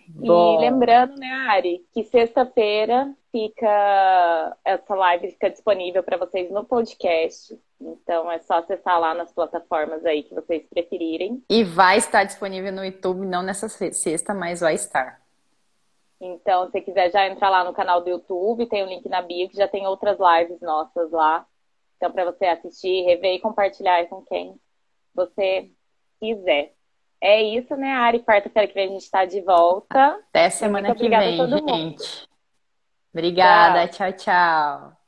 Bom. 0.08 0.56
E 0.56 0.68
lembrando, 0.68 1.16
né, 1.16 1.30
Ari, 1.50 1.86
que 1.92 2.02
sexta-feira 2.02 3.14
fica 3.30 4.56
essa 4.64 4.92
live 4.92 5.30
fica 5.30 5.50
disponível 5.50 6.02
para 6.02 6.16
vocês 6.16 6.50
no 6.50 6.64
podcast. 6.64 7.56
Então 7.80 8.30
é 8.30 8.38
só 8.40 8.58
acessar 8.58 9.00
lá 9.00 9.14
nas 9.14 9.32
plataformas 9.32 10.04
aí 10.04 10.22
que 10.22 10.34
vocês 10.34 10.66
preferirem. 10.68 11.42
E 11.48 11.64
vai 11.64 11.96
estar 11.96 12.24
disponível 12.24 12.72
no 12.72 12.84
YouTube, 12.84 13.24
não 13.24 13.42
nessa 13.42 13.68
sexta, 13.68 14.34
mas 14.34 14.60
vai 14.60 14.74
estar. 14.74 15.20
Então, 16.20 16.70
se 16.70 16.82
quiser 16.82 17.10
já 17.10 17.26
entrar 17.26 17.48
lá 17.48 17.64
no 17.64 17.72
canal 17.72 18.02
do 18.02 18.10
YouTube, 18.10 18.66
tem 18.66 18.82
o 18.82 18.86
um 18.86 18.88
link 18.90 19.08
na 19.08 19.22
bio 19.22 19.48
que 19.48 19.56
já 19.56 19.66
tem 19.66 19.86
outras 19.86 20.18
lives 20.18 20.60
nossas 20.60 21.10
lá. 21.10 21.46
Então, 21.96 22.12
para 22.12 22.26
você 22.26 22.44
assistir, 22.44 23.04
rever 23.04 23.36
e 23.36 23.40
compartilhar 23.40 24.06
com 24.06 24.22
quem 24.22 24.54
você 25.14 25.70
quiser. 26.20 26.74
É 27.20 27.42
isso, 27.42 27.74
né, 27.76 27.92
Ari? 27.92 28.20
Quarta-feira 28.20 28.68
que 28.68 28.74
vem 28.74 28.88
a 28.88 28.92
gente 28.92 29.02
está 29.02 29.24
de 29.24 29.40
volta. 29.40 30.18
Até 30.28 30.50
semana 30.50 30.94
que 30.94 31.08
vem, 31.08 31.36
gente. 31.68 32.28
Obrigada, 33.12 33.88
tchau, 33.88 34.12
tchau. 34.12 34.18
tchau. 34.18 34.99